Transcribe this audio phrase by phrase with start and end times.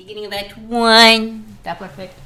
[0.00, 1.44] Beginning of Act One.
[1.62, 2.18] Doppler effect.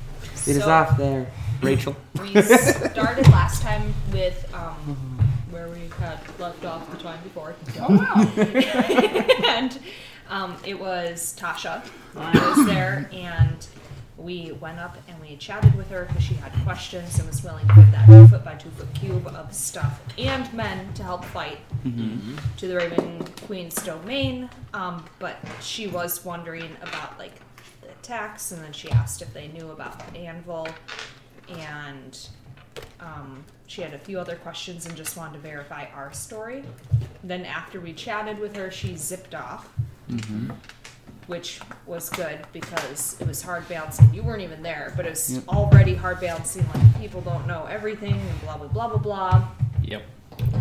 [0.46, 1.26] It is So- off there,
[1.60, 1.96] Rachel.
[2.20, 4.96] We started last time with um,
[5.50, 7.56] where we had left off the time before.
[7.80, 8.32] Oh wow!
[9.48, 9.76] and
[10.30, 11.84] um, it was Tasha
[12.16, 13.66] I was there, and
[14.16, 17.66] we went up and we chatted with her because she had questions and was willing
[17.66, 21.24] to put that two foot by two foot cube of stuff and men to help
[21.24, 21.58] fight
[22.56, 24.48] to the Raven Queen's domain.
[24.72, 27.53] Um, but she was wondering about like the
[28.08, 30.68] attacks, and then she asked if they knew about the Anvil,
[31.58, 32.28] and
[33.00, 36.62] um, she had a few other questions and just wanted to verify our story.
[37.22, 39.68] Then after we chatted with her, she zipped off,
[41.28, 44.12] which was good because it was hard balancing.
[44.12, 45.48] You weren't even there, but it was Yep.
[45.48, 46.66] already hard balancing.
[46.74, 49.48] Like people don't know everything and blah blah blah blah blah.
[49.82, 50.02] Yep.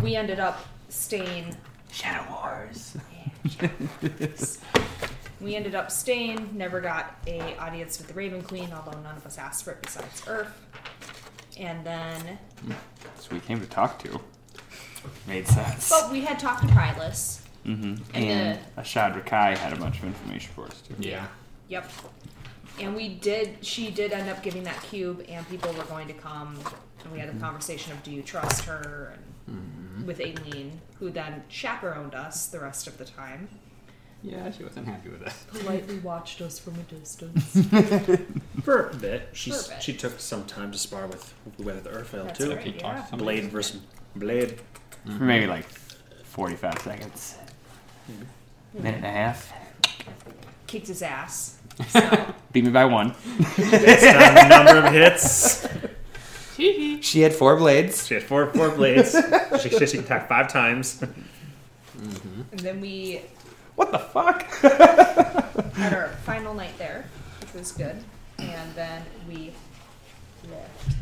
[0.02, 1.54] We ended up staying
[1.92, 2.96] Shadow Wars.
[5.44, 9.26] We ended up staying, never got a audience with the Raven Queen, although none of
[9.26, 10.58] us asked for it besides Earth.
[11.58, 12.38] And then,
[13.18, 14.20] So we came to talk to.
[15.28, 15.90] Made sense.
[15.90, 17.42] but we had talked to Prylis.
[17.62, 20.94] hmm And And uh, Ashad Rakai had a bunch of information for us too.
[20.98, 21.26] Yeah.
[21.68, 21.90] Yep.
[22.80, 26.14] And we did, she did end up giving that cube, and people were going to
[26.14, 26.58] come.
[27.02, 27.42] And we had a mm-hmm.
[27.42, 29.14] conversation of do you trust her?
[29.46, 30.06] And mm-hmm.
[30.06, 33.48] with Aileen, who then chaperoned us the rest of the time.
[34.24, 35.32] Yeah, she wasn't happy with it.
[35.52, 37.44] Politely watched us from a distance.
[38.64, 39.28] For a bit.
[39.34, 39.82] She For a bit.
[39.82, 42.54] she took some time to spar with with Urfael That's too.
[42.54, 42.64] right.
[42.64, 43.40] She talked to somebody.
[43.40, 43.80] Blade versus
[44.16, 44.60] Blade.
[45.06, 45.18] Mm-hmm.
[45.18, 45.66] For maybe like
[46.24, 47.36] 45 seconds.
[48.06, 48.82] Hmm.
[48.82, 49.52] Minute and a half.
[50.66, 51.58] Kicked his ass.
[51.88, 53.14] So, Beat me by one.
[53.56, 55.66] Based on number of hits.
[56.56, 58.06] She had four blades.
[58.06, 59.14] She had four four blades.
[59.60, 61.00] she, she, she attacked five times.
[61.98, 62.42] Mm-hmm.
[62.52, 63.22] and then we
[63.76, 64.42] What the fuck?
[65.74, 67.04] had our final night there,
[67.40, 67.96] which was good.
[68.38, 69.52] And then we
[70.50, 70.96] left.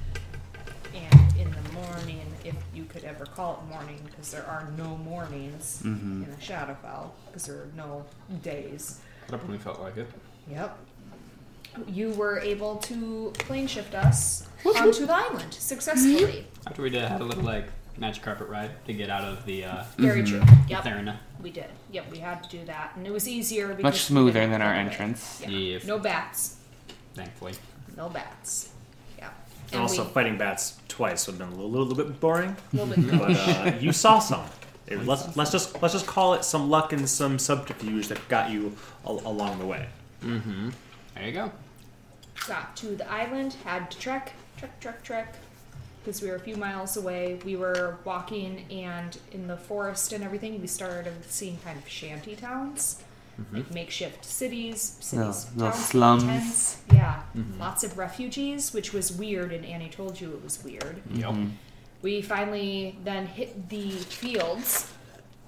[0.94, 4.96] And in the morning, if you could ever call it morning, because there are no
[4.98, 6.26] mornings Mhm.
[6.26, 8.04] in a Shadowfell, because there are no
[8.42, 9.00] days.
[9.28, 10.08] Definitely felt like it.
[10.50, 10.76] Yep.
[11.86, 16.46] You were able to plane shift us onto the island successfully.
[16.66, 19.64] After we did, had a little like magic carpet ride to get out of the
[19.64, 20.42] uh, Very true.
[20.68, 21.16] Yep, Therina.
[21.42, 21.66] we did.
[21.90, 24.50] Yep, we had to do that, and it was easier because Much we smoother didn't
[24.52, 25.40] than have our to entrance.
[25.42, 25.48] Yeah.
[25.50, 25.84] Yes.
[25.84, 26.56] No bats.
[27.14, 27.52] Thankfully.
[27.96, 28.70] No bats.
[29.18, 29.30] Yeah.
[29.72, 32.56] And also, we, fighting bats twice would have been a little, little bit boring.
[32.72, 33.18] a little bit.
[33.18, 34.44] But uh, you saw some.
[34.86, 38.50] It- let's let's just let's just call it some luck and some subterfuge that got
[38.50, 38.74] you
[39.06, 39.86] al- along the way.
[40.22, 40.70] Mm-hmm.
[41.14, 41.52] There you go.
[42.48, 45.36] got to the island, had to trek, trek, trek, trek,
[46.02, 47.38] because we were a few miles away.
[47.44, 52.34] We were walking, and in the forest and everything, we started seeing kind of shanty
[52.34, 53.02] towns,
[53.40, 53.56] mm-hmm.
[53.56, 56.24] like makeshift cities, cities, Little- little towns, slums.
[56.24, 56.82] tents.
[56.92, 57.60] Yeah, mm-hmm.
[57.60, 61.02] lots of refugees, which was weird, and Annie told you it was weird.
[61.08, 61.20] Mm-hmm.
[61.20, 61.50] Yep.
[62.02, 64.92] We finally then hit the fields.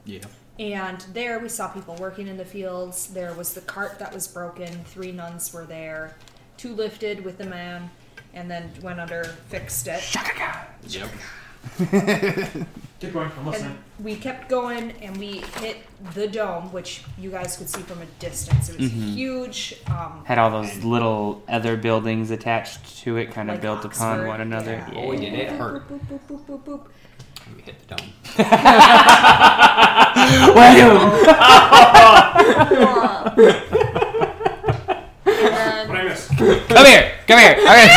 [0.05, 0.27] Yep.
[0.57, 3.09] And there we saw people working in the fields.
[3.09, 4.69] There was the cart that was broken.
[4.85, 6.15] Three nuns were there.
[6.57, 7.91] Two lifted with the man
[8.35, 10.03] and then went under, fixed it.
[10.89, 11.09] Yep.
[13.01, 13.31] Keep going.
[13.39, 15.79] I'm And we kept going and we hit
[16.15, 18.69] the dome, which you guys could see from a distance.
[18.69, 19.77] It was huge.
[19.87, 24.19] Um, Had all those little other buildings attached to it, kind of Like built upon
[24.21, 24.85] Oxford, one another.
[24.93, 25.01] yeah.
[25.01, 25.89] Oh, we did it hurt.
[25.89, 26.87] boop, boop, boop, boop, boop.
[27.57, 28.09] We hit the dome.
[30.17, 30.65] And What
[33.37, 34.04] I missed?
[36.69, 37.57] Come here, come here.
[37.59, 37.89] Okay.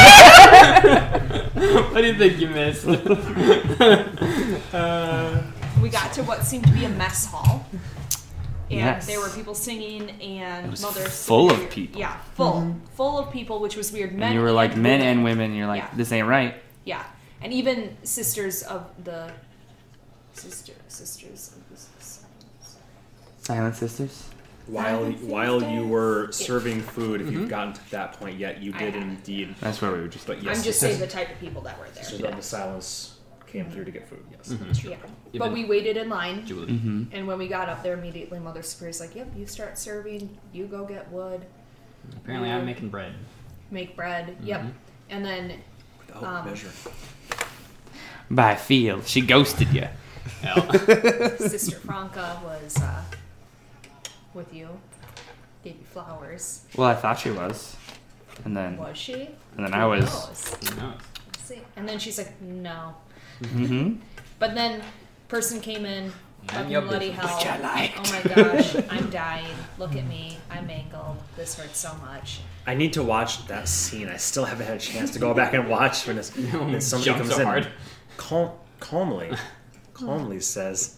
[1.92, 2.86] what do you think you missed?
[4.74, 5.42] Uh,
[5.82, 7.66] we got to what seemed to be a mess hall.
[8.70, 9.08] And Yes.
[9.08, 11.26] there were people singing and It was mothers.
[11.26, 12.00] full of people.
[12.00, 12.54] Yeah, full.
[12.54, 12.86] Mm-hmm.
[12.96, 14.12] Full of people, which was weird.
[14.14, 15.08] Men and you were like men women.
[15.08, 15.54] and women.
[15.56, 15.90] You're like, Yeah.
[15.96, 16.56] this ain't right.
[16.86, 17.04] Yeah,
[17.42, 19.32] and even sisters of the
[20.34, 21.84] sister sisters of the
[23.42, 24.26] Silent sisters.
[24.68, 28.80] While while you were serving food, if you've gotten to that point yet, you I
[28.80, 29.10] did haven't.
[29.10, 29.56] indeed.
[29.62, 30.28] That's where we were just.
[30.28, 32.30] But yes, I'm just saying the type of people that were Sisters there.
[32.32, 34.24] of the silence came through to get food.
[34.30, 34.66] Yes, Mhm.
[34.68, 34.90] that's true.
[34.92, 34.98] Yeah,
[35.34, 36.74] Even- but we waited in line, Julie.
[36.74, 37.04] Mm-hmm.
[37.16, 40.38] and when we got up there, immediately Mother Superior's like, "Yep, you start serving.
[40.52, 41.46] You go get wood,
[42.18, 43.14] Apparently, I'm making bread.
[43.72, 44.36] make bread.
[44.44, 44.70] Yep." Mm-hmm.
[45.12, 45.54] And then
[46.08, 46.70] Without Um, measure.
[48.30, 49.88] By feel, she ghosted you.
[51.38, 53.02] Sister Franca was uh,
[54.38, 54.70] with you,
[55.64, 56.62] gave you flowers.
[56.78, 57.76] Well, I thought she was,
[58.46, 59.30] and then Was she?
[59.58, 60.06] and then I was.
[60.06, 60.56] Knows?
[60.70, 60.94] Who knows?
[61.28, 61.62] Let's see.
[61.76, 62.96] And then she's like, "No."
[63.42, 63.96] Mm-hmm.
[64.40, 64.82] But then
[65.28, 66.12] person came in
[66.48, 67.26] Fucking your bloody business.
[67.26, 67.38] hell.
[67.38, 67.98] Which I liked.
[68.00, 69.56] Oh my gosh, I'm dying.
[69.78, 70.38] Look at me.
[70.50, 71.18] I'm mangled.
[71.36, 72.40] This hurts so much.
[72.66, 74.08] I need to watch that scene.
[74.10, 77.06] I still haven't had a chance to go back and watch when, it's, when somebody
[77.06, 77.46] Jump comes so in.
[77.48, 77.68] hard.
[78.18, 79.32] Cal- calmly,
[79.94, 80.98] calmly says,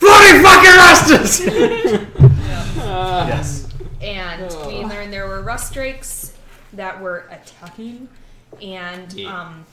[0.00, 2.76] "Bloody fucking Rustus!"
[3.28, 3.68] yes.
[4.02, 6.32] And we learned there were rust drakes
[6.72, 8.08] that were attacking,
[8.60, 9.40] and Yeah.
[9.42, 9.64] um,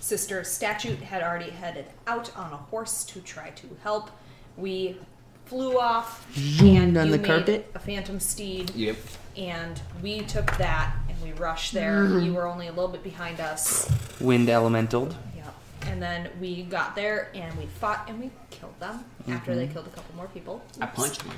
[0.00, 4.10] Sister Statute had already headed out on a horse to try to help.
[4.56, 4.96] We
[5.44, 6.26] flew off
[6.60, 7.70] and on you the made carpet?
[7.74, 8.96] a phantom steed, Yep.
[9.36, 12.18] and we took that and we rushed there.
[12.20, 13.90] You were only a little bit behind us.
[14.20, 15.08] Wind elemental.
[15.36, 15.44] Yeah.
[15.86, 19.86] And then we got there and we fought and we killed them after they killed
[19.86, 20.62] a couple more people.
[20.80, 21.36] I punched one.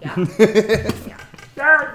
[0.00, 0.26] Yeah.
[1.56, 1.94] yeah.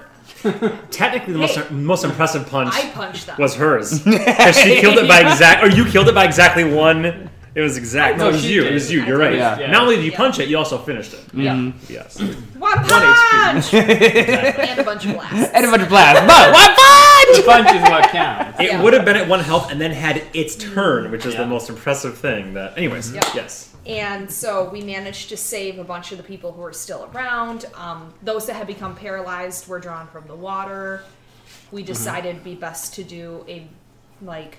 [0.92, 1.74] Technically, the most Hey.
[1.74, 3.38] most impressive punch I punched them.
[3.40, 7.30] was hers because she killed it by exact, or you killed it by exactly one.
[7.56, 8.18] It was exact.
[8.18, 8.62] No, No, it was she you.
[8.64, 8.72] did.
[8.72, 9.04] It was you.
[9.06, 9.36] You're right.
[9.36, 9.68] Yeah.
[9.72, 10.18] Not only did you Yeah.
[10.18, 11.20] punch it, you also finished it.
[11.34, 11.54] yeah.
[11.54, 11.94] Mm-hmm.
[11.94, 12.20] Yes.
[12.58, 12.90] One HP.
[12.90, 13.74] punch!
[14.70, 15.50] and a bunch of blasts.
[15.54, 16.22] And a bunch of blasts.
[16.26, 16.76] But what
[17.38, 18.60] The punch is what counts.
[18.60, 18.82] It Yeah.
[18.82, 21.70] would have been at one health and then had its turn, which is the most
[21.70, 22.56] impressive thing.
[22.56, 23.22] That, anyways, Yeah.
[23.36, 23.70] yes.
[23.86, 27.66] And so we managed to save a bunch of the people who were still around.
[27.76, 31.04] Um, those that had become paralyzed were drawn from the water.
[31.72, 33.68] We decided it'd be best to do a,
[34.22, 34.58] like,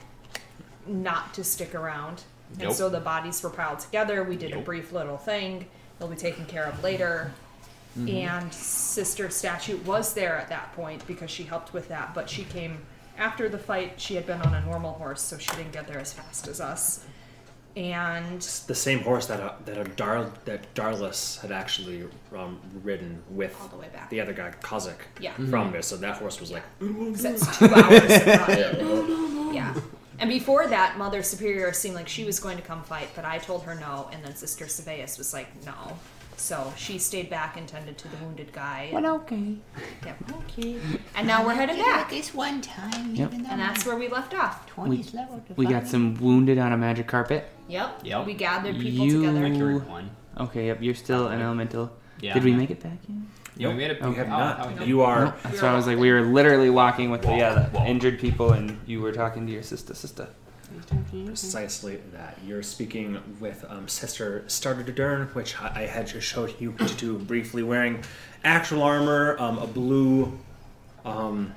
[0.86, 2.24] not to stick around.
[2.60, 4.22] And so the bodies were piled together.
[4.24, 5.66] We did a brief little thing.
[5.98, 7.32] They'll be taken care of later.
[8.08, 12.42] And Sister Statue was there at that point because she helped with that, but she
[12.44, 12.78] came
[13.16, 14.00] after the fight.
[14.00, 16.60] She had been on a normal horse, so she didn't get there as fast as
[16.60, 17.04] us.
[17.76, 22.04] And The same horse that a, that a Dar that Darlus had actually
[22.36, 24.10] um, ridden with All the way back.
[24.10, 25.32] the other guy, Kozak, Yeah.
[25.50, 25.82] from there.
[25.82, 29.54] So that horse was like, that's two hours of running.
[29.54, 29.72] Yeah.
[30.18, 33.38] And before that, Mother Superior seemed like she was going to come fight, but I
[33.38, 35.72] told her no, and then Sister Saveus was like, no.
[36.36, 38.90] So she stayed back and tended to the wounded guy.
[38.92, 39.56] Well, okay.
[40.04, 40.16] Yep.
[40.48, 40.76] Okay.
[41.16, 42.10] And now we're headed back.
[42.10, 43.28] This one time, Yep.
[43.32, 44.68] even though And that's where we left off.
[44.70, 47.48] 20's level to we got some wounded on a magic carpet.
[47.68, 48.00] Yep.
[48.04, 48.26] Yep.
[48.26, 49.54] We gathered people You- I together.
[49.54, 50.10] carried one.
[50.38, 51.92] Okay, yep, you're still an elemental.
[52.20, 52.34] Yeah.
[52.34, 53.18] Did we make it back yet?
[53.56, 53.98] Yeah, we made it.
[54.02, 54.60] Oh, "You have oh, not.
[54.60, 54.88] oh, we did.
[54.88, 57.54] you are." No, that's why I was like, we were literally walking with the, yeah,
[57.54, 57.86] the Walk.
[57.86, 60.28] injured people, and you were talking to your sister, sister.
[61.26, 62.38] Precisely that.
[62.46, 67.18] You're speaking with um, Sister Stardern, which I I had just showed you to do
[67.18, 68.02] briefly, wearing
[68.44, 70.38] actual armor, um, a blue.
[71.04, 71.52] Um,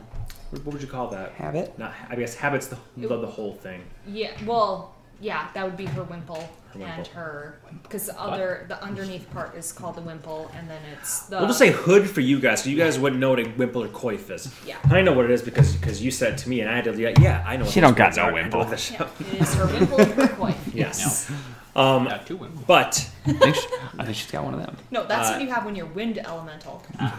[0.50, 1.32] what what would you call that?
[1.34, 1.78] Habit?
[1.78, 3.84] Not, I guess habits the, the, the whole thing.
[4.08, 4.32] Yeah.
[4.46, 6.36] Well, yeah, that would be her wimple,
[6.74, 6.88] Her wimple.
[6.98, 11.22] and her because the other the underneath part is called the wimple, and then it's
[11.28, 11.38] the.
[11.38, 13.84] We'll just say hood for you guys, so you guys wouldn't know what a wimple
[13.84, 14.54] or coif is.
[14.66, 14.78] Yeah.
[14.92, 16.84] I know what it is because because you said it to me, and I had
[16.86, 16.96] to.
[17.00, 17.66] Yeah, yeah I know.
[17.66, 18.34] She those don't got no are.
[18.34, 18.64] Wimple.
[18.66, 18.70] know.
[18.70, 20.56] Yeah, it is her wimple and her coif.
[20.74, 21.32] Yes.
[21.76, 22.58] Um, Yeah, two women.
[22.66, 23.68] but I think, she,
[24.00, 24.76] I think she's got one of them.
[24.90, 26.82] No, that's Uh, what you have when you're wind elemental.
[27.00, 27.16] Ah.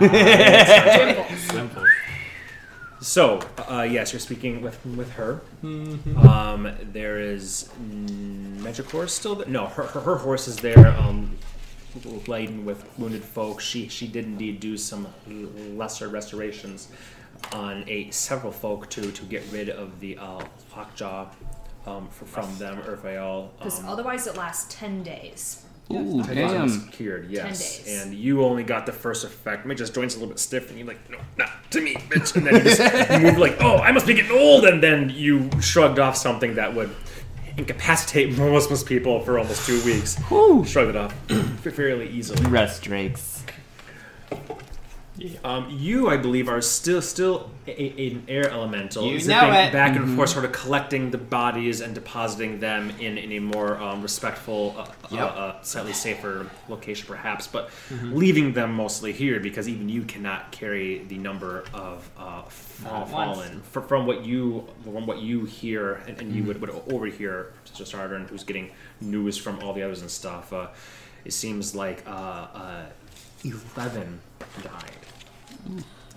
[3.01, 3.17] Wimples.
[3.17, 3.49] Wimple.
[3.69, 5.41] So, uh, yes, you're speaking with with her.
[5.63, 6.19] Mm-hmm.
[6.27, 9.49] Um, there is Magic Horse still there.
[9.49, 11.37] No, her, her, her horse is there, um,
[12.27, 13.61] laden with wounded folk.
[13.61, 15.07] She she did indeed do some
[15.77, 16.89] lesser restorations
[17.53, 20.45] on a several folk to to get rid of the uh,
[20.77, 21.29] lockjaw
[21.87, 22.79] um, from them.
[22.83, 23.49] Urfael.
[23.59, 25.65] Because Um, otherwise it lasts 10 days.
[25.91, 26.89] Ooh, Ten days damn.
[26.89, 27.79] cured, yes.
[27.79, 28.03] days.
[28.03, 29.67] And you only got the first effect.
[29.67, 32.37] It just joints a little bit stiff, and you're like, no, not to me, bitch.
[32.37, 34.65] And then you just moved like, oh, I must be getting old.
[34.67, 36.91] And then you shrugged off something that would
[37.57, 40.17] incapacitate most most people for almost two weeks.
[40.29, 40.65] Whew.
[40.65, 41.13] Shrugged it off
[41.63, 42.43] fairly easily.
[42.51, 42.83] Rust
[45.19, 45.45] drakes.
[45.45, 49.55] Um, you, I believe, are still still a, a- an air elemental, You know zipping
[49.55, 49.73] it.
[49.73, 53.79] back and forth, sort of collecting the bodies and depositing them in, in a more
[53.79, 55.21] um, respectful, uh, Yep.
[55.21, 57.71] uh, uh, slightly safer location, perhaps, but
[58.03, 63.09] leaving them mostly here because even you cannot carry the number of uh, fall, Not
[63.09, 63.37] at once.
[63.39, 63.63] fallen.
[63.73, 67.85] For, from what you from what you hear and, and you would, would overhear, Sister
[67.85, 68.71] Stardern, and who's getting
[69.01, 70.53] news from all the others and stuff.
[70.53, 70.69] Uh,
[71.25, 72.87] it seems like uh, uh,
[73.45, 74.21] eleven
[74.63, 74.93] died.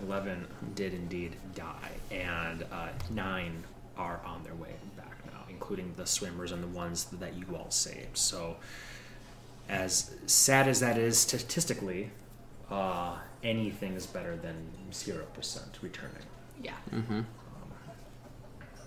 [0.03, 3.63] 11 did indeed die, and uh, nine
[3.98, 7.69] are on their way back now, including the swimmers and the ones that you all
[7.69, 8.17] saved.
[8.17, 8.57] So,
[9.69, 12.10] as sad as that is statistically,
[12.69, 14.55] uh, anything is better than
[14.91, 15.21] 0%
[15.81, 16.15] returning.
[16.62, 16.74] Yeah.
[16.93, 17.21] Mm-hmm.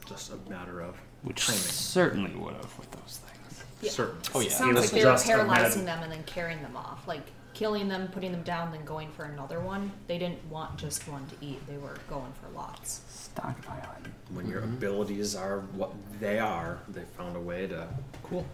[0.06, 1.60] Just a matter of Which timing.
[1.62, 3.64] certainly would have with those things.
[3.80, 3.90] Yeah.
[3.90, 4.18] Certain.
[4.34, 4.50] Oh, It yeah.
[4.56, 7.06] sounds It like they were paralyzing mad- them and then carrying them off.
[7.08, 7.22] Like
[7.54, 9.90] killing them, putting them down, then going for another one.
[10.06, 11.64] They didn't want just one to eat.
[11.66, 13.00] They were going for lots.
[13.34, 14.10] Stockpiling.
[14.32, 14.74] When your mm-hmm.
[14.74, 17.88] abilities are what they are, they found a way to.
[18.22, 18.44] Cool.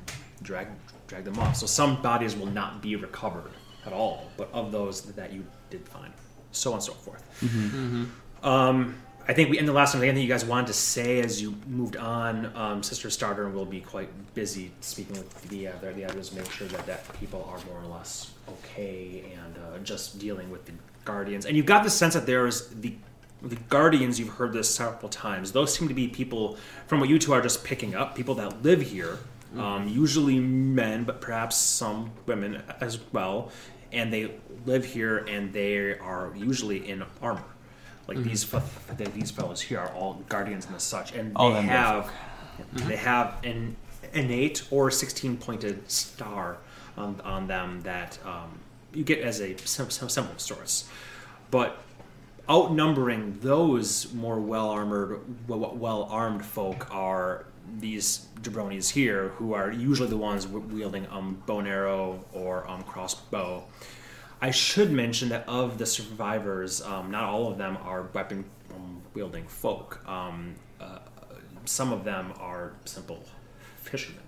[0.42, 0.68] drag
[1.06, 1.56] drag them off.
[1.56, 3.50] So some bodies will not be recovered
[3.86, 6.12] at all, but of those that you did find,
[6.52, 7.24] so on and so forth.
[7.40, 7.66] Mm-hmm.
[7.66, 8.46] Mm-hmm.
[8.46, 8.94] Um,
[9.30, 10.02] I think we end the last one.
[10.02, 12.50] Anything you guys wanted to say as you moved on?
[12.56, 16.66] Um, Sister Stardern will be quite busy speaking with the uh, the others, make sure
[16.66, 20.72] that that people are more or less okay and uh, just dealing with the
[21.04, 21.46] guardians.
[21.46, 22.92] And you got the sense that there's the
[23.40, 24.18] the guardians.
[24.18, 25.52] You've heard this several times.
[25.52, 26.58] Those seem to be people
[26.88, 28.16] from what you two are just picking up.
[28.16, 29.20] People that live here,
[29.56, 33.52] um, usually men, but perhaps some women as well.
[33.92, 34.32] And they
[34.66, 37.44] live here, and they are usually in armor.
[38.10, 38.60] Like these fe-
[38.98, 42.10] th- these fellows here are all guardians and such, and All they have
[42.72, 43.76] they have an
[44.12, 46.58] innate or sixteen pointed star
[46.96, 48.58] on, on them that um,
[48.92, 50.88] you get as a symbol of sorts.
[51.52, 51.78] But
[52.48, 57.44] outnumbering those more well armored, well armed folk are
[57.78, 63.62] these jabronis here, who are usually the ones wielding um, bow arrow or um, crossbow.
[64.42, 68.44] I should mention that of the survivors, um, not all of them are weapon
[68.74, 70.00] um, wielding folk.
[70.08, 70.98] Um, uh,
[71.66, 73.22] some of them are simple
[73.82, 74.22] fishermen.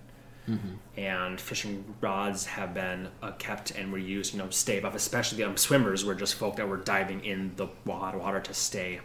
[0.97, 4.93] And fishing rods have been uh, kept and were used, you know, to stave off.
[4.93, 8.99] Especially um, swimmers were just folk that were diving in the water, to stay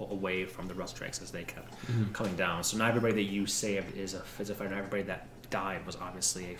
[0.00, 1.74] away from the rust drakes as they kept
[2.14, 2.64] coming down.
[2.64, 4.70] So not everybody that you saved is a is a fighter.
[4.70, 6.56] Not everybody that died was obviously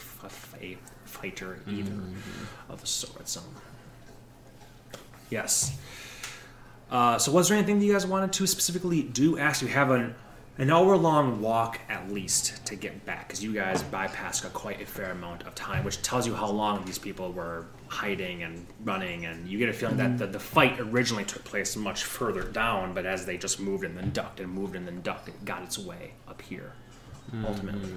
[0.61, 1.93] a fighter either
[2.69, 3.39] of the sorts.
[3.39, 3.45] Um,
[5.33, 5.79] yes.
[6.91, 9.39] Uh, so was there anything that you guys wanted to specifically do?
[9.39, 10.15] Ask you have an
[10.59, 14.83] an hour long walk at least to get back because you guys bypassed a quite
[14.83, 18.67] a fair amount of time, which tells you how long these people were hiding and
[18.85, 19.25] running.
[19.25, 22.93] And you get a feeling that the, the fight originally took place much further down,
[22.93, 25.63] but as they just moved and then ducked and moved and then ducked, it got
[25.63, 26.75] its way up here.
[27.47, 27.89] Ultimately,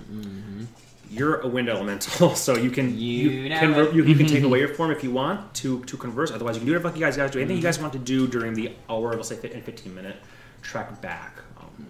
[1.09, 3.93] you're a wind elemental, so you can you, You know can it.
[3.93, 6.31] you, you can take away your form if you want to to converse.
[6.31, 7.39] Otherwise, you can do whatever you guys guys do.
[7.39, 10.17] Anything you guys want to do during the hour, let's say, and fifteen minute
[10.61, 11.37] trek back.
[11.59, 11.87] Um,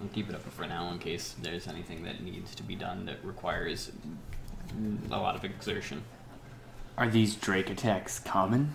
[0.00, 3.06] I'll keep it up for now in case there's anything that needs to be done
[3.06, 3.90] that requires
[5.10, 6.02] a lot of exertion.
[6.98, 8.72] Are these Drake attacks common?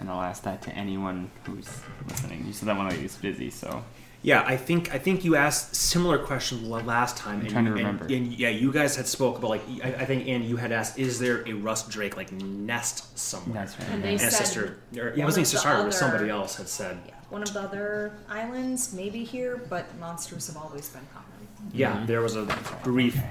[0.00, 1.68] And I'll ask that to anyone who's
[2.08, 2.46] listening.
[2.46, 3.84] You said that one lady was busy, so
[4.22, 7.40] Yeah, I think I think you asked similar question last time.
[7.40, 8.04] and trying to you- and- remember.
[8.12, 10.98] And, yeah, you guys had spoke about like I, I think Andy, you had asked,
[10.98, 13.54] is there a rust drake like nest somewhere?
[13.64, 13.88] that's right.
[13.90, 16.30] And they And said sister, or, one it wasn't of sister the Stardern, but somebody
[16.30, 16.98] else had said.
[17.06, 21.26] yeah, one of the other islands, maybe here, but monsters have always been common.
[21.72, 22.44] Yeah, there was a
[22.82, 23.30] brief Okay.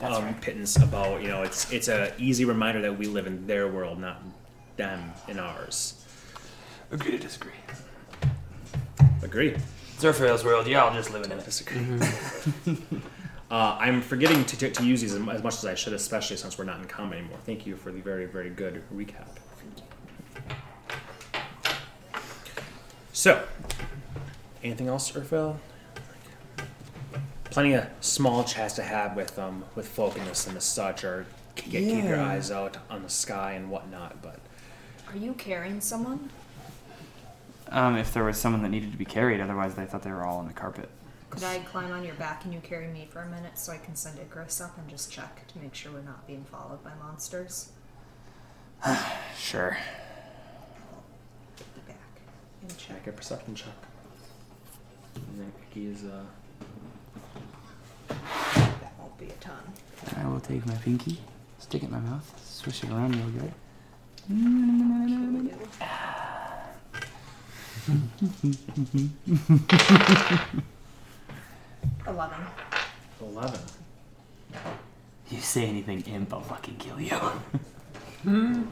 [0.00, 0.40] That's um, right.
[0.40, 3.98] pittance about you know it's it's a easy reminder that we live in their world,
[4.00, 4.22] not
[4.76, 6.04] them in ours.
[6.92, 7.52] Agree to disagree.
[9.22, 9.56] Agree.
[9.98, 11.44] Zerfael's world, y'all just living in it.
[11.44, 11.78] Disagree.
[13.50, 16.36] uh, I'm forgetting to, to, to use these as as much as I should, especially
[16.36, 17.38] since we're not in common anymore.
[17.44, 19.26] Thank you for the very, very good recap.
[23.12, 23.44] So,
[24.62, 25.56] anything else, Urfael?
[27.44, 31.72] Plenty of small chats to have with um with folk and the such, or keep,
[31.72, 32.28] keep your Yeah.
[32.28, 34.22] eyes out on the sky and whatnot.
[34.22, 34.38] But
[35.08, 36.30] Are you carrying someone?
[37.70, 40.24] Um, if there was someone that needed to be carried, otherwise they thought they were
[40.24, 40.88] all on the carpet.
[41.30, 43.76] Could I climb on your back and you carry me for a minute so I
[43.76, 46.92] can send Icarus up and just check to make sure we're not being followed by
[47.00, 47.72] monsters?
[49.38, 49.78] Sure.
[51.86, 51.96] Back
[52.62, 52.88] and check.
[52.88, 53.68] check a perception check.
[55.16, 56.24] I think he's uh.
[58.08, 59.56] That won't be a ton.
[60.16, 61.18] I will take my pinky,
[61.58, 63.52] stick it in my mouth, swish it around real good.
[72.06, 72.38] Eleven.
[73.20, 73.60] Eleven.
[75.30, 77.18] You say anything, imp, I'll fucking kill you.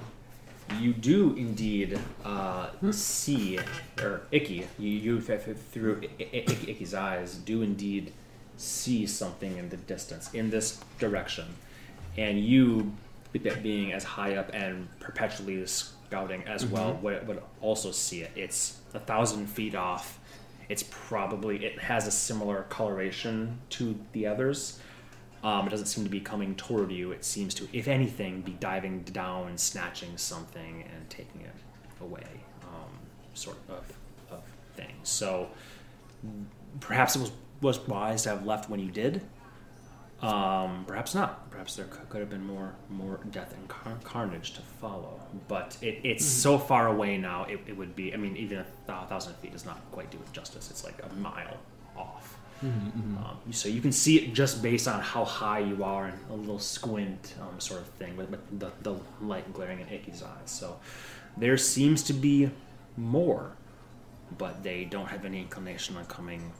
[0.80, 3.60] You do indeed uh, see,
[4.02, 8.12] or Icky, you, you th- th- through I- I- Icky, Icky's eyes, do indeed
[8.56, 11.44] see something in the distance, in this direction.
[12.18, 12.92] And you,
[13.32, 15.64] be- being as high up and perpetually
[16.08, 18.30] scouting as well, would, would also see it.
[18.36, 20.18] It's a thousand feet off.
[20.68, 24.80] It's probably, it has a similar coloration to the others.
[25.44, 27.12] Um, it doesn't seem to be coming toward you.
[27.12, 31.54] It seems to, if anything, be diving down, snatching something, and taking it
[32.00, 32.26] away,
[32.62, 32.90] um,
[33.34, 33.84] sort of,
[34.30, 34.42] of
[34.74, 34.94] thing.
[35.02, 35.48] So
[36.80, 39.22] perhaps it was, was wise to have left when you did.
[40.26, 41.50] Um, perhaps not.
[41.50, 45.20] Perhaps there could, could have been more more death and car- carnage to follow.
[45.48, 47.44] But it, it's so far away now.
[47.44, 48.12] It, it would be.
[48.12, 50.70] I mean, even a thou- thousand feet does not quite do it justice.
[50.70, 51.56] It's like a mile
[51.96, 52.38] off.
[52.62, 56.34] Um, so you can see it just based on how high you are and a
[56.34, 60.46] little squint um, sort of thing with, with the, the light glaring in Icky's eyes.
[60.46, 60.78] So
[61.36, 62.50] there seems to be
[62.96, 63.52] more,
[64.38, 66.50] but they don't have any inclination on coming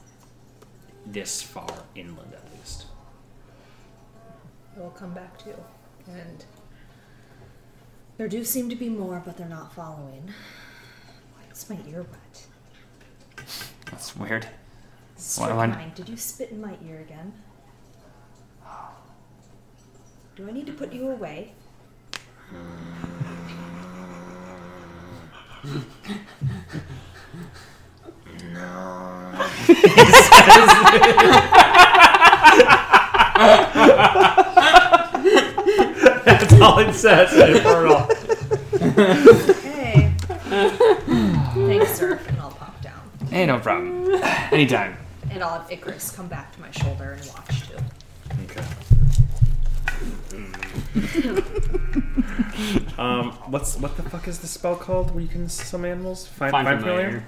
[1.06, 2.34] this far inland
[4.76, 4.78] at least.
[4.78, 5.64] We'll come back to you.
[6.08, 6.44] And
[8.16, 10.32] There do seem to be more, but they're not following.
[11.34, 12.46] Why is my ear wet?
[13.90, 14.44] That's weird.
[15.36, 17.32] Why- why- Strychnine, did you spit in my ear again?
[20.34, 21.54] Do I need to put you away?
[36.24, 37.32] That's all it says.
[37.34, 38.08] Infernal.
[38.74, 40.12] Okay.
[41.68, 42.20] Thanks, sir.
[42.28, 43.00] And I'll pop down.
[43.28, 44.14] Hey, no problem.
[44.52, 44.96] Anytime.
[45.30, 47.76] And I'll have Icarus come back to my shoulder and watch too.
[48.44, 48.64] Okay.
[52.98, 56.26] um, what's what the fuck is the spell called where you can summon animals?
[56.26, 57.24] Find, Find find familiar.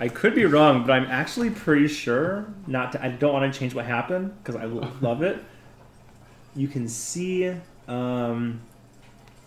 [0.00, 2.92] I could be wrong, but I'm actually pretty sure not.
[2.92, 4.64] To, I don't want to change what happened because I
[5.00, 5.42] love it.
[6.54, 7.52] You can see.
[7.88, 8.60] Um,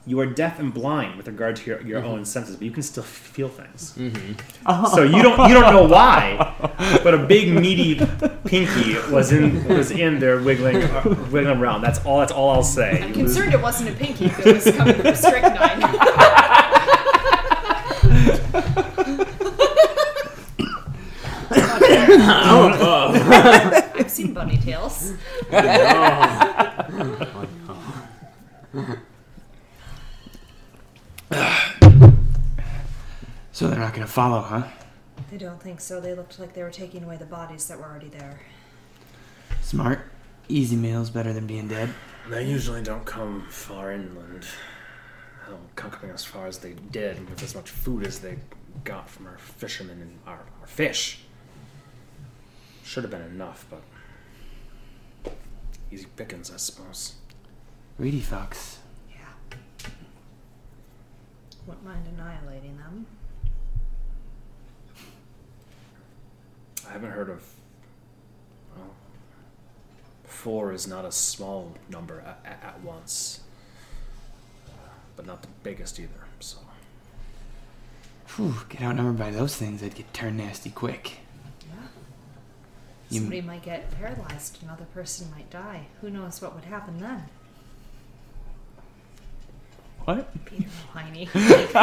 [0.08, 2.82] you are deaf and blind with regard to your, your own senses, but you can
[2.82, 3.94] still feel things.
[3.94, 6.56] So you don't you don't know why,
[7.04, 8.04] but a big meaty
[8.46, 11.82] pinky was in was in there wiggling uh, wiggling around.
[11.82, 12.20] That's all.
[12.20, 13.04] That's all I'll say.
[13.04, 15.82] I'm concerned it wasn't a pinky if it was coming from strychnine.
[23.96, 25.14] I've seen bunny tails.
[33.62, 34.64] So they're not gonna follow, huh?
[35.32, 36.02] I don't think so.
[36.02, 38.40] They looked like they were taking away the bodies that were already there.
[39.62, 40.02] Smart.
[40.50, 41.94] Easy meals better than being dead.
[42.28, 44.48] They usually don't come far inland.
[45.46, 48.40] They don't come coming as far as they did with as much food as they
[48.84, 51.20] got from our fishermen and our, our fish.
[52.92, 55.34] Should have been enough, but
[55.94, 57.16] easy pickings, I suppose.
[57.96, 58.80] Greedy fox.
[59.10, 59.88] Yeah.
[61.66, 63.06] Wouldn't mind annihilating them.
[66.86, 67.46] I haven't heard of.
[68.76, 68.90] Well,
[70.26, 73.40] four is not a small number at, at, at once,
[75.16, 76.26] but not the biggest either.
[76.42, 76.58] So
[78.36, 81.21] Whew, get outnumbered by those things, I'd get turned nasty quick.
[83.12, 83.16] Yeah.
[83.16, 84.58] You- Somebody might get paralyzed.
[84.64, 85.88] Another person might die.
[86.02, 87.24] Who knows what would happen then?
[90.06, 90.46] What?
[90.46, 91.30] Peter Whiny.
[91.34, 91.74] That's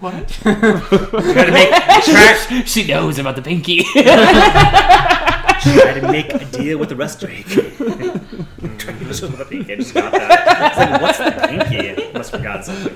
[0.00, 0.36] what I'm to.
[1.32, 1.70] try to make
[2.04, 3.82] try, she knows about the pinky.
[3.84, 4.04] try
[5.94, 7.46] to make a deal with the rust Drake.
[7.46, 10.68] Just with the pinky, I just got that.
[10.68, 12.12] It's like, what's the pinky?
[12.12, 12.94] Must have forgot something.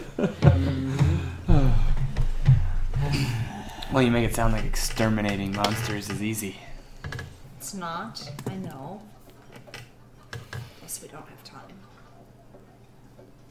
[3.93, 6.57] Well, you make it sound like exterminating monsters is easy.
[7.59, 8.27] It's not.
[8.49, 9.03] I know.
[10.79, 11.61] Plus, we don't have time.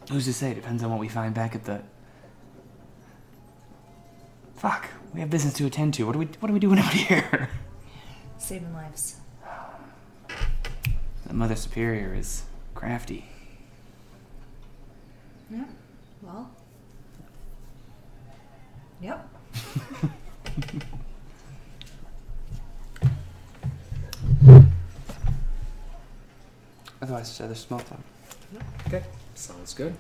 [0.10, 0.52] Who's to say?
[0.52, 1.82] It Depends on what we find back at the.
[4.56, 4.90] Fuck.
[5.14, 6.06] We have business to attend to.
[6.06, 6.26] What do we?
[6.40, 7.50] What are we doing out here?
[8.40, 9.18] Saving lives.
[11.28, 13.26] The Mother Superior is crafty.
[15.52, 15.66] Yeah.
[16.24, 16.50] Well.
[19.02, 19.30] Yep.
[27.02, 28.00] Otherwise, it's other small talk.
[28.88, 29.96] Okay, sounds good.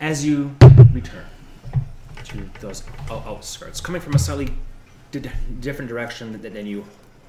[0.00, 0.54] As you
[0.92, 1.26] return
[2.24, 4.52] to those out- outskirts, coming from a slightly
[5.12, 5.30] di-
[5.60, 6.84] different direction than, than you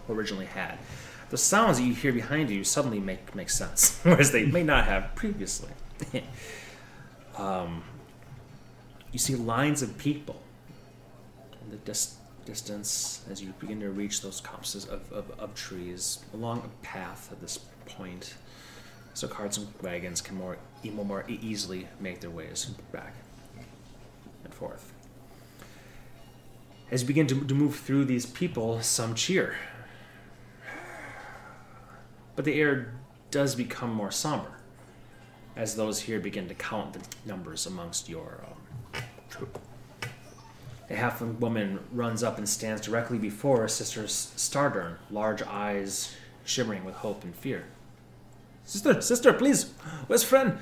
[0.09, 0.77] originally had,
[1.29, 4.85] the sounds that you hear behind you suddenly make make sense, whereas they may not
[4.85, 5.69] have previously.
[7.37, 7.83] um,
[9.15, 10.35] you see lines of people
[11.63, 16.19] in the dis- distance as you begin to reach those copses of, of, of trees
[16.33, 18.33] along a path at this point
[19.13, 23.13] so carts and wagons can more, more, easily make their ways back
[24.43, 24.91] and forth.
[26.91, 29.55] As you begin to, to move through these people, some cheer.
[32.35, 32.95] But the air
[33.31, 34.51] does become more somber
[35.55, 38.54] as those here begin to count the numbers amongst your uh,
[40.89, 46.95] A half woman runs up and stands directly before Sister Stardern, large eyes shimmering with
[46.95, 47.65] hope and fear.
[48.65, 49.71] Sister, sister, please,
[50.07, 50.57] where's friend?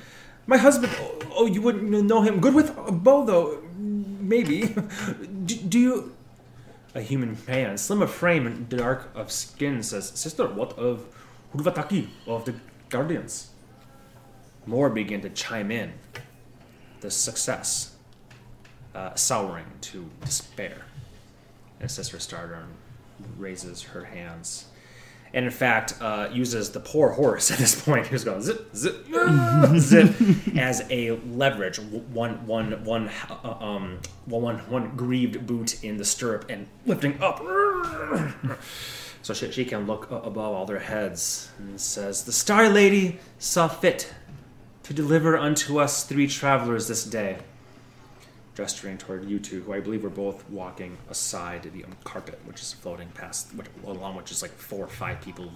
[0.46, 0.94] My husband.
[1.00, 2.42] Oh, oh, you wouldn't know him.
[2.42, 3.64] Good with a uh, bow, though.
[3.78, 4.68] maybe.
[5.46, 6.16] do, do you?
[6.96, 11.06] A human man, slim of frame and dark of skin, says, "Sister, what of
[11.56, 12.56] Hurvataki of the
[12.90, 13.52] Guardians?"
[14.66, 15.94] More begin to chime in.
[17.00, 17.93] The success,
[18.96, 20.86] uh, souring to despair.
[21.80, 22.68] And Sister Stardern
[23.38, 24.66] raises her hands
[25.34, 28.08] and in fact uh, uses the poor horse at this point.
[28.08, 29.06] Who's going zip zip
[29.78, 30.16] zip
[30.56, 36.46] as a leverage one one one uh, um one one grieved boot in the stirrup
[36.50, 37.42] and lifting up.
[39.22, 43.70] So she, she can look above all their heads and says the star lady saw
[43.70, 44.14] fit
[44.84, 47.38] to deliver unto us three travelers this day
[48.56, 52.62] gesturing toward you two, who I believe were both walking aside the um, carpet, which
[52.62, 55.52] is floating past, which, along which is like four or five people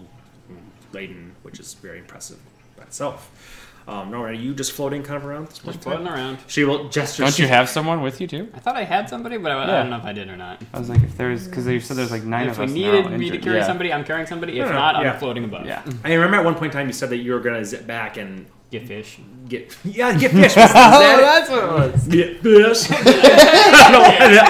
[0.93, 2.39] laden, which is very impressive
[2.75, 3.63] by itself.
[3.87, 5.47] Um, Nora, are you just floating kind of around?
[5.47, 6.39] This point Just floating around.
[6.47, 7.23] She will gesture.
[7.23, 8.49] Don't you have someone with you too?
[8.53, 10.61] I thought I had somebody, but I, I don't know if I did or not.
[10.73, 12.71] I was like, if there's, because you said there's like nine if of we us.
[12.71, 13.43] and they're all needed me to injured.
[13.43, 13.65] carry yeah.
[13.65, 14.59] somebody, I'm carrying somebody.
[14.59, 15.13] If No, no, not, yeah.
[15.13, 15.65] I'm floating above.
[15.65, 15.83] Yeah.
[16.03, 17.87] I remember at one point in time you said that you were going to zip
[17.87, 19.17] back and Get fish.
[19.47, 20.53] get yeah get fish.
[20.57, 21.51] Was, was that it?
[21.51, 22.05] what it was.
[22.07, 22.91] Get fish.
[22.91, 24.03] I don't
[24.33, 24.43] know.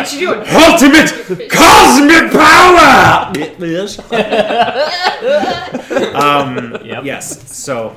[0.00, 0.40] What you doing?
[0.50, 1.08] Ultimate
[1.48, 3.30] cosmic power.
[3.32, 3.96] Get fish.
[6.14, 7.04] um, Yep.
[7.04, 7.56] Yes.
[7.56, 7.94] So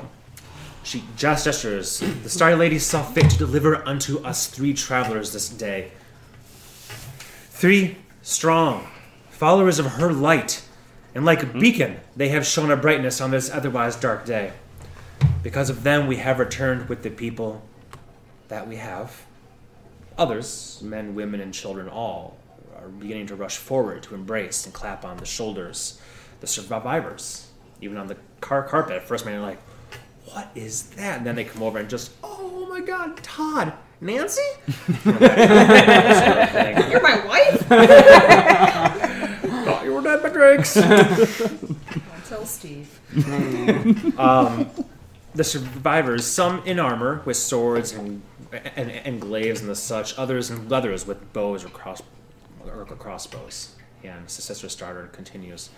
[0.84, 1.98] she just gestures.
[1.98, 5.90] The Starry Lady saw fit to deliver unto us three travelers this day.
[7.50, 8.86] Three strong,
[9.30, 10.62] followers of her light,
[11.16, 14.52] and like a beacon, they have shone a brightness on this otherwise dark day.
[15.42, 17.62] Because of them, we have returned with the people
[18.48, 19.24] that we have.
[20.18, 22.36] Others, men, women, and children, all,
[22.76, 26.00] are beginning to rush forward to embrace and clap on the shoulders
[26.40, 27.48] the survivors,
[27.80, 28.96] even on the car carpet.
[28.96, 29.58] At first, man, like,
[30.26, 34.42] "What is that?" And then they come over and just, "Oh my God, Todd, Nancy!"
[34.68, 36.90] You know, that sort of thing.
[36.90, 37.60] You're my wife?
[39.64, 40.20] Thought you were dead.
[40.84, 43.00] I'll tell Steve.
[44.18, 44.70] um,
[45.36, 48.22] the survivors, some in armor with swords and,
[48.74, 52.02] and, and glaives and the such, others in leathers with bows or cross
[52.64, 53.74] or crossbows.
[54.02, 55.70] And Sister Stardern continues.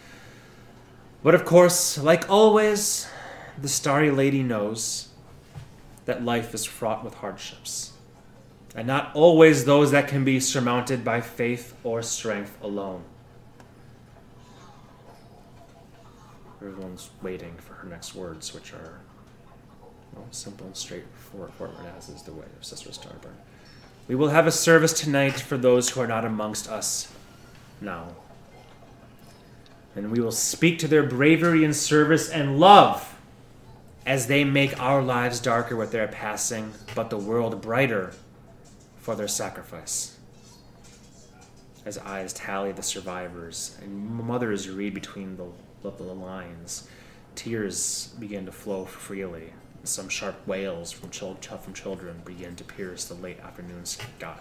[1.22, 3.08] But of course, like always,
[3.60, 5.08] the Starry Lady knows
[6.04, 7.92] that life is fraught with hardships,
[8.74, 13.02] and not always those that can be surmounted by faith or strength alone.
[16.62, 19.00] Everyone's waiting for her next words, which are
[20.18, 21.52] well, simple and straightforward
[21.96, 23.34] as is the way of Sister Stardern.
[24.08, 27.12] We will have a service tonight for those who are not amongst us
[27.80, 28.08] now.
[29.94, 33.16] And we will speak to their bravery and service and love
[34.06, 38.12] as they make our lives darker with their passing, but the world brighter
[38.98, 40.16] for their sacrifice.
[41.84, 45.46] As eyes tally the survivors and mothers read between the,
[45.82, 46.88] the lines,
[47.34, 49.52] tears begin to flow freely.
[49.84, 54.40] Some sharp wails from, from children begin to pierce the late afternoon sky.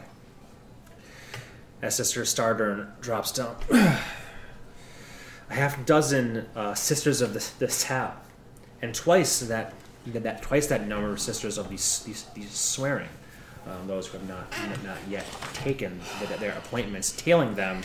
[1.81, 3.99] As Sister Stardern drops down, a
[5.49, 7.67] half dozen uh, sisters of the, the
[8.81, 9.73] and twice that,
[10.07, 13.09] that twice that number of sisters of these these, these swearing,
[13.65, 14.51] um, those who have not
[14.83, 17.81] not yet taken the, their appointments, tailing them,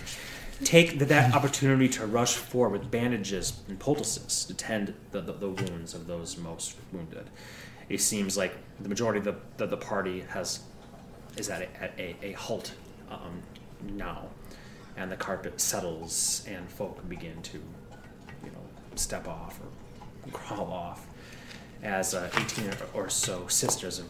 [0.64, 5.32] take the, that opportunity to rush forward with bandages and poultices to tend the, the,
[5.32, 7.28] the wounds of those most wounded.
[7.88, 10.60] It seems like the majority of the, the, the party has
[11.36, 12.74] is at a, at a, a halt
[13.10, 13.42] um,
[13.96, 14.28] now,
[14.96, 17.58] and the carpet settles, and folk begin to,
[18.44, 18.62] you know,
[18.96, 21.06] step off or crawl off,
[21.82, 24.06] as uh, 18 or, so sisters of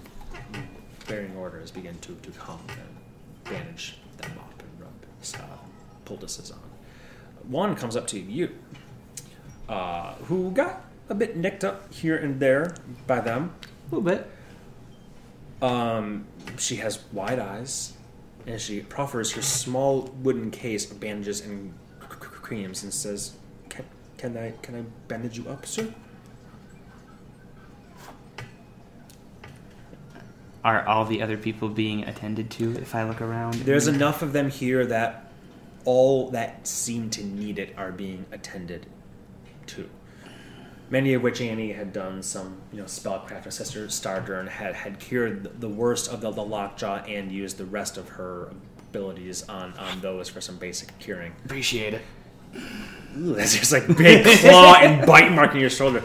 [1.06, 4.92] varying orders begin to, to come and bandage them up and rub
[6.12, 6.58] poultices on.
[7.48, 8.50] One comes up to you,
[9.68, 12.74] uh, who got a bit nicked up here and there
[13.06, 13.54] by them.
[13.62, 14.30] A little bit.
[15.62, 16.26] Um,
[16.58, 17.94] she has wide eyes,
[18.46, 23.32] and she proffers her small wooden case of bandages and c- c- creams and says,
[23.68, 23.84] "Can,
[24.18, 25.92] can I can I bandage you up, sir?"
[30.64, 33.54] Are all the other people being attended to if I look around?
[33.54, 35.31] There's enough of them here that
[35.84, 38.86] all that seem to need it are being attended
[39.66, 39.88] to.
[40.90, 43.44] Many of which Annie had done some, you know, spellcraft.
[43.44, 47.56] Her sister Stardern had had cured the- the worst of the, the lockjaw and used
[47.56, 48.52] the rest of her
[48.90, 51.32] abilities on, on those for some basic curing.
[51.46, 52.02] Appreciate it.
[53.16, 56.02] Ooh, that's just like big claw and bite marking your shoulder.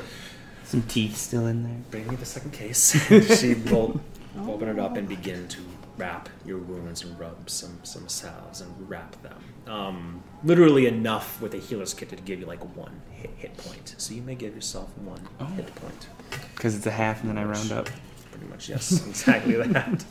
[0.64, 1.76] Some teeth still in there.
[1.92, 2.92] Bring me the second case.
[3.40, 4.00] she will
[4.48, 5.62] open it up and begin to
[5.98, 9.38] wrap your wounds and rub some some salves and wrap them.
[9.68, 13.96] Um, literally enough with a healer's kit to give you like one hit, hit point.
[13.98, 15.20] So you may give yourself one
[15.56, 16.08] hit point.
[16.56, 17.90] Because it's a half and then I round up.
[18.32, 20.04] Pretty much, yes, exactly that.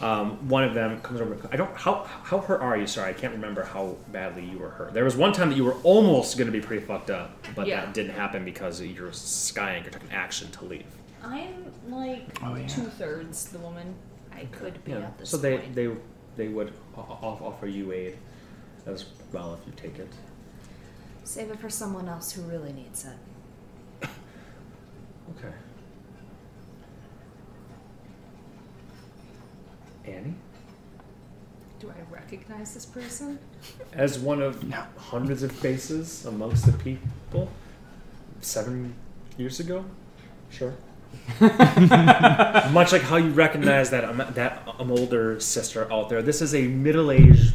[0.00, 1.36] um, one of them comes over.
[1.52, 1.74] I don't.
[1.76, 2.86] How how hurt are you?
[2.86, 4.92] Sorry, I can't remember how badly you were hurt.
[4.94, 7.66] There was one time that you were almost going to be pretty fucked up, but
[7.66, 7.84] Yeah.
[7.84, 10.84] that didn't happen because your sky anchor took an action to leave.
[11.22, 12.66] I'm like Oh, yeah.
[12.66, 13.94] two thirds the woman
[14.32, 14.98] I could be Yeah.
[15.00, 15.74] at this So they point.
[15.74, 15.88] they
[16.36, 18.16] they would o- o- offer you aid
[18.86, 20.12] as well if you take it.
[21.24, 24.08] Save it for someone else who really needs it.
[25.38, 25.54] Okay.
[30.04, 30.34] Annie,
[31.78, 33.38] Do I recognize this person?
[33.92, 34.82] as one of No.
[34.96, 37.50] hundreds of faces amongst the people,
[38.40, 38.94] seven
[39.38, 39.84] years ago,
[40.50, 40.74] sure.
[41.40, 46.54] Much like how you recognize that um, that um, older sister out there, this is
[46.54, 47.54] a middle-aged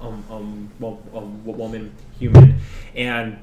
[0.00, 0.70] um, um,
[1.14, 2.58] um, woman, human,
[2.94, 3.38] and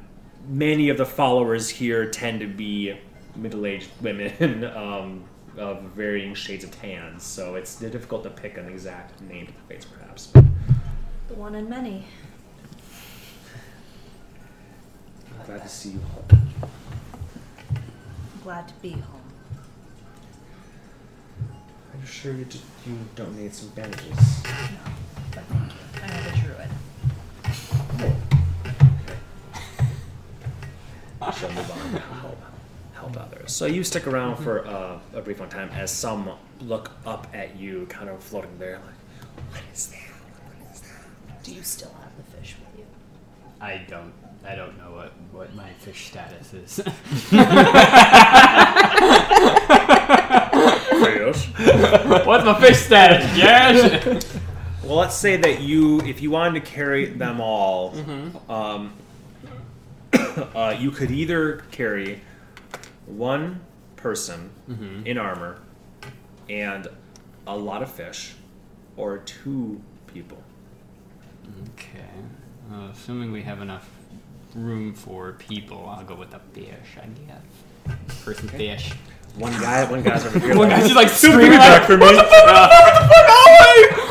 [0.48, 2.98] many of the followers here tend to be
[3.36, 5.24] middle-aged women um,
[5.58, 7.24] of varying shades of tans.
[7.24, 10.28] So it's difficult to pick an exact name to the face, perhaps.
[10.28, 12.06] The one in many.
[15.46, 16.44] Glad to see you home.
[18.44, 19.19] Glad to be home.
[22.00, 24.08] I'm sure you, d- you don't need some bandages.
[24.08, 24.52] No,
[25.32, 25.80] but thank you.
[26.02, 26.70] I have a druid.
[28.00, 28.16] Okay.
[31.38, 32.38] She'll move on to help,
[32.94, 33.52] help others.
[33.52, 36.32] So you stick around for uh, a brief amount of time as some
[36.62, 38.96] look up at you, kind of floating there, like,
[39.52, 39.98] what is that?
[39.98, 41.44] What is that?
[41.44, 42.86] Do you still have the fish with you?
[43.60, 44.14] I don't.
[44.46, 46.80] I don't know what, what my fish status is.
[52.26, 53.26] What's my fish status?
[53.38, 54.36] Yes.
[54.82, 57.94] Well, let's say that you, if you wanted to carry them all,
[58.50, 58.94] um,
[60.14, 62.22] uh, you could either carry
[63.06, 63.62] one
[63.98, 64.50] person
[65.06, 65.60] in armor
[66.50, 66.88] and
[67.46, 68.34] a lot of fish,
[68.98, 70.42] or two people.
[71.78, 72.00] Okay.
[72.74, 73.88] Uh, assuming we have enough
[74.56, 76.98] room for people, I'll go with the fish.
[76.98, 78.24] I guess.
[78.24, 78.94] Person fish.
[79.36, 80.50] One guy, one guy's over here.
[80.50, 83.30] One like, guy's just like "Super screaming back for me." What the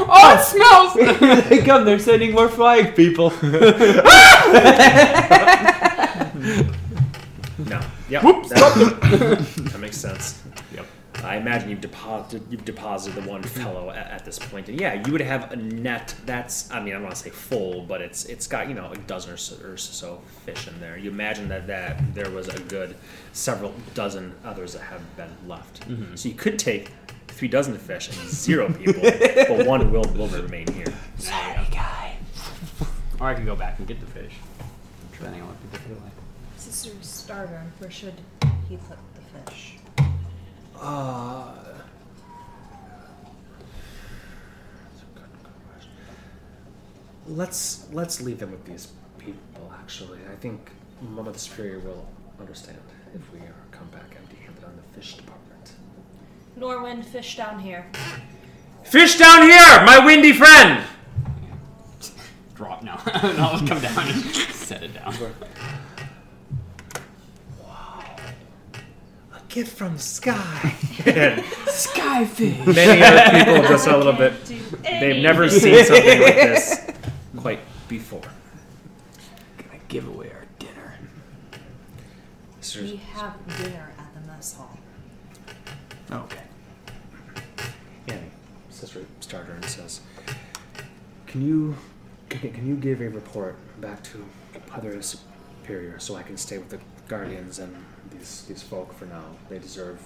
[0.01, 1.45] Oh, oh, it smells.
[1.51, 3.33] they come, they're sending more flag people.
[7.59, 7.81] No.
[8.09, 8.23] Yep.
[8.23, 10.43] That, that makes sense.
[11.19, 11.25] Yep.
[11.25, 15.03] I imagine you've deposited you've deposited the one fellow at, at this point, and yeah,
[15.05, 18.01] you would have a net that's I mean I don't want to say full, but
[18.01, 20.97] it's it's got you know a dozen or so, or so fish in there.
[20.97, 22.97] You imagine that that there was a good
[23.33, 25.89] several dozen others that have been left.
[25.89, 26.15] Mm-hmm.
[26.15, 26.93] So you could take
[27.29, 30.93] three dozen fish and zero people, but one will will remain here.
[31.19, 32.17] Sorry, guy.
[33.21, 34.35] Or I could go back and get the fish.
[35.13, 36.13] Depending on what people feel like.
[36.57, 38.15] Sister Stardern, where should
[38.69, 39.08] he put the fish?
[40.81, 41.53] Uh,
[44.85, 45.91] that's a good- good question.
[47.27, 48.89] Let's let's leave them with these
[49.19, 49.73] people.
[49.81, 50.71] Actually, I think
[51.03, 52.07] Mama the Superior will
[52.41, 52.79] understand
[53.15, 55.73] if we are come back empty-handed on the fish department.
[56.57, 57.87] Norwind, fish down here.
[58.85, 60.85] Fish down here, my windy friend.
[62.55, 63.01] Drop now.
[63.07, 65.15] I'll come down and set it down.
[69.59, 70.77] Gift from the sky.
[71.67, 72.65] Skyfish!
[72.77, 74.33] Many other people just a little bit.
[74.85, 76.87] They've never seen something like this
[77.37, 78.23] quite before.
[79.57, 80.99] Gonna give away our dinner.
[82.81, 84.79] We have dinner at the mess hall.
[86.13, 86.45] Okay.
[88.07, 88.31] Annie,
[88.71, 90.03] Sister Stardern, and says,
[91.27, 91.77] "Can you
[92.29, 94.25] can, can you give a report back to
[94.71, 97.75] Mother Superior so I can stay with the Guardians and
[98.19, 99.25] these these folk for now?
[99.49, 100.01] They deserve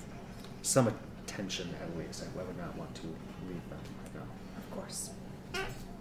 [0.62, 0.88] some
[1.24, 2.22] attention at least.
[2.22, 3.06] I would not want to
[3.48, 4.28] leave them right now.
[4.58, 5.10] Of course.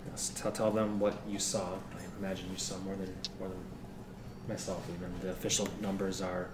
[0.10, 1.74] Yes, tell, tell them what you saw.
[1.76, 3.64] I imagine you saw more than more than
[4.48, 4.86] myself.
[4.96, 6.50] Even the official numbers are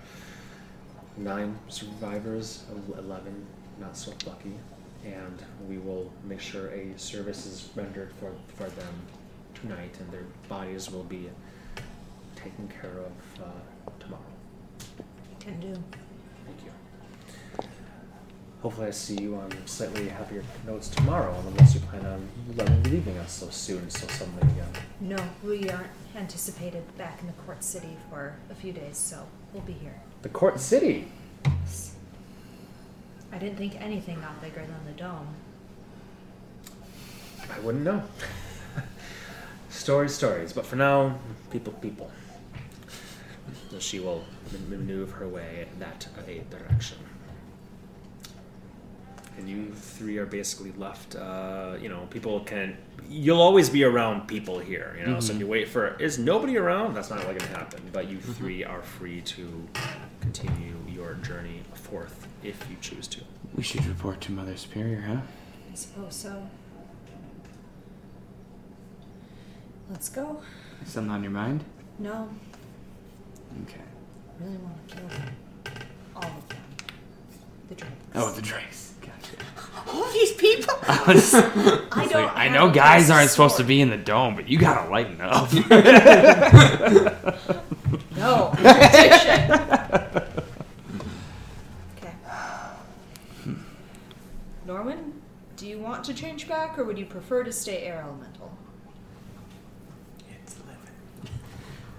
[1.17, 3.45] nine survivors, el- eleven
[3.79, 4.53] not so lucky,
[5.05, 8.93] and we will make sure a service is rendered for for them
[9.53, 11.29] tonight, and their bodies will be
[12.35, 13.51] taken care of uh.
[15.47, 15.81] Can do.
[16.45, 17.67] Thank you.
[18.61, 23.31] Hopefully, I see you on slightly happier notes tomorrow, unless you plan on leaving us
[23.31, 24.67] so soon, so suddenly again.
[24.99, 29.63] No, we aren't anticipated back in the court city for a few days, so we'll
[29.63, 29.95] be here.
[30.21, 31.07] The court city.
[31.45, 31.49] I
[33.31, 35.27] I didn't think anything got bigger than the dome.
[37.55, 38.03] I wouldn't know.
[39.69, 40.51] stories, stories.
[40.51, 41.17] But for now,
[41.51, 42.11] people, people.
[43.79, 44.25] She will
[44.69, 46.97] maneuver her way that a direction.
[49.37, 51.15] And you three are basically left.
[51.15, 52.75] Uh, you know, people can.
[53.07, 54.97] You'll always be around people here.
[54.99, 57.81] You know, so if you wait for is nobody around, that's not going to happen.
[57.93, 59.67] But you three are free to
[60.21, 63.21] continue your journey forth if you choose to.
[63.55, 65.21] We should report to Mother Superior, huh?
[65.71, 66.49] I suppose so.
[69.89, 70.41] Let's go.
[70.85, 71.63] Something on your mind?
[71.99, 72.29] No,
[73.63, 73.81] Okay.
[74.39, 75.21] I really want to kill them.
[76.15, 76.57] All of them.
[77.69, 77.93] The drakes.
[78.15, 78.93] Oh, the drakes.
[79.01, 79.35] Gotcha.
[79.87, 80.73] all these people.
[80.87, 82.25] I was, I it's don't.
[82.25, 85.19] like, I know guys aren't supposed to be in the dome, but you gotta lighten
[85.21, 85.49] up.
[88.17, 88.51] No.
[88.57, 89.09] Okay.
[93.43, 93.53] Hmm.
[94.65, 95.21] Norman,
[95.55, 98.51] do you want to change back, or would you prefer to stay air elemental?
[100.43, 100.75] It's living.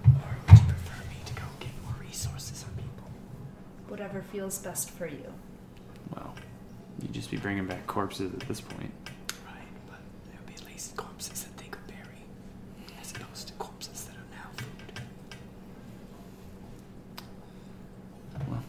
[0.05, 3.09] Or would you prefer me to go get more resources on people?
[3.89, 5.33] Whatever feels best for you.
[6.15, 6.33] well,
[7.01, 8.91] you'd just be bringing back corpses at this point.
[9.45, 12.23] Right, but there would be at least corpses that they could bury,
[13.01, 15.01] as opposed to corpses that are now food.
[18.47, 18.63] Well,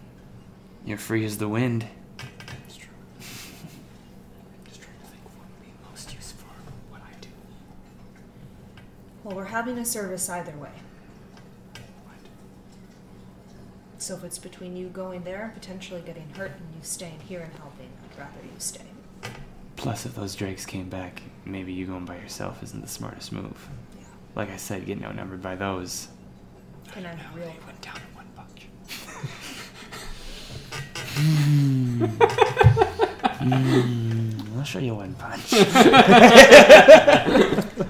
[0.86, 1.86] you're free as the wind.
[2.18, 2.88] That's true.
[3.20, 6.46] I'm just trying to think what would be most use for
[6.90, 7.28] what I do.
[9.24, 10.70] Well, we're having a service either way.
[12.04, 12.14] What?
[14.10, 17.42] So if it's between you going there and potentially getting hurt and you staying here
[17.42, 18.82] and helping, I'd rather you stay.
[19.76, 23.68] Plus, if those drakes came back, maybe you going by yourself isn't the smartest move.
[23.96, 24.02] Yeah.
[24.34, 26.08] Like I said, getting outnumbered by those.
[26.96, 27.44] And I'm No, real.
[27.46, 28.66] they went down in one punch.
[33.38, 35.52] Mm, I'll show you one punch.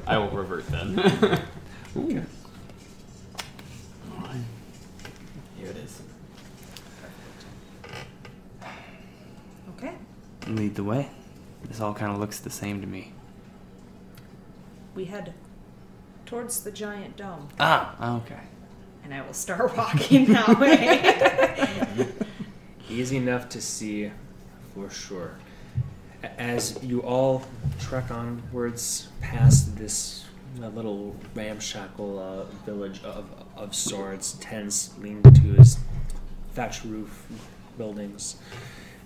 [0.07, 0.99] I will revert then.
[1.97, 2.23] Ooh.
[5.59, 6.01] Here it is.
[9.77, 9.93] Okay.
[10.51, 11.09] Lead the way.
[11.65, 13.13] This all kind of looks the same to me.
[14.95, 15.35] We head
[16.27, 18.41] towards the giant dome, Ah, okay.
[19.05, 22.09] and I will start walking that way.
[22.91, 24.11] Easy enough to see
[24.75, 25.37] for sure.
[26.23, 27.43] As you all
[27.79, 30.25] trek onwards past this
[30.61, 35.79] uh, little ramshackle uh, village of, of sorts, tents leaning to its
[36.55, 37.27] thatch roof
[37.79, 38.37] buildings,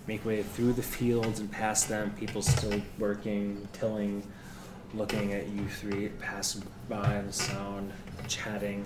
[0.07, 4.23] make way through the fields and past them, people still working, tilling,
[4.93, 7.91] looking at you three, passing by the sound,
[8.27, 8.85] chatting,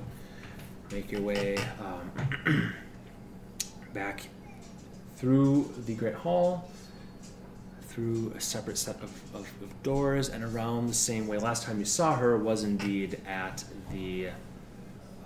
[0.92, 2.74] make your way um,
[3.94, 4.28] back
[5.18, 6.70] through the Great Hall,
[7.88, 11.38] through a separate set of, of, of doors, and around the same way.
[11.38, 14.30] Last time you saw her was indeed at the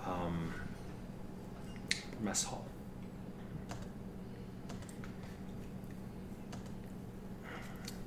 [0.04, 0.52] um,
[2.20, 2.66] mess hall.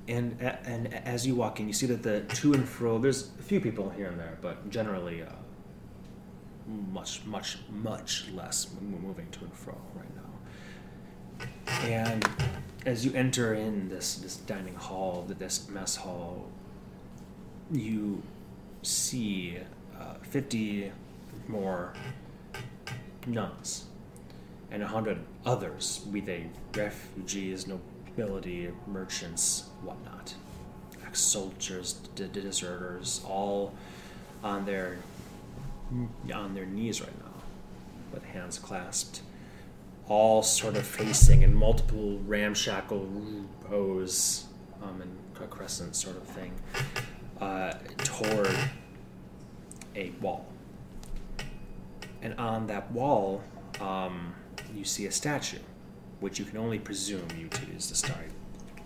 [0.08, 3.42] And, and as you walk in, you see that the to and fro, there's a
[3.42, 5.26] few people here and there, but generally uh,
[6.66, 10.22] much, much, much less moving to and fro right now.
[11.82, 12.26] And
[12.86, 16.48] as you enter in this this dining hall, this mess hall,
[17.70, 18.22] you
[18.82, 19.58] see
[20.00, 20.90] uh, fifty
[21.48, 21.92] more
[23.26, 23.84] nuns
[24.70, 27.66] and a hundred others, be they refugees,
[28.18, 30.34] nobility, merchants, whatnot,
[31.06, 33.72] ex-soldiers, d- d- deserters, all
[34.42, 34.98] on their
[36.34, 37.32] on their knees right now,
[38.12, 39.22] with hands clasped,
[40.08, 43.08] all sort of facing in multiple ramshackle
[43.68, 44.46] rows,
[44.82, 46.52] um, and a crescent sort of thing,
[47.40, 48.54] uh, toward
[49.94, 50.44] a wall.
[52.20, 53.42] And on that wall,
[53.80, 54.34] um,
[54.74, 55.60] you see a statue,
[56.20, 58.26] which you can only presume you two is the Starry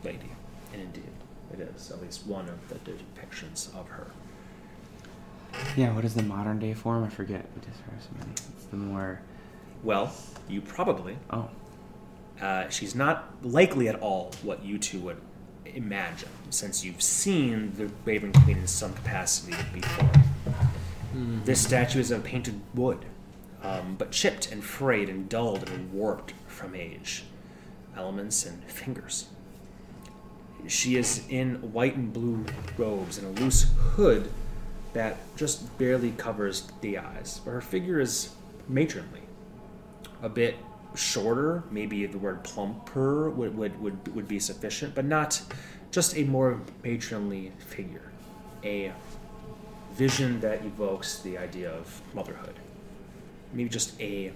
[0.04, 0.30] Lady.
[0.72, 1.10] And indeed,
[1.52, 4.08] it is, at least one of the depictions of her.
[5.76, 7.04] Yeah, what is the modern day form?
[7.04, 7.44] I forget.
[7.54, 8.30] We just heard so many.
[8.32, 9.20] It's the more.
[9.82, 10.12] Well,
[10.48, 11.48] you probably Oh,
[12.40, 15.18] Uh, she's not likely at all what you two would
[15.66, 20.10] imagine, since you've seen the Raven Queen in some capacity before.
[21.44, 23.04] This statue is of painted wood,
[23.62, 27.24] um, but chipped and frayed and dulled and warped from age,
[27.96, 29.26] elements and fingers.
[30.68, 32.44] She is in white and blue
[32.78, 34.30] robes and a loose hood
[34.92, 38.30] that just barely covers the eyes, but her figure is
[38.68, 39.22] matronly,
[40.22, 40.56] a bit
[40.94, 41.64] shorter.
[41.70, 45.42] Maybe the word plumper would, would, would, would be sufficient, but not
[45.90, 48.12] just a more matronly figure.
[48.64, 48.92] A
[49.94, 52.54] vision that evokes the idea of motherhood.
[53.52, 54.32] Maybe just a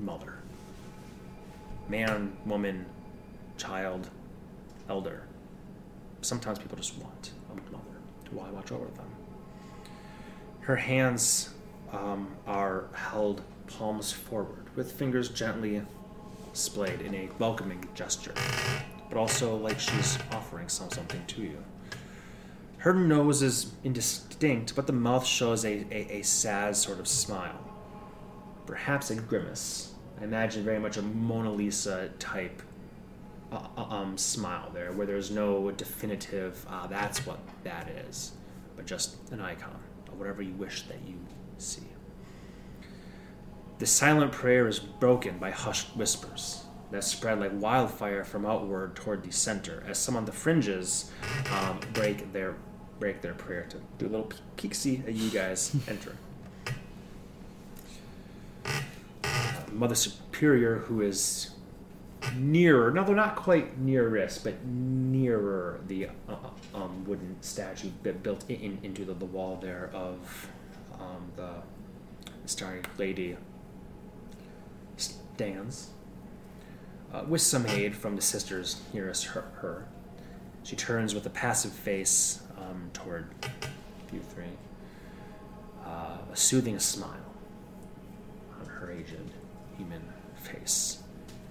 [0.00, 0.31] mother.
[1.88, 2.86] Man, woman,
[3.56, 4.08] child,
[4.88, 5.24] elder.
[6.20, 9.06] Sometimes people just want a mother to watch over them.
[10.60, 11.50] Her hands
[11.92, 15.82] um, are held palms forward, with fingers gently
[16.52, 18.34] splayed in a welcoming gesture,
[19.08, 21.64] but also like she's offering some something to you.
[22.78, 27.60] Her nose is indistinct, but the mouth shows a, a, a sad sort of smile.
[28.66, 29.91] Perhaps a grimace.
[30.22, 32.62] I imagine very much a Mona Lisa type
[33.50, 38.30] uh, uh, um, smile there, where there's no definitive, uh, that's what that is,
[38.76, 41.16] but just an icon of whatever you wish that you
[41.58, 41.82] see.
[43.80, 49.24] The silent prayer is broken by hushed whispers that spread like wildfire from outward toward
[49.24, 51.10] the center, as some on the fringes
[51.52, 52.54] um, break their
[53.00, 56.14] break their prayer to do a little peek see at you guys enter.
[59.72, 61.50] Mother Superior, who is
[62.36, 66.36] nearer, no, they're not quite nearest, but nearer the uh,
[66.74, 67.90] um, wooden statue
[68.22, 70.48] built in, into the, the wall there of
[71.00, 71.54] um, the
[72.46, 73.36] Starry Lady
[74.96, 75.90] stands.
[77.12, 79.86] Uh, with some aid from the sisters nearest her, her.
[80.62, 83.28] She turns with a passive face um, toward
[84.12, 84.44] you three,
[85.84, 87.34] uh, a soothing smile
[88.58, 89.41] on her aged
[89.76, 90.02] human
[90.36, 91.02] face,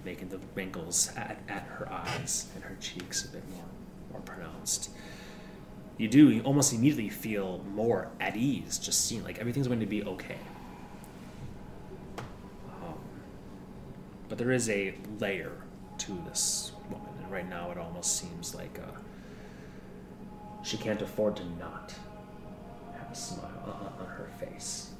[0.04, 3.64] making the wrinkles at, at her eyes and her cheeks a bit more,
[4.12, 4.90] more pronounced.
[5.98, 9.86] You do you almost immediately feel more at ease, just seeing like everything's going to
[9.86, 10.38] be okay.
[12.82, 12.98] Um,
[14.28, 15.52] but there is a layer
[15.98, 18.98] to this woman, and right now it almost seems like uh,
[20.62, 21.94] she can't afford to not
[22.98, 24.90] have a smile on, on her face.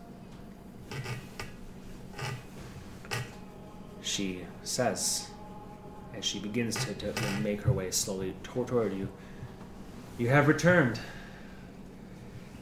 [4.03, 5.29] She says,
[6.17, 9.09] as she begins to, to make her way slowly toward, you,
[10.19, 11.01] You have returned.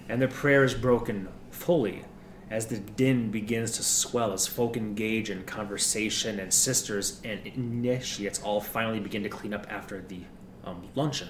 [0.08, 2.04] And the prayer is broken fully
[2.50, 8.42] as the din begins to swell as folk engage in conversation and sisters and initiates
[8.42, 10.20] all finally begin to clean up after the
[10.64, 11.28] um, luncheon,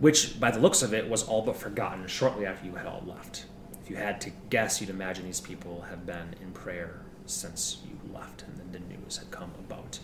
[0.00, 3.02] which, by the looks of it, was all but forgotten shortly after you had all
[3.06, 3.46] left.
[3.82, 7.97] If you had to guess, you'd imagine these people have been in prayer since you
[8.18, 9.98] left and then the news had come about.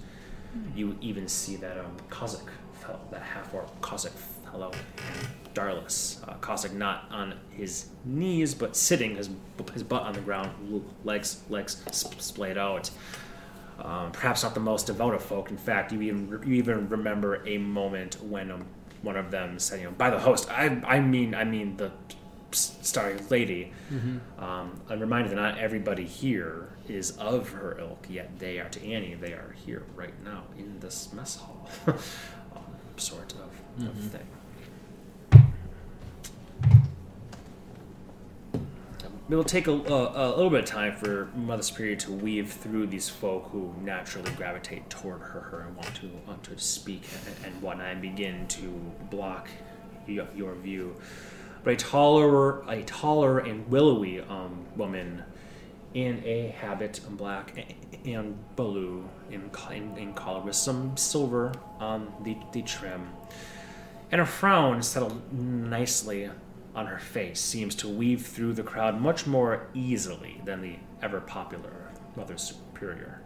[0.74, 4.12] You even see that um, Cossack fellow, that half-orc Cossack
[4.50, 4.70] fellow,
[5.52, 6.26] Darlis.
[6.28, 9.30] Uh, Cossack not on his knees, but sitting, his,
[9.72, 10.50] his butt on the ground,
[11.04, 12.90] legs legs splayed out.
[13.80, 15.50] Um, perhaps not the most devout of folk.
[15.50, 18.64] In fact, you even you even remember a moment when um,
[19.02, 21.90] one of them said, "You know, by the host, I I mean I mean the
[22.52, 23.72] starry lady."
[24.38, 28.84] Um, I'm reminded that not everybody here is of her ilk, yet they are to
[28.84, 29.14] Annie.
[29.14, 31.96] They are here right now in this mess hall, um,
[32.96, 34.26] sort of, of thing.
[39.30, 42.52] It will take a, a, a little bit of time for Mother Superior to weave
[42.52, 47.04] through these folk who naturally gravitate toward her, her and want to want to speak
[47.26, 48.68] and, and whatnot, and begin to
[49.10, 49.48] block
[50.06, 50.94] your, your view.
[51.62, 55.24] But a taller, a taller and willowy um, woman
[55.94, 57.74] in a habit in black
[58.04, 63.08] and blue in, in, in collar with some silver on the, the trim,
[64.10, 66.28] and a frown settled nicely
[66.74, 71.20] on her face seems to weave through the crowd much more easily than the ever
[71.20, 73.20] popular Mother Superior.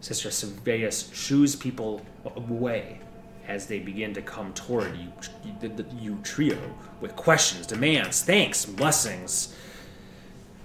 [0.00, 2.04] Sister Seveus shoos people
[2.36, 3.00] away
[3.46, 5.12] as they begin to come toward you,
[5.44, 6.58] you, you trio,
[7.00, 9.54] with questions, demands, thanks, blessings.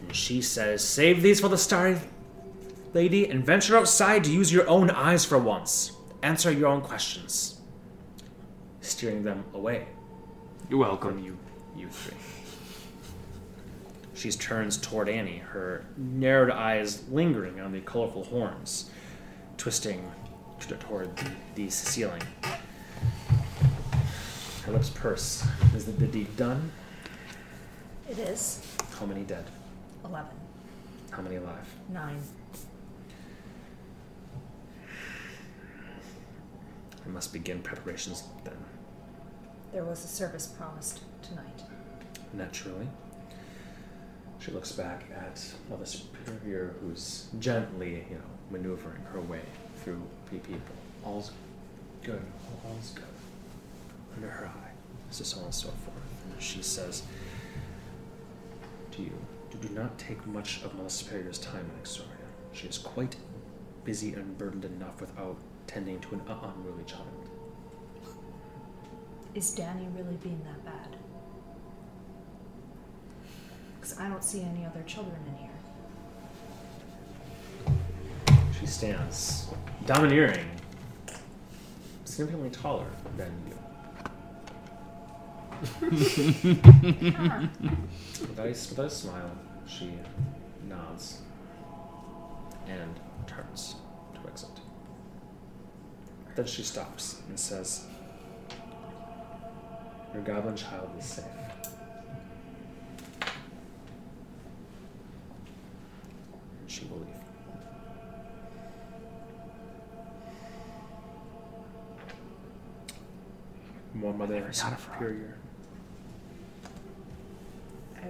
[0.06, 1.98] And she says, Save these for the Starry
[2.94, 5.92] Lady and venture outside to use your own eyes for once.
[6.22, 7.60] Answer your own questions.
[8.82, 9.88] Steering them away
[10.70, 11.24] You're from welcome.
[11.24, 11.38] you,
[11.76, 12.18] you three.
[14.14, 18.90] She turns toward Annie, her narrowed eyes lingering on the colorful horns,
[19.58, 20.10] twisting
[20.80, 22.22] toward the, the ceiling.
[24.66, 25.46] Her lips purse.
[25.76, 26.72] Is the, the deed done?
[28.10, 28.66] It is
[29.00, 29.46] How many dead?
[30.06, 30.32] 11.
[31.12, 31.68] How many alive?
[31.90, 32.22] 9.
[37.06, 38.58] I must begin preparations then.
[39.72, 41.64] There was a service promised tonight.
[42.34, 42.88] Naturally.
[44.40, 49.42] She looks back at Mother Superior, who's gently, you know, maneuvering her way
[49.84, 50.76] through pe- people.
[51.04, 51.32] All's
[52.04, 52.22] good.
[52.66, 53.04] All's good.
[54.16, 54.72] Under her eye.
[55.12, 55.98] So so on and so forth.
[56.32, 57.04] And she says,
[58.92, 59.14] "To you,
[59.56, 62.28] do not take much of Mother Superior's time, in Exoria.
[62.54, 63.16] She is quite
[63.84, 65.38] busy and burdened enough without
[65.68, 67.30] tending to an unruly child."
[69.34, 70.96] Is Danny really being that bad?
[73.76, 75.52] Because I don't see any other children in here.
[78.60, 79.50] She stands
[79.86, 80.50] domineering,
[82.06, 83.55] significantly taller than you.
[85.82, 86.00] With,
[88.40, 89.32] a, with a smile,
[89.68, 89.92] she
[90.68, 91.22] nods
[92.68, 93.76] and turns
[94.14, 94.50] to exit.
[96.36, 97.86] Then she stops and says,
[100.14, 101.26] Your goblin child is safe.
[106.62, 107.08] And she will leave.
[113.94, 115.38] More mother Never thought of superior.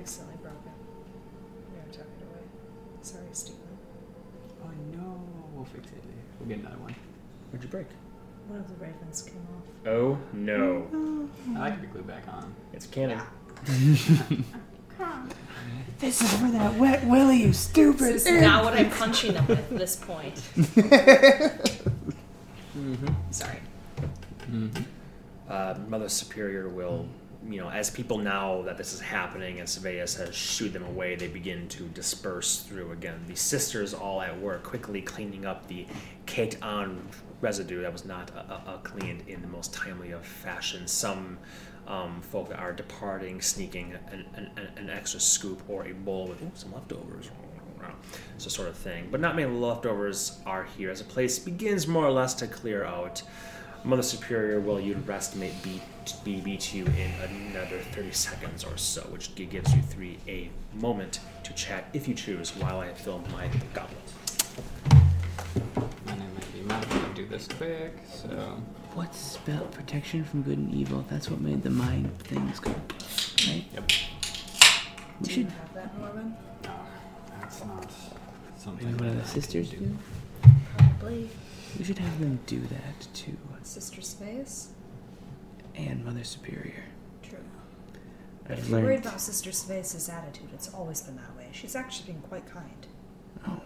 [0.06, 0.72] I accidentally broke it.
[1.74, 2.44] Yeah, I took it away.
[3.02, 3.60] Sorry, Stephen.
[4.64, 5.20] Oh no,
[5.56, 6.04] we'll fix it.
[6.40, 6.94] We'll get another one.
[7.50, 7.88] What'd you break?
[8.48, 9.88] One of the ravens came off.
[9.88, 11.28] Oh no.
[11.56, 12.54] I like to be glued back on.
[12.72, 13.20] It's canon.
[16.00, 18.14] This is for that wet willy, you stupid.
[18.14, 20.36] This is not what I'm punching them with at this point.
[22.78, 23.08] Mm-hmm.
[23.32, 23.60] Sorry.
[24.52, 24.84] Mm-hmm.
[25.50, 27.08] uh, Mother Superior will,
[27.50, 31.16] you know, as people now that this is happening and Saveus has shooed them away,
[31.16, 33.24] they begin to disperse through again.
[33.28, 35.86] The sisters all at work, quickly cleaning up the
[36.26, 37.08] caked on
[37.42, 40.88] residue that was not uh, uh, uh, cleaned in the most timely of fashion.
[40.88, 41.38] Some
[41.88, 46.42] um, folk are departing, sneaking an, an, an- an extra scoop or a bowl with
[46.42, 47.30] ooh, some leftovers.
[48.40, 49.10] So sort of thing.
[49.12, 52.84] But not many leftovers are here as the place begins more or less to clear
[52.84, 53.22] out.
[53.86, 55.80] Mother Superior will you'd estimate be,
[56.24, 57.12] be beat you in
[57.52, 62.16] another 30 seconds or so, which gives you three a moment to chat if you
[62.16, 64.00] choose while I fill my goblet.
[66.08, 66.92] My name might be Mike.
[66.96, 68.00] I'll do this quick.
[68.12, 68.30] So
[68.96, 71.06] What's spell protection from good and evil?
[71.08, 72.72] That's what made the mind things go.
[72.72, 73.66] Right?
[73.72, 73.92] yep.
[75.22, 76.36] We Do should you have that, Norman?
[76.64, 76.74] No,
[77.40, 77.92] that's not
[78.58, 78.88] something.
[78.88, 79.78] maybe one of the sisters do.
[79.78, 79.98] do.
[80.76, 81.30] Probably.
[81.78, 83.38] We should have them do that too.
[83.66, 84.70] Sister Space?
[85.76, 86.84] And Mother Superior.
[87.24, 87.40] True.
[88.50, 91.48] I've If you're worried about Sister Space's attitude, it's always been that way.
[91.52, 92.88] She's actually been quite kind.
[93.48, 93.62] Oh.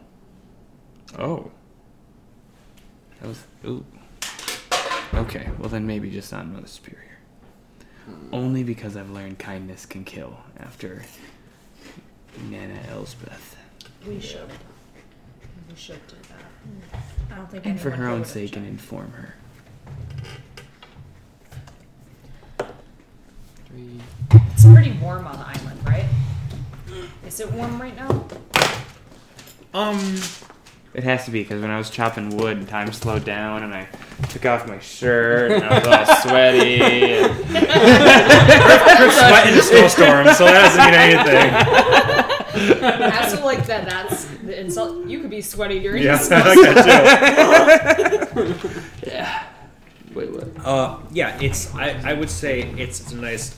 [1.17, 1.51] Oh.
[3.21, 3.43] That was.
[3.65, 3.85] Ooh.
[5.13, 7.17] Okay, well then maybe just on Mother Superior.
[8.05, 8.33] Hmm.
[8.33, 11.03] Only because I've learned kindness can kill after
[12.49, 13.57] Nana Elsbeth.
[14.07, 14.49] We should.
[15.69, 16.93] We should do that.
[17.01, 17.33] Hmm.
[17.33, 19.35] I don't think And for her own sake and inform her.
[23.83, 24.41] Three.
[24.53, 26.05] It's pretty warm on the island, right?
[27.25, 28.25] Is it warm right now?
[29.73, 30.19] Um,
[30.93, 33.87] It has to be because when I was chopping wood, time slowed down and I
[34.29, 36.81] took off my shirt and I was all sweaty.
[36.81, 42.83] And Chris sweat in a snowstorm, so that doesn't mean anything.
[42.83, 43.85] I also like that.
[43.87, 45.05] That's the insult.
[45.07, 46.31] You could be sweaty during Yeah, this.
[46.33, 48.81] I like that too.
[50.19, 50.31] yeah.
[50.31, 50.65] Wait, what?
[50.65, 51.73] Uh, yeah, it's.
[51.75, 53.55] I, I would say it's, it's a nice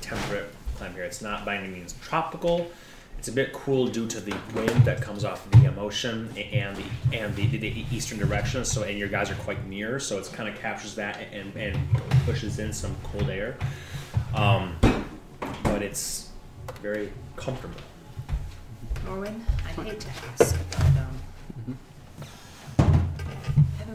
[0.00, 1.04] temperate climate here.
[1.04, 2.70] It's not by any means tropical.
[3.18, 6.76] It's a bit cool due to the wind that comes off the um, ocean and
[6.76, 6.84] the
[7.16, 8.64] and the, the, the eastern direction.
[8.66, 11.78] So and your guys are quite near, so it's kind of captures that and, and
[12.26, 13.56] pushes in some cold air.
[14.34, 14.76] Um,
[15.62, 16.28] but it's
[16.82, 17.80] very comfortable.
[19.06, 21.23] Norwin, I hate to ask, but um, I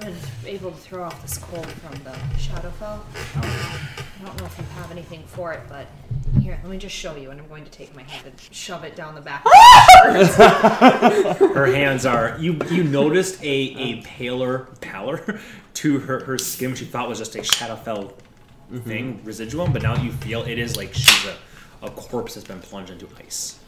[0.10, 2.94] haven't been able to throw off this cold from the Shadowfell.
[2.94, 5.88] Um, I don't know if you have anything for it, but
[6.42, 7.32] here, let me just show you.
[7.32, 9.44] And I'm going to take my hand and shove it down the back.
[9.46, 9.52] of
[10.08, 11.56] my shirt.
[11.56, 15.40] her hands are you you noticed a, a paler pallor
[15.76, 18.12] to her, her skin which you thought was just a shadowfell
[18.72, 18.80] mm-hmm.
[18.80, 22.60] thing residuum but now you feel it is like she's a, a corpse that's been
[22.60, 23.60] plunged into ice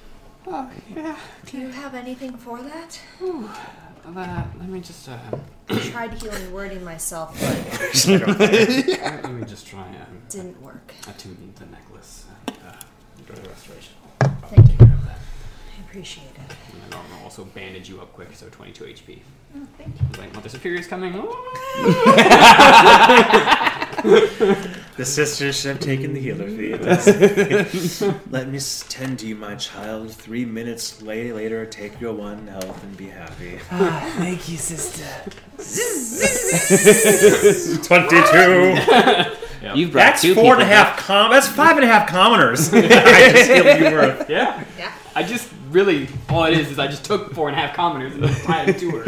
[0.47, 1.15] Oh yeah.
[1.45, 2.99] Do you have anything for that?
[4.05, 4.47] That.
[4.59, 5.07] Let me just.
[5.07, 5.17] Uh,
[5.69, 10.93] I tried healing wording myself, but let me just try and didn't work.
[11.07, 13.93] attune the necklace and uh, to restoration.
[14.19, 14.75] Thank you.
[14.77, 15.19] Grab that.
[15.77, 16.55] I appreciate it.
[16.73, 19.19] And then I'll also bandage you up quick, so 22 HP.
[19.55, 20.19] Oh, thank you.
[20.21, 21.13] Like, Mother Superior's coming.
[24.03, 26.81] the The sisters have taken the healer feet.
[28.31, 30.11] Let me tend to you, my child.
[30.11, 33.57] Three minutes later, take your one health and be happy.
[33.71, 35.05] Ah, thank you, sister.
[37.87, 38.75] Twenty-two.
[39.73, 41.31] You've brought That's two four and a com.
[41.31, 42.73] That's five and a half commoners.
[42.73, 42.81] I
[43.31, 44.29] just healed you worth.
[44.29, 44.61] Yeah.
[44.77, 44.91] Yeah.
[45.15, 48.13] I just really all it is is I just took four and a half commoners
[48.13, 49.03] and tied it to her.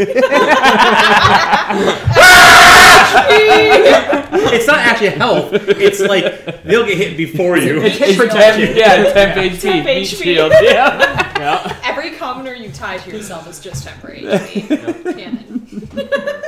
[4.54, 5.50] It's not actually health.
[5.54, 7.82] It's like they'll get hit before you.
[7.82, 8.76] It's for protection.
[8.76, 9.62] Yeah, temp HP.
[9.62, 10.24] Temp Meat HP.
[10.24, 10.52] shield.
[10.62, 11.30] Yeah.
[11.44, 11.78] Yeah.
[11.84, 14.22] Every commoner you tie to yourself is just temporary.
[14.22, 14.68] HP.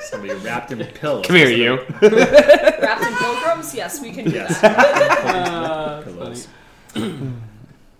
[0.03, 1.25] Somebody wrapped in pillows.
[1.25, 1.79] Come here, you.
[2.01, 3.75] Wrapped in pilgrims?
[3.75, 4.61] Yes, we can do Yes.
[4.61, 5.25] that.
[5.25, 6.47] Uh, pillows.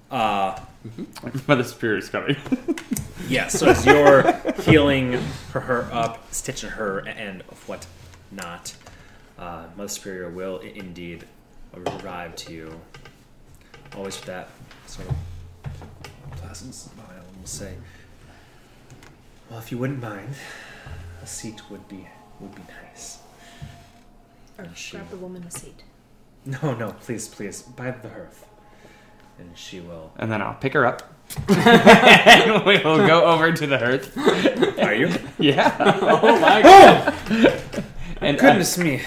[0.09, 0.57] Uh,
[1.47, 2.36] Mother Superior's coming.
[3.27, 3.47] yeah.
[3.47, 4.31] So as you're
[4.61, 5.13] healing
[5.51, 7.88] her, her up, stitching her, and what
[8.31, 8.75] not,
[9.38, 11.25] uh, Mother Superior will indeed
[11.75, 12.79] arrive to you.
[13.95, 14.49] Always with that
[14.88, 15.15] sort of
[16.38, 17.75] pleasant smile, and will say,
[19.49, 20.36] "Well, if you wouldn't mind,
[21.21, 22.07] a seat would be
[22.39, 23.19] would be nice."
[24.57, 25.83] Or She- grab the woman a seat.
[26.45, 28.44] No, no, please, please, by the hearth.
[29.39, 30.11] And she will.
[30.17, 31.03] And then I'll pick her up.
[31.49, 34.17] and we will go over to the hearth.
[34.79, 35.09] Are you?
[35.39, 35.75] Yeah.
[36.01, 36.61] oh my
[37.33, 37.83] god.
[38.21, 39.01] And, Goodness me.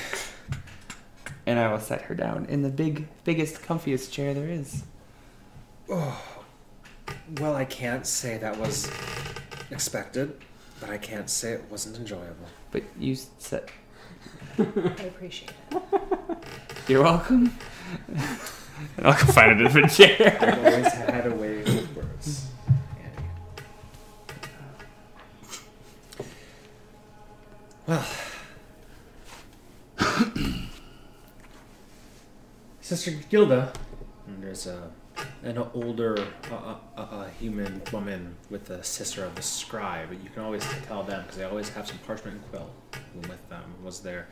[1.47, 4.85] and I will set her down in the big, biggest, comfiest chair there is.
[5.91, 6.21] Oh.
[7.41, 8.91] Well, I can't say that was
[9.71, 10.37] expected,
[10.81, 12.47] but I can't say it wasn't enjoyable.
[12.71, 13.71] But you said
[14.59, 14.63] I
[15.07, 15.83] appreciate it.
[16.89, 17.57] you're welcome.
[18.97, 20.39] And I'll go find a different chair.
[20.41, 22.47] I've always had a way with words.
[27.87, 28.05] Well,
[32.81, 33.73] Sister Gilda,
[34.27, 34.91] and there's a
[35.43, 36.19] an older
[36.51, 40.13] uh, uh, uh, uh, human woman with the sister of the scribe.
[40.13, 42.71] You can always tell them because they always have some parchment and quill
[43.15, 43.63] with them.
[43.83, 44.29] Was there?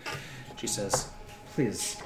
[0.57, 1.09] She says,
[1.55, 1.97] "Please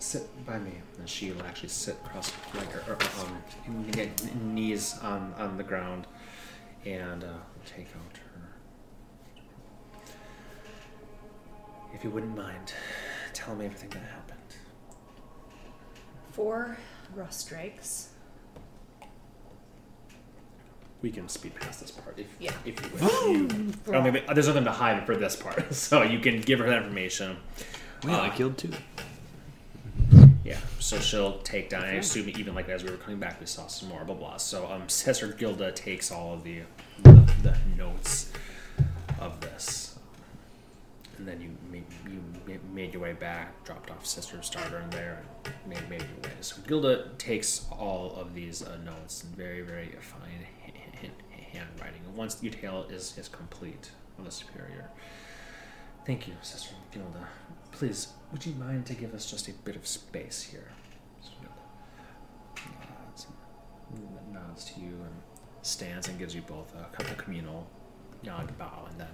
[0.00, 4.34] sit by me," and she will actually sit cross like her, her um, and get
[4.42, 6.06] knees on on the ground,
[6.84, 7.28] and uh,
[7.66, 8.48] take out her.
[11.94, 12.72] If you wouldn't mind,
[13.32, 14.38] tell me everything that happened.
[16.32, 16.78] Four
[17.14, 18.08] rust drakes.
[21.02, 22.52] We can speed past this part if Yeah.
[22.66, 23.02] if you wish.
[23.02, 26.58] You, I don't think there's nothing to hide for this part, so you can give
[26.58, 27.38] her that information.
[28.04, 28.70] Well, I Uh, killed two.
[30.44, 31.84] Yeah, so she'll take down.
[31.84, 34.36] I assume even like as we were coming back, we saw some more blah blah.
[34.38, 36.62] So um, Sister Gilda takes all of the
[37.02, 38.32] the, the notes
[39.20, 39.98] of this,
[41.18, 45.22] and then you made, you made your way back, dropped off Sister Stardern in there,
[45.44, 46.36] and made made your way.
[46.40, 50.72] So Gilda takes all of these uh, notes in very very fine ha-
[51.02, 52.00] ha- handwriting.
[52.06, 54.88] And once the tale is is complete on the superior.
[56.06, 57.28] Thank you, Sister Gilda.
[57.72, 60.68] Please, would you mind to give us just a bit of space here?
[62.56, 63.26] Nods,
[64.32, 65.14] nods to you and
[65.62, 67.66] stands and gives you both a couple communal
[68.22, 69.08] nod, bow, and then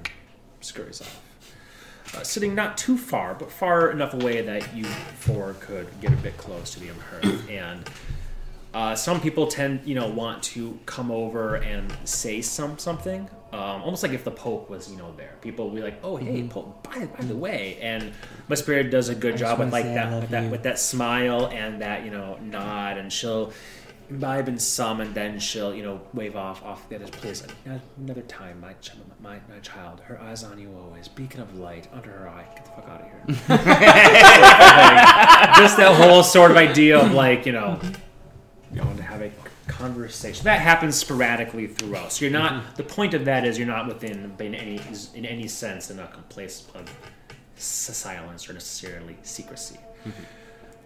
[0.61, 1.21] scurries off.
[2.15, 6.17] Uh, sitting not too far, but far enough away that you four could get a
[6.17, 7.51] bit close to the hearth.
[7.51, 7.89] And
[8.77, 13.81] uh, some people tend, you know, want to come over and say some something, um,
[13.83, 15.33] almost like if the Pope was, you know, there.
[15.41, 18.13] People will be like, "Oh, hey, Pope, by, by the way," and
[18.53, 20.51] Spirit does a good I job with like wanna say I that, with that, you.
[20.51, 23.51] with that smile and that, you know, nod, and she'll
[24.11, 27.09] imbibe in some, and then she'll, you know, wave off off the others.
[27.09, 27.43] Please,
[27.99, 31.89] another time, my, ch- my my child, her eyes on you always, beacon of light
[31.95, 32.45] under her eye.
[32.55, 33.25] Get the fuck out of here.
[35.57, 37.81] Just that whole sort of idea of like, you know,
[39.67, 42.13] conversation that happens sporadically throughout.
[42.13, 42.77] So you're not.
[42.77, 44.81] The point of that is you're not within in any
[45.15, 46.89] in any sense in a place of
[47.57, 49.79] silence or necessarily secrecy.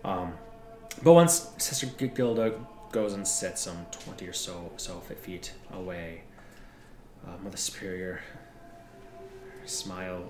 [0.05, 0.33] Um,
[1.03, 2.55] but once Sister Gilda
[2.93, 6.23] goes and sits some twenty or so so feet away,
[7.27, 8.21] uh, Mother Superior
[9.67, 10.25] smile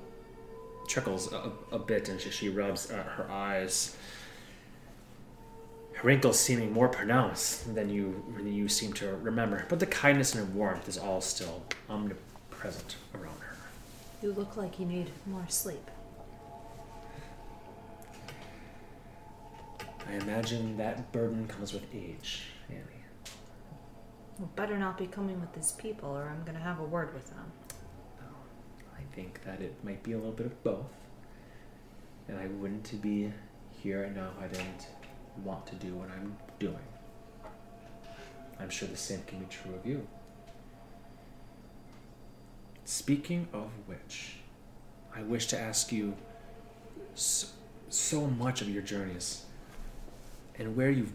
[0.89, 3.97] trickles a, a bit, and she, she rubs uh, her eyes
[6.03, 10.55] wrinkles seeming more pronounced than you than you seem to remember, but the kindness and
[10.55, 13.57] warmth is all still omnipresent around her.
[14.23, 15.91] You look like you need more sleep.
[20.09, 22.81] I imagine that burden comes with age, Annie.
[24.39, 27.29] Well, better not be coming with these people, or I'm gonna have a word with
[27.29, 27.53] them.
[28.97, 30.91] I think that it might be a little bit of both,
[32.29, 33.33] and I wouldn't be
[33.83, 34.87] here and now I didn't
[35.45, 36.77] want to do what I'm doing.
[38.59, 40.07] I'm sure the same can be true of you.
[42.85, 44.37] Speaking of which,
[45.15, 46.15] I wish to ask you
[47.15, 47.49] so,
[47.89, 49.45] so much of your journeys
[50.59, 51.13] and where you've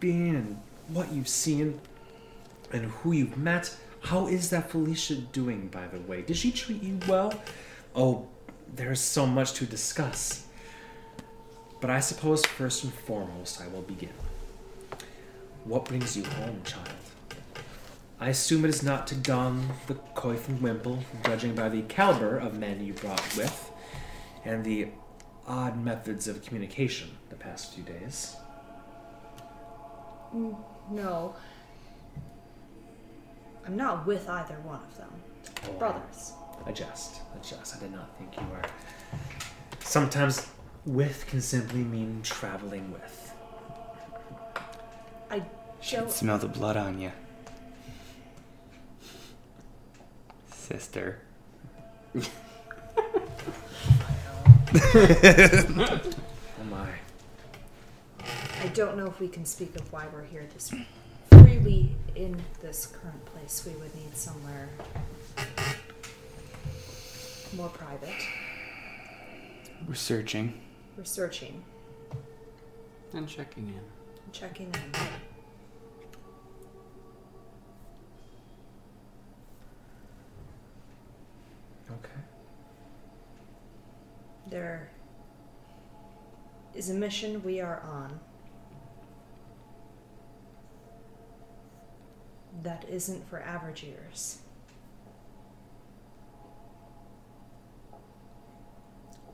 [0.00, 1.80] been and what you've seen
[2.72, 3.76] and who you've met.
[4.00, 6.22] How is that Felicia doing, by the way?
[6.22, 7.32] Did she treat you well?
[7.94, 8.26] Oh,
[8.74, 10.41] there's so much to discuss.
[11.82, 14.14] But I suppose first and foremost, I will begin.
[15.64, 16.88] What brings you home, child?
[18.20, 22.38] I assume it is not to don the coif and wimple, judging by the caliber
[22.38, 23.72] of men you brought with,
[24.44, 24.90] and the
[25.48, 28.36] odd methods of communication the past few days.
[30.32, 30.56] Mm,
[30.92, 31.34] no.
[33.66, 35.10] I'm not with either one of them.
[35.68, 36.32] Oh, Brothers.
[36.64, 37.22] I jest.
[37.34, 37.74] I jest.
[37.76, 38.62] I did not think you were.
[39.80, 40.46] Sometimes
[40.84, 43.32] with can simply mean traveling with.
[45.30, 45.42] I
[45.80, 46.10] Should don't.
[46.10, 47.12] smell the blood on you.
[50.50, 51.18] Sister.
[54.94, 56.88] Oh my.
[58.62, 60.72] I don't know if we can speak of why we're here this
[61.30, 63.64] freely in this current place.
[63.66, 64.68] We would need somewhere
[67.54, 68.14] more private.
[69.86, 70.54] We're searching.
[70.96, 71.62] We're searching,
[73.14, 73.80] And checking in.
[74.32, 74.92] checking in.
[81.90, 82.20] Okay.
[84.48, 84.90] There
[86.74, 88.18] is a mission we are on
[92.62, 94.38] that isn't for average ears.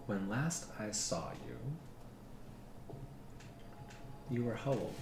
[0.09, 2.95] When last I saw you,
[4.31, 4.95] you were how old?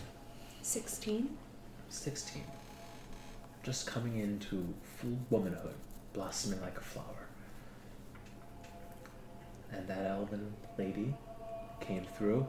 [0.63, 1.31] 16?
[1.89, 2.43] 16.
[3.63, 5.77] Just coming into full womanhood,
[6.13, 7.29] blossoming like a flower.
[9.71, 11.15] And that elven lady
[11.81, 12.49] came through,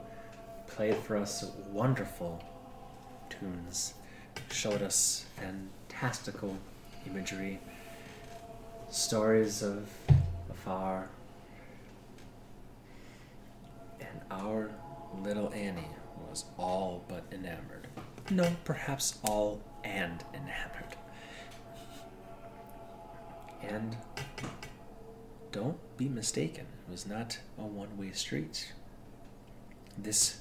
[0.66, 2.43] played for us wonderful
[3.30, 3.93] tunes,
[4.51, 6.58] showed us fantastical
[7.05, 7.60] imagery,
[8.89, 9.88] stories of
[10.49, 11.10] afar.
[14.18, 14.72] And our
[15.24, 15.89] little Annie
[16.30, 17.88] was all but enamored.
[18.30, 20.95] No, perhaps all and enamored.
[23.61, 23.97] And
[25.51, 28.74] don't be mistaken, it was not a one way street.
[29.97, 30.39] This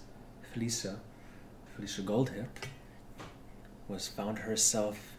[0.53, 1.01] Felicia,
[1.75, 2.49] Felicia Goldhip,
[3.89, 5.13] was found herself,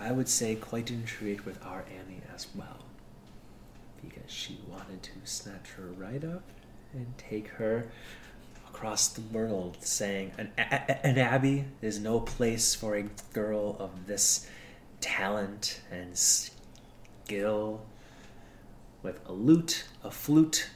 [0.00, 2.84] I would say, quite intrigued with our Annie as well.
[4.02, 6.42] Because she wanted to snatch her right up
[6.94, 7.88] and take her
[8.68, 14.06] across the world, saying, an, a- an abbey is no place for a girl of
[14.06, 14.48] this
[15.00, 17.82] talent and skill,
[19.02, 20.70] with a lute, a flute,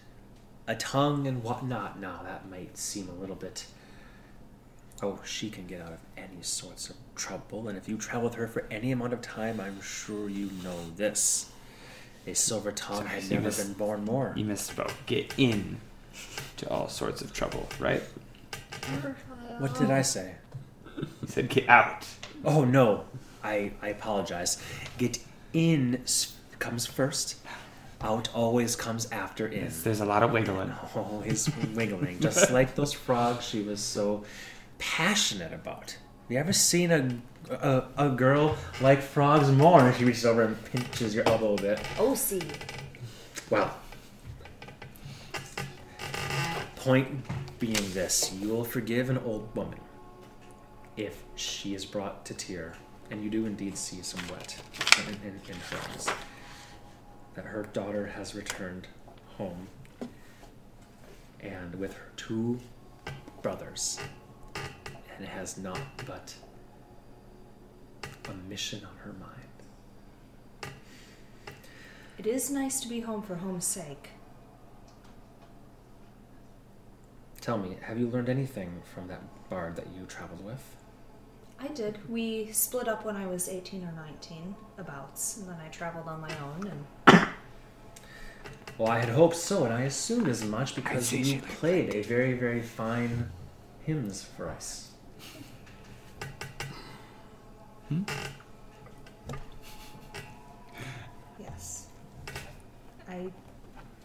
[0.66, 1.98] a tongue, and whatnot.
[1.98, 3.66] Now, that might seem a little bit.
[5.02, 8.34] Oh, she can get out of any sorts of trouble, and if you travel with
[8.34, 11.50] her for any amount of time, I'm sure you know this.
[12.26, 14.34] A silver tongue Sorry, had never been born more.
[14.36, 14.92] You misspoke.
[15.06, 15.80] Get in
[16.58, 18.02] to all sorts of trouble, right?
[19.58, 20.34] What did I say?
[20.96, 22.06] You said get out.
[22.44, 23.04] Oh no,
[23.44, 24.62] I I apologize.
[24.98, 25.18] Get
[25.52, 27.36] in s- comes first.
[28.00, 29.64] Out always comes after in.
[29.64, 30.72] Yes, there's a lot of wiggling.
[30.94, 34.24] Always wiggling, just like those frogs she was so
[34.78, 35.96] passionate about.
[36.28, 37.18] You ever seen a
[37.50, 39.80] a, a girl like frogs more?
[39.80, 41.80] And she reaches over and pinches your elbow a bit.
[41.98, 42.42] OC.
[43.50, 43.74] Well,
[46.78, 47.08] point
[47.58, 49.80] being this you will forgive an old woman
[50.96, 52.74] if she is brought to tear,
[53.10, 54.56] and you do indeed see some wet
[55.06, 56.08] in, in, in her eyes,
[57.34, 58.88] that her daughter has returned
[59.36, 59.68] home
[61.40, 62.58] and with her two
[63.42, 64.00] brothers,
[65.16, 66.34] and has not but
[68.28, 70.74] a mission on her mind.
[72.18, 74.10] It is nice to be home for home's sake.
[77.40, 80.76] Tell me, have you learned anything from that bard that you traveled with?
[81.60, 81.98] I did.
[82.08, 86.20] We split up when I was 18 or 19, abouts, and then I traveled on
[86.20, 86.70] my own
[87.06, 87.28] and
[88.78, 92.02] Well, I had hoped so, and I assumed as much because see you played a
[92.02, 93.30] very, very fine
[93.84, 94.90] hymns for us.
[97.88, 98.02] Hmm?
[101.40, 101.86] yes.
[103.08, 103.32] I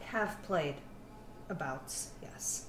[0.06, 0.76] have played
[1.50, 2.68] abouts, yes.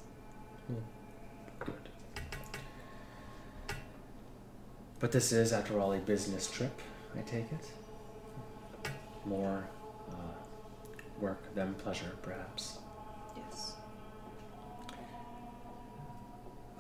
[5.01, 6.73] But this is, after all, a business trip,
[7.17, 8.91] I take it?
[9.27, 9.65] More
[10.11, 10.15] uh,
[11.21, 12.79] work than pleasure, perhaps.
[13.37, 13.75] Yes.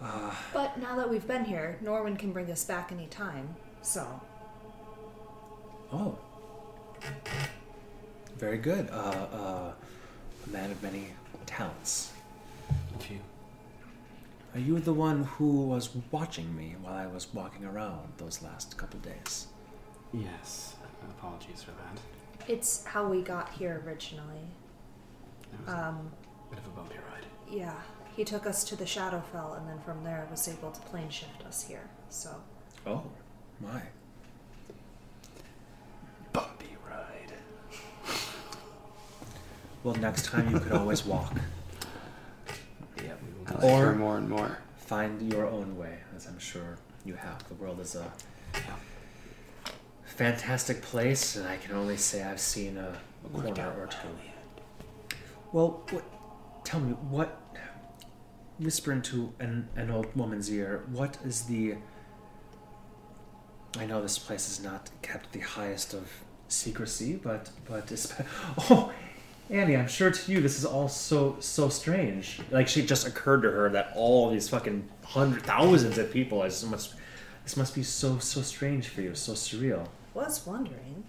[0.00, 3.54] Uh, But now that we've been here, Norman can bring us back any time.
[3.82, 4.06] So,
[5.92, 6.18] oh.
[8.38, 8.88] Very good.
[8.90, 9.72] Uh, uh,
[10.46, 11.08] a man of many
[11.46, 12.12] talents.
[12.94, 13.18] A few.
[14.54, 18.76] Are you the one who was watching me while I was walking around those last
[18.76, 19.48] couple days?
[20.12, 20.76] Yes.
[21.18, 22.00] Apologies for that.
[22.48, 24.46] it's how we got here originally.
[25.52, 26.10] It was Um,
[26.50, 27.26] a bit of a bumpy ride.
[27.50, 27.80] yeah.
[28.16, 31.42] He took us to the Shadowfell and then from there was able to plane shift
[31.44, 31.90] us here.
[32.10, 32.30] So,
[32.86, 33.02] Oh,
[33.60, 33.82] my.
[36.32, 37.32] Bumpy ride.
[39.82, 41.34] Well, next time you could always walk.
[43.50, 43.80] Yeah, we will I like.
[43.80, 44.58] Or- her more and more.
[44.76, 47.46] Find your own way, as I'm sure you have.
[47.48, 48.12] The world is a
[50.04, 52.96] fantastic place, and I can only say I've seen a,
[53.32, 55.16] corner or two.
[55.52, 56.04] Well, what,
[56.64, 57.40] tell me, what.
[58.60, 61.74] Whisper into an, an old woman's ear, what is the.
[63.76, 66.08] I know this place is not kept the highest of
[66.48, 67.50] secrecy, but.
[67.64, 67.90] but
[68.58, 68.92] Oh!
[69.50, 72.40] Annie, I'm sure to you this is all so so strange.
[72.50, 76.64] Like she just occurred to her that all these fucking hundred thousands of people is
[76.64, 76.94] must
[77.42, 79.86] this must be so so strange for you, so surreal.
[80.14, 81.04] was wondering.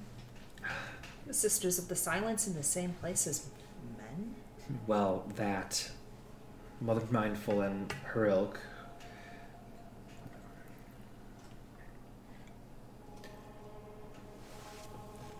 [1.25, 3.47] The Sisters of the Silence in the same place as
[3.97, 4.35] men?
[4.85, 5.89] Well, that
[6.81, 8.59] Mother Mindful and her ilk.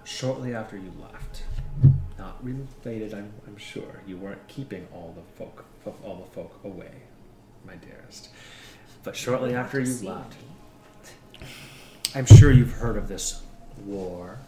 [0.05, 1.43] Shortly after you left,
[2.17, 6.59] not related, I'm, I'm sure, you weren't keeping all the folk, of all the folk
[6.63, 6.91] away,
[7.65, 8.29] my dearest.
[9.03, 11.47] But shortly Would after you left, me.
[12.15, 13.41] I'm sure you've heard of this
[13.85, 14.39] war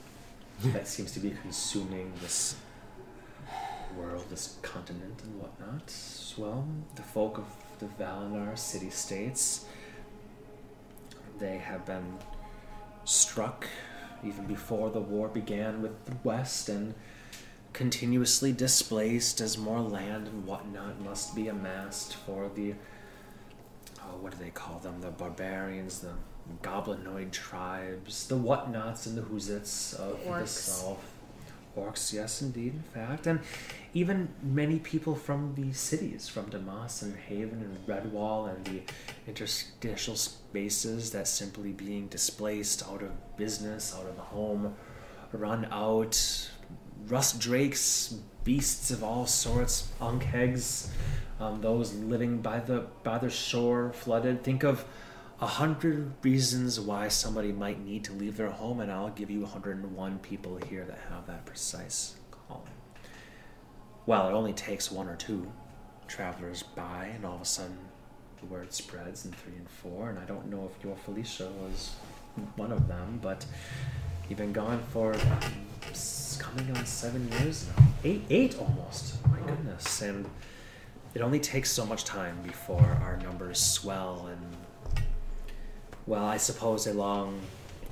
[0.64, 2.56] that seems to be consuming this
[3.98, 5.94] world, this continent, and whatnot.
[6.38, 7.46] Well, the folk of
[7.80, 9.66] the Valinor city states,
[11.40, 12.18] they have been
[13.06, 13.68] struck
[14.24, 16.94] even before the war began with the West and
[17.78, 22.74] continuously displaced as more land and whatnot must be amassed for the
[24.02, 25.00] oh, what do they call them?
[25.00, 26.14] The barbarians, the
[26.64, 31.14] goblinoid tribes, the whatnots and the whoozits of the south.
[31.78, 33.42] Orcs, yes, indeed, in fact, and
[33.94, 38.82] even many people from the cities, from Damas and Haven and Redwall, and the
[39.28, 44.74] interstitial spaces that simply being displaced out of business, out of home,
[45.32, 46.50] run out,
[47.08, 50.90] rust drakes, beasts of all sorts, ankhegs,
[51.40, 54.44] um, those living by the by the shore, flooded.
[54.44, 54.86] Think of
[55.40, 59.42] a hundred reasons why somebody might need to leave their home, and I'll give you
[59.42, 62.64] 101 people here that have that precise calling.
[64.08, 65.52] Well, it only takes one or two
[66.08, 67.78] travelers by, and all of a sudden
[68.40, 70.10] the word spreads in three and four.
[70.10, 71.96] And I don't know if your Felicia was
[72.56, 73.46] one of them, but
[74.30, 75.14] you've been gone for
[76.40, 79.16] coming on seven years now, eight, eight almost.
[79.26, 80.30] Oh my goodness, and
[81.14, 85.06] it only takes so much time before our numbers swell and.
[86.06, 87.42] Well, I suppose a long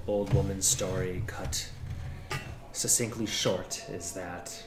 [0.08, 1.70] old woman's story cut
[2.72, 4.64] succinctly short is that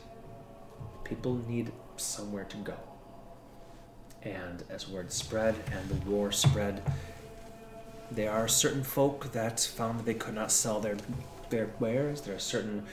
[1.04, 2.76] people need somewhere to go.
[4.22, 6.82] And as word spread and the war spread,
[8.10, 10.96] there are certain folk that found that they could not sell their
[11.50, 12.20] their wares.
[12.22, 12.84] There are certain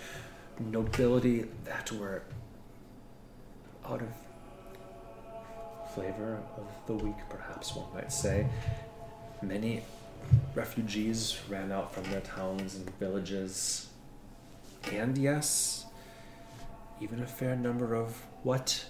[0.60, 2.24] nobility that were
[3.86, 4.08] out of
[5.94, 8.48] flavor of the week, perhaps one might say.
[9.42, 9.84] Many
[10.54, 13.88] refugees ran out from their towns and villages.
[14.92, 15.86] And yes,
[17.02, 18.86] even a fair number of what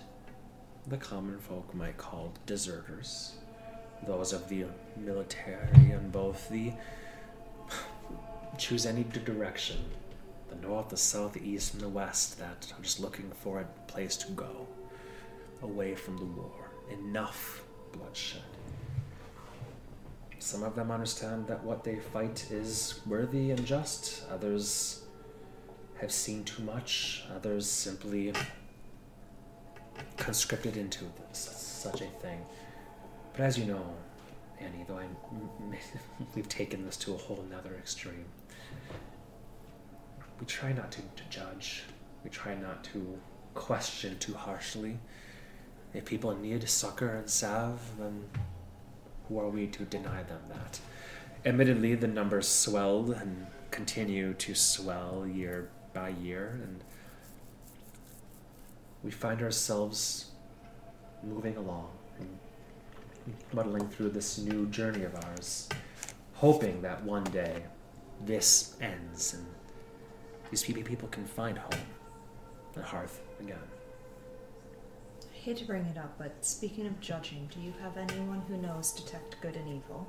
[0.88, 3.36] the common folk might call deserters.
[4.06, 4.66] Those of the
[4.98, 6.74] military and both the.
[8.58, 9.78] Choose any direction
[10.50, 13.92] the north, the south, the east, and the west that I'm just looking for a
[13.92, 14.68] place to go
[15.62, 16.70] away from the war.
[16.90, 18.42] Enough bloodshed.
[20.40, 24.24] Some of them understand that what they fight is worthy and just.
[24.32, 25.02] Others
[26.00, 27.24] have seen too much.
[27.36, 28.34] Others simply
[30.18, 32.42] conscripted into this, such a thing.
[33.34, 33.84] But as you know,
[34.60, 35.06] Annie, though I,
[36.36, 38.26] we've taken this to a whole nother extreme,
[40.40, 41.84] we try not to, to judge.
[42.24, 43.20] We try not to
[43.54, 45.00] question too harshly.
[45.94, 48.26] If people need succor and salve, then
[49.28, 50.80] who are we to deny them that?
[51.46, 56.84] admittedly, the numbers swelled and continue to swell year by year, and
[59.04, 60.32] we find ourselves
[61.24, 62.38] moving along and
[63.54, 65.70] muddling through this new journey of ours,
[66.34, 67.64] hoping that one day
[68.26, 69.46] this ends and
[70.50, 71.82] these pe- people can find home
[72.76, 73.58] and hearth again.
[75.34, 78.58] I hate to bring it up, but speaking of judging, do you have anyone who
[78.58, 80.08] knows detect good and evil?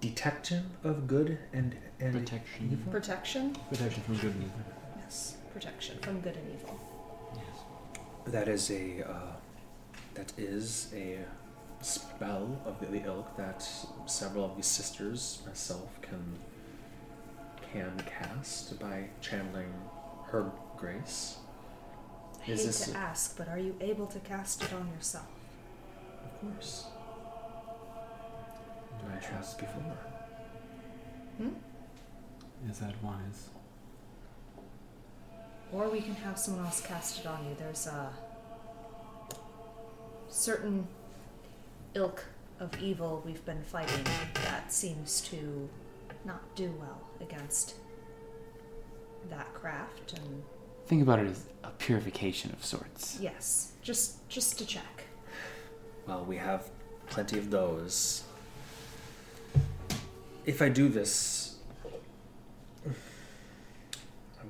[0.00, 2.68] Detection of good and and Protection.
[2.72, 2.92] evil?
[2.92, 3.56] Protection?
[3.68, 4.60] Protection from good and evil.
[4.98, 6.78] Yes, protection from good and evil.
[7.34, 7.44] Yes.
[8.26, 9.32] That is a uh,
[10.14, 11.18] that is a
[11.80, 13.66] spell of the, the ilk that
[14.06, 16.38] several of these sisters, myself, can
[17.72, 19.72] can cast by channeling
[20.26, 21.38] her grace.
[22.46, 24.88] I Is hate this to a- ask, but are you able to cast it on
[24.94, 25.26] yourself?
[26.24, 26.86] Of course.
[29.00, 29.98] Do I have before?
[31.38, 31.48] Hmm?
[32.70, 33.48] Is that wise?
[35.72, 37.54] Or we can have someone else cast it on you.
[37.58, 38.10] There's a
[40.28, 40.86] certain
[41.94, 42.24] ilk
[42.60, 44.04] of evil we've been fighting
[44.34, 45.68] that seems to
[46.24, 47.74] not do well against
[49.30, 50.42] that craft and
[50.86, 53.18] Think about it as a purification of sorts.
[53.20, 55.04] yes, just just to check.
[56.06, 56.70] Well, we have
[57.10, 58.24] plenty of those.
[60.46, 61.56] If I do this,
[62.86, 62.90] I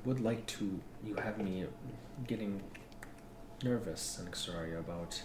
[0.05, 0.79] would like to.
[1.05, 1.65] You have me
[2.25, 2.61] getting
[3.63, 5.21] nervous, Anaxaria, about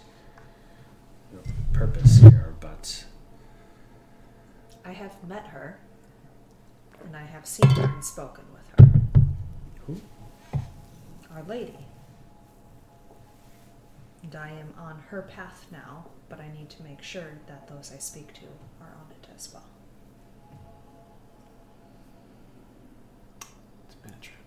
[1.33, 1.43] your
[1.73, 3.05] purpose here, but
[4.85, 5.79] I have met her
[7.05, 9.01] and I have seen her and spoken with her.
[9.87, 9.97] Who?
[11.35, 11.79] Our Lady.
[14.23, 17.93] And I am on her path now, but I need to make sure that those
[17.95, 18.47] I speak to
[18.81, 19.69] are on it as well.
[23.87, 24.39] It's a bad trip.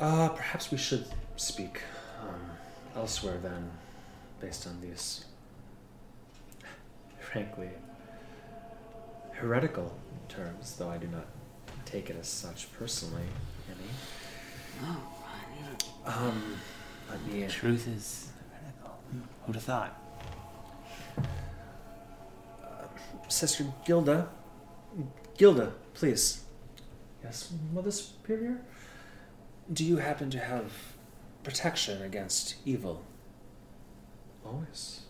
[0.00, 1.82] uh, perhaps we should speak
[2.22, 2.40] um,
[2.96, 3.70] elsewhere then,
[4.40, 5.24] based on these,
[7.38, 7.68] frankly,
[9.30, 9.96] heretical
[10.28, 11.26] terms, though I do not
[11.84, 13.22] take it as such personally,
[13.70, 14.90] Annie.
[16.04, 16.56] Um,
[17.08, 17.46] let me.
[17.46, 18.98] Truth is heretical.
[19.46, 20.02] Who'd have thought?
[23.28, 24.28] Sister Gilda.
[25.36, 26.42] Gilda, please.
[27.22, 28.58] Yes, Mother Superior?
[29.72, 30.72] Do you happen to have
[31.44, 33.04] protection against evil?
[34.44, 35.02] Always.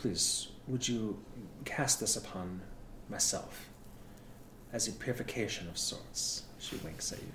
[0.00, 1.18] Please, would you
[1.64, 2.60] cast this upon
[3.08, 3.68] myself
[4.72, 6.44] as a purification of sorts?
[6.60, 7.32] She winks at you.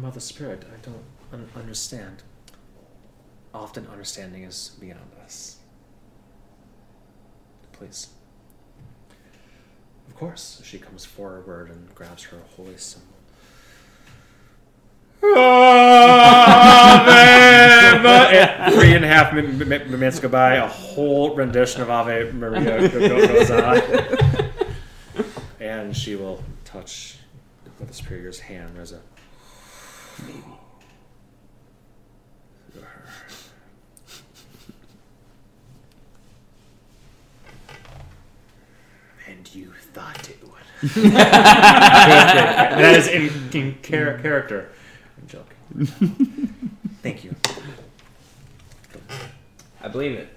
[0.00, 1.04] Mother Spirit, I don't
[1.34, 2.22] un- understand.
[3.52, 5.58] Often understanding is beyond us.
[7.72, 8.08] Please.
[10.06, 13.17] Of course, she comes forward and grabs her holy symbol.
[17.08, 22.32] And three and a half min- min- minutes go by, a whole rendition of Ave
[22.32, 23.80] Maria go- go- goes on.
[25.60, 27.18] And she will touch
[27.80, 28.70] the Superior's hand.
[28.76, 29.00] There's a
[30.24, 30.44] Maybe.
[39.28, 40.52] And you thought it would.
[41.12, 44.22] that is in, in char- mm-hmm.
[44.22, 44.70] character.
[45.20, 45.86] I'm joking.
[47.02, 47.34] Thank you.
[49.80, 50.28] I believe it.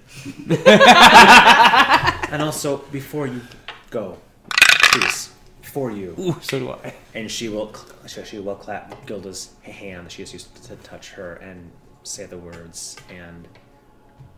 [2.32, 3.42] And also, before you
[3.90, 4.16] go,
[4.48, 5.28] please,
[5.60, 6.94] before you, Ooh, so do I.
[7.14, 7.74] and she will,
[8.06, 10.10] she she will clap Gilda's hand.
[10.10, 11.70] She is used to touch her and
[12.04, 13.46] say the words, and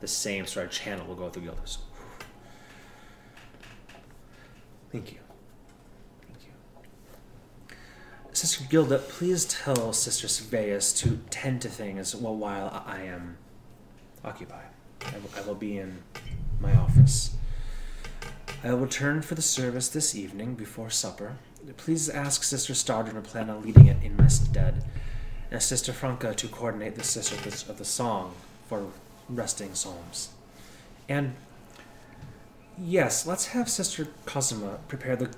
[0.01, 1.79] the same sort of channel will go through Gilda's.
[4.91, 5.19] Thank you.
[6.27, 7.77] Thank you.
[8.35, 13.37] Sister Gilda, please tell Sister Sebaeus to tend to things while while I am
[14.25, 14.67] occupied.
[15.07, 16.03] I will, I will be in
[16.59, 17.37] my office.
[18.65, 21.37] I will return for the service this evening before supper.
[21.77, 24.83] Please ask Sister Stardern to plan on leading it in my stead,
[25.53, 28.35] and Sister Franca to coordinate the sister of of the song
[28.69, 28.89] for
[29.29, 30.31] resting psalms.
[31.09, 31.37] And
[32.77, 35.31] yes, let's have Sister Cosima prepare the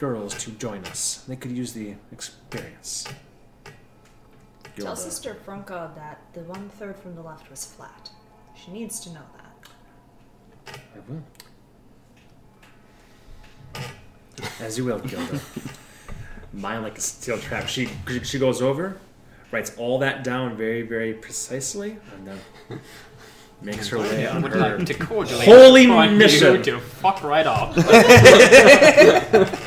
[0.00, 1.24] girls to join us.
[1.28, 3.06] They could use the experience.
[4.76, 8.10] Tell Sister Franca that the one third from the left was flat.
[8.54, 9.68] She needs to know that.
[10.96, 11.22] I will.
[14.58, 15.38] As you will, Gilda.
[16.52, 17.68] mind like a steel trap.
[17.68, 17.88] She
[18.22, 18.98] she goes over,
[19.52, 22.80] writes all that down very very precisely, and then
[23.62, 26.62] makes her way on would her like to cordially holy invite you mission.
[26.62, 27.74] to fuck right off.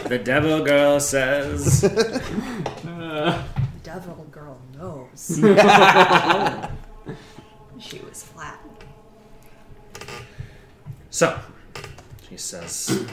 [0.07, 3.43] The devil girl says, The
[3.83, 5.37] Devil girl knows.
[7.79, 8.59] she was flat.
[11.09, 11.39] so.
[12.29, 13.05] She says,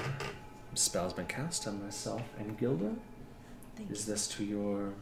[0.74, 2.94] "Spell's been cast on myself and Gilda.
[3.76, 4.94] Thank Is this to your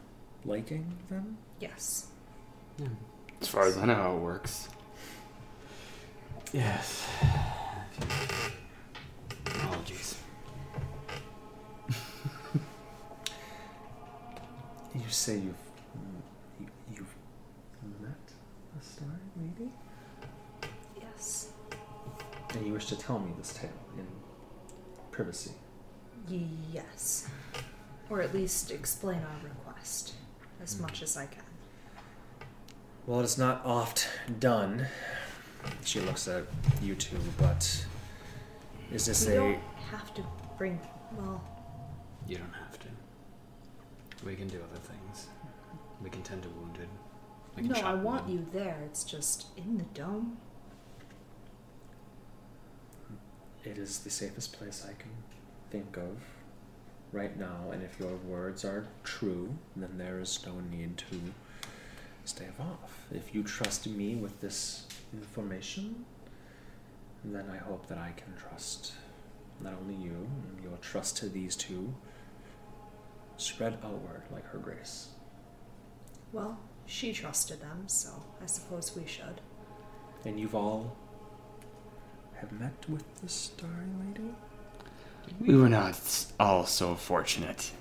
[0.43, 2.07] liking then?" Yes.
[3.41, 4.67] As far as I know how it works.
[6.53, 7.07] Yes.
[9.45, 10.15] Apologies.
[14.95, 15.55] You say you've
[16.59, 17.15] you, you've
[18.01, 18.09] met
[18.79, 19.71] a star lady,
[20.99, 21.49] Yes.
[22.55, 24.07] and you wish to tell me this tale in
[25.11, 25.51] privacy.
[26.27, 27.27] Yes.
[28.09, 30.13] Or at least explain our request
[30.61, 30.83] as hmm.
[30.83, 31.43] much as I can.
[33.05, 34.07] Well, it's not oft
[34.39, 34.87] done.
[35.83, 36.43] She looks at
[36.81, 37.85] you two, but
[38.91, 39.59] is this We a don't
[39.91, 40.23] have to
[40.57, 40.79] bring.
[41.17, 41.43] Well,
[42.27, 42.87] You don't have to.
[44.25, 45.27] We can do other things.
[46.03, 46.87] We can tend to wounded.
[47.55, 48.33] We can no, chop I want wood.
[48.33, 48.77] you there.
[48.85, 50.37] It's just in the dome.
[53.63, 55.11] It is the safest place I can
[55.69, 56.17] think of
[57.11, 61.19] right now, and if your words are true, then there is no need to
[62.25, 63.05] stave off.
[63.11, 66.05] If you trust me with this information,
[67.23, 68.93] then I hope that I can trust
[69.61, 70.11] not only you,
[70.47, 71.93] and your trust to these two
[73.37, 75.09] spread outward like her grace.
[76.31, 78.09] Well, she trusted them, so
[78.41, 79.41] I suppose we should.
[80.25, 80.95] And you've all
[82.35, 83.73] have met with the Starry
[84.07, 84.33] Lady?
[85.41, 85.99] We were not
[86.39, 87.71] all so fortunate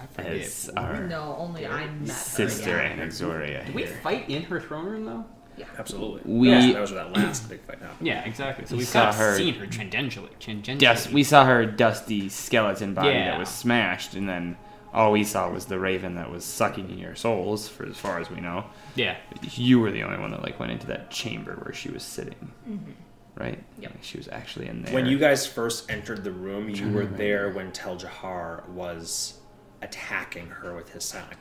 [0.00, 0.32] I forget.
[0.32, 2.82] as our no, only I met sister her.
[2.82, 2.96] yeah.
[2.96, 3.98] Anaxoria Did we here.
[4.02, 5.24] fight in her throne room though?
[5.56, 6.20] Yeah, absolutely.
[6.24, 8.06] We- Yes, that was where that last big fight happened.
[8.06, 8.66] Yeah, exactly.
[8.66, 10.30] So We we've saw kind her- seen her tangentially.
[10.40, 10.80] tangentially.
[10.82, 13.32] Yes, we saw her dusty skeleton body Yeah.
[13.32, 14.56] that was smashed, and then
[14.94, 18.18] all we saw was the raven that was sucking in your souls, for as far
[18.20, 18.64] as we know.
[18.94, 19.16] Yeah.
[19.54, 22.52] You were the only one that like went into that chamber where she was sitting,
[22.68, 22.92] mm-hmm.
[23.36, 23.62] right?
[23.78, 23.90] Yep.
[23.92, 24.92] Like, she was actually in there.
[24.94, 27.16] When you guys first entered the room, you were remember.
[27.18, 29.40] there when Tel Jahar was
[29.80, 31.38] attacking her with his sonic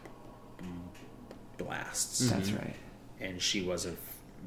[1.57, 2.76] blasts, That's right.
[3.22, 3.94] And she was a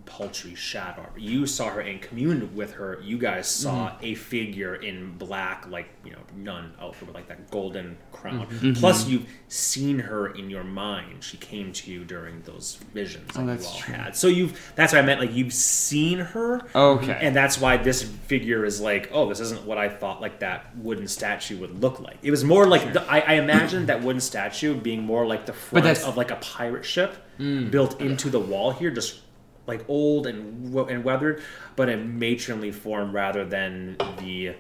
[0.07, 1.07] paltry shadow.
[1.17, 3.01] You saw her and communed with her.
[3.03, 4.05] You guys saw mm-hmm.
[4.05, 8.47] a figure in black, like you know, nun outfit with like that golden crown.
[8.47, 8.73] Mm-hmm.
[8.75, 9.13] Plus, mm-hmm.
[9.13, 11.25] you've seen her in your mind.
[11.25, 13.95] She came to you during those visions oh, that Oh, you that's all true.
[13.95, 14.17] had.
[14.17, 14.73] So you've.
[14.75, 15.21] That's what I meant.
[15.21, 16.63] Like you've seen her.
[16.75, 17.19] Okay.
[17.21, 20.77] And that's why this figure is like, oh, this isn't what I thought like that
[20.77, 22.19] wooden statue would look like.
[22.23, 25.53] It was more like the, I, I imagined that wooden statue being more like the
[25.53, 27.71] front of like a pirate ship mm.
[27.71, 29.21] built into the wall here, just
[29.67, 31.43] like old and and weathered,
[31.77, 34.55] but in matronly form rather than the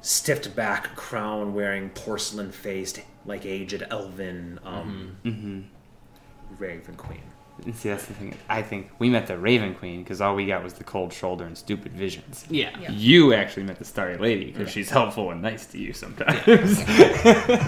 [0.00, 5.60] stiffed back crown wearing porcelain faced like aged elven um, mm-hmm.
[6.58, 7.22] raven queen.
[7.64, 8.36] And see, that's the thing.
[8.48, 11.44] I think we met the Raven Queen because all we got was the cold shoulder
[11.44, 12.44] and stupid visions.
[12.48, 12.70] Yeah.
[12.80, 12.90] Yeah.
[12.90, 16.46] You actually met the Starry Lady because she's helpful and nice to you sometimes.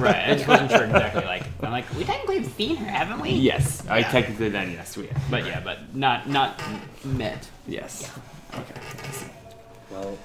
[0.01, 0.29] Right.
[0.31, 1.25] I just wasn't sure exactly.
[1.25, 3.31] Like I'm like we technically have seen her, haven't we?
[3.31, 4.11] yes, I Yeah.
[4.11, 5.23] technically then yes we have.
[5.31, 6.61] But yeah, but not not
[7.05, 7.49] met.
[7.67, 8.11] Yes.
[8.55, 8.81] Okay.
[9.91, 10.17] Well,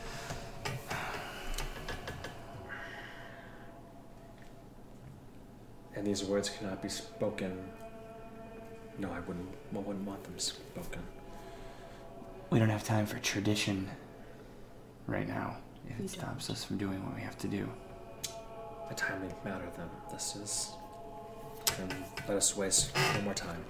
[5.96, 7.58] and these words cannot be spoken.
[8.98, 9.50] No, I wouldn't.
[9.76, 11.02] I wouldn't want them spoken.
[12.50, 13.90] We don't have time for tradition
[15.08, 15.58] right now.
[15.90, 17.70] If it stops us from doing what we have to do.
[18.90, 19.90] A timely matter, then.
[20.12, 20.72] This is.
[21.80, 21.94] And
[22.28, 23.64] let us waste no more time.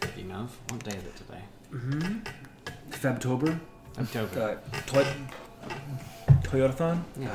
[0.00, 1.42] Speaking of, what day is it today?
[1.72, 2.18] Mm-hmm.
[2.90, 3.58] Febtober.
[3.98, 4.60] October.
[4.72, 5.06] Uh, toy-
[6.46, 7.02] Toyotathon.
[7.18, 7.28] Yeah.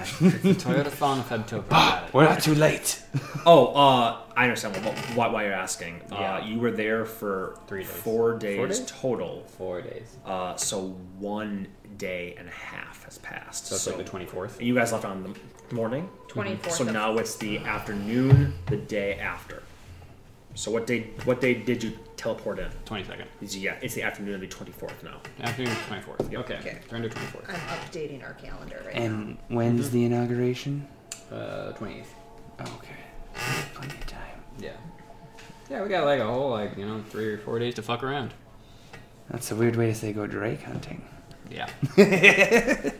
[0.63, 1.67] Toyota Thon of October.
[1.69, 2.13] Got it.
[2.13, 3.01] We're not too late.
[3.45, 6.01] Oh, uh, I understand what, what, why you're asking.
[6.11, 6.35] Yeah.
[6.35, 7.91] Uh, you were there for Three days.
[7.91, 8.83] four days, Four days?
[8.87, 9.43] total.
[9.57, 10.17] Four days.
[10.25, 10.89] Uh, so
[11.19, 11.67] one
[11.97, 13.67] day and a half has passed.
[13.67, 14.61] So it's like the twenty fourth.
[14.61, 15.23] you guys left on
[15.69, 16.09] the morning.
[16.29, 19.63] 24th So now it's the afternoon, the day after.
[20.55, 21.09] So what day?
[21.25, 21.91] What day did you
[22.21, 22.69] teleport in?
[22.85, 23.27] Twenty second.
[23.41, 25.19] It's- Yeah, it's the afternoon of the twenty fourth now.
[25.41, 26.21] Afternoon of the twenty fourth.
[26.21, 26.55] Okay.
[26.57, 26.77] Okay.
[26.89, 27.49] Turn to twenty fourth.
[27.49, 30.87] I'm updating our calendar right And when's the inauguration?
[31.31, 32.13] Uh, twenty eighth.
[32.59, 32.95] Okay.
[33.73, 34.19] Plenty of time.
[34.59, 34.71] Yeah.
[35.69, 38.03] Yeah, we got like a whole like you know three or four days to fuck
[38.03, 38.33] around.
[39.29, 41.03] That's a weird way to say go Drake hunting.
[41.49, 41.69] Yeah.
[41.95, 42.93] Depends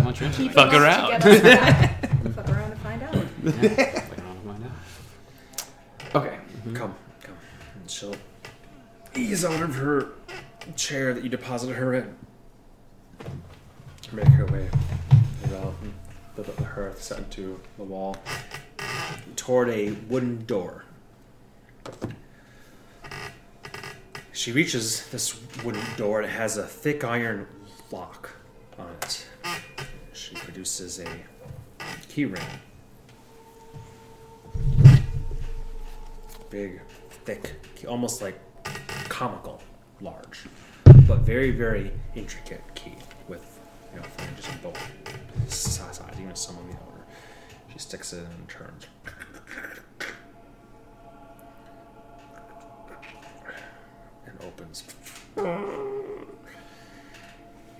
[0.00, 0.42] on what you're into.
[0.42, 1.20] Keep Fuck enough around.
[1.20, 2.34] To get us.
[2.34, 3.14] Fuck around and find out.
[3.14, 3.20] Yeah.
[4.00, 6.32] Fucking on to find out.
[6.64, 6.94] Come, come.
[7.94, 8.16] She'll
[9.14, 10.08] ease out of her
[10.74, 12.16] chair that you deposited her in.
[14.10, 14.68] Make her way
[15.48, 15.94] around
[16.34, 18.16] the, the hearth set into the wall
[19.36, 20.84] toward a wooden door.
[24.32, 27.46] She reaches this wooden door and it has a thick iron
[27.92, 28.30] lock
[28.76, 29.24] on it.
[30.12, 31.06] She produces a
[32.08, 32.42] key ring.
[36.50, 36.80] Big,
[37.24, 37.54] thick,
[37.88, 38.38] almost like
[39.08, 39.60] comical
[40.00, 40.44] large,
[41.06, 42.96] but very, very intricate key
[43.28, 43.58] with
[43.92, 47.04] you know flanges on both sides, even some on the outer.
[47.72, 48.86] She sticks it in and turns.
[54.26, 54.84] And opens.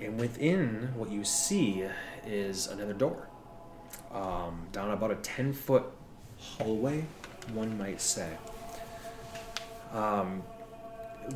[0.01, 1.85] And within what you see
[2.27, 3.29] is another door.
[4.13, 5.85] Um, down about a 10 foot
[6.39, 7.05] hallway,
[7.53, 8.31] one might say.
[9.95, 10.43] Um,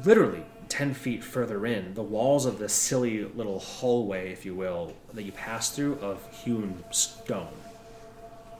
[0.04, 4.92] literally 10 feet further in, the walls of the silly little hallway, if you will,
[5.14, 7.48] that you pass through of hewn stone.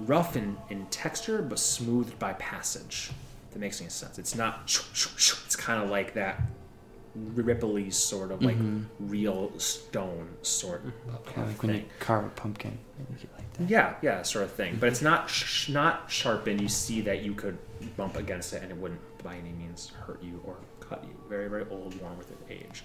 [0.01, 3.11] Rough in, in texture, but smoothed by passage.
[3.49, 4.19] If that makes any sense.
[4.19, 4.63] It's not,
[4.93, 6.41] it's kind of like that
[7.35, 9.09] ripply sort of like mm-hmm.
[9.09, 11.15] real stone sort mm-hmm.
[11.15, 11.91] of Kind of like when you thing.
[11.99, 12.79] carve a pumpkin.
[13.11, 13.69] Like that.
[13.69, 14.75] Yeah, yeah, sort of thing.
[14.75, 14.93] But mm-hmm.
[14.93, 16.61] it's not sh- not sharpened.
[16.61, 17.59] You see that you could
[17.97, 21.15] bump against it and it wouldn't by any means hurt you or cut you.
[21.29, 22.83] Very, very old, worn with age,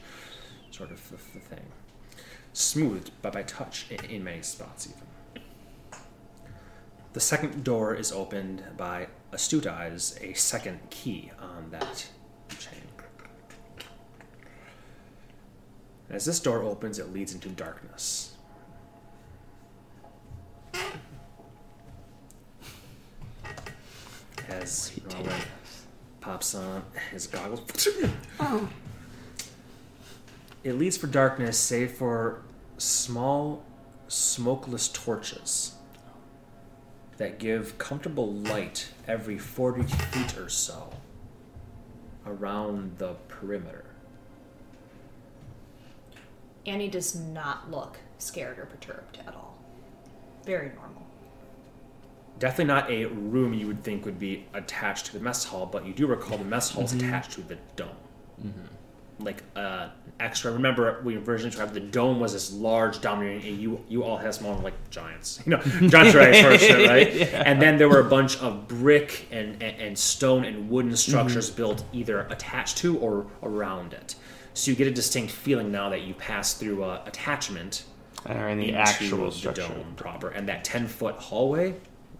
[0.71, 1.63] sort of the, the thing.
[2.51, 5.07] Smoothed, but by touch in, in many spots even.
[7.13, 12.09] The second door is opened by astute eyes, a second key on that
[12.59, 12.81] chain.
[16.09, 18.35] As this door opens, it leads into darkness.
[24.49, 25.31] As Rowan
[26.23, 27.87] pops on his goggles.
[28.39, 28.69] Oh.
[30.63, 32.41] It leads for darkness, save for
[32.77, 33.65] small,
[34.07, 35.73] smokeless torches
[37.17, 40.93] that give comfortable light every 40 feet or so
[42.25, 43.83] around the perimeter.
[46.65, 49.57] Annie does not look scared or perturbed at all.
[50.45, 51.02] Very normal.
[52.43, 55.85] Definitely not a room you would think would be attached to the mess hall, but
[55.85, 57.07] you do recall the mess hall is mm-hmm.
[57.07, 57.87] attached to the dome.
[58.45, 59.23] Mm-hmm.
[59.23, 59.87] Like uh,
[60.19, 60.51] extra.
[60.51, 64.17] Remember, we version two have the dome was this large, dominating, and you you all
[64.17, 67.33] had small like giants, you know, giants right sort of shit, right?
[67.47, 70.97] And then there were a bunch of brick and and, and stone and wooden mm-hmm.
[70.97, 74.15] structures built either attached to or around it.
[74.53, 77.85] So you get a distinct feeling now that you pass through a attachment
[78.25, 79.61] Or in the actual the structure.
[79.61, 81.75] dome proper, and that ten foot hallway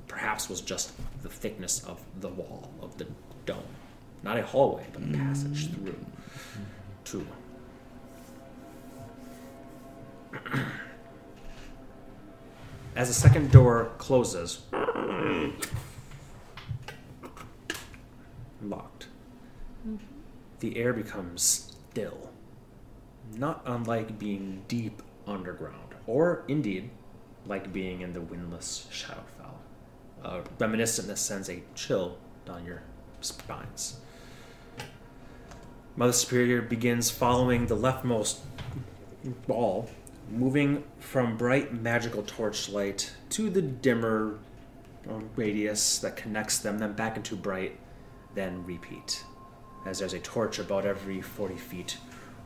[0.07, 3.07] perhaps was just the thickness of the wall of the
[3.45, 3.63] dome,
[4.23, 5.75] not a hallway, but a passage mm.
[5.75, 6.05] through.
[7.05, 7.27] To
[12.95, 14.61] as the second door closes,
[18.61, 19.07] locked,
[20.59, 22.30] the air becomes still
[23.38, 26.89] not unlike being deep underground, or indeed
[27.45, 29.55] like being in the windless Shadowfell.
[30.24, 32.82] Uh, reminiscent that sends a chill down your
[33.20, 33.98] spines.
[35.98, 38.40] Mother Superior begins following the leftmost
[39.48, 39.90] ball,
[40.32, 44.40] moving from bright magical torchlight to the dimmer
[45.10, 47.78] um, radius that connects them, then back into bright,
[48.34, 49.26] then repeat.
[49.86, 51.98] As there's a torch about every 40 feet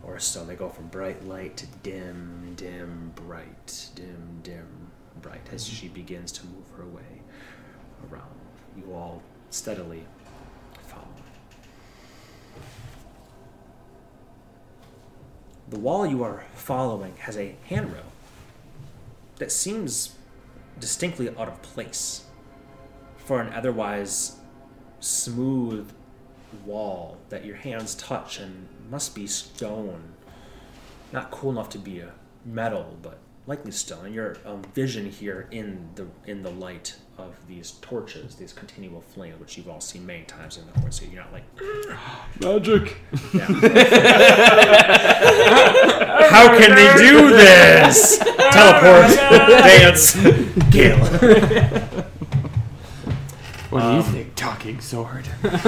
[0.04, 4.91] or so, they go from bright light to dim, dim, bright, dim, dim,
[5.22, 7.16] bright, as she begins to move her way
[8.11, 8.30] around.
[8.78, 10.03] You all steadily
[10.84, 11.06] follow.
[15.69, 18.11] The wall you are following has a handrail
[19.38, 20.15] that seems
[20.80, 22.26] distinctly out of place
[23.18, 24.38] for an otherwise
[24.99, 25.91] smooth
[26.65, 30.14] wall that your hands touch and must be stone.
[31.11, 32.11] Not cool enough to be a
[32.45, 34.14] metal, but likely stone.
[34.14, 39.39] Your um, vision here in the in the light of these torches, these continual flames,
[39.39, 40.99] which you've all seen many times in the course.
[40.99, 41.44] So you're not like
[42.41, 42.98] Magic.
[46.30, 48.19] How can they do this?
[48.19, 50.14] Teleport, oh, dance,
[50.72, 50.99] kill.
[53.69, 54.35] What do you um, think?
[54.35, 55.26] Talking sword.
[55.26, 55.60] So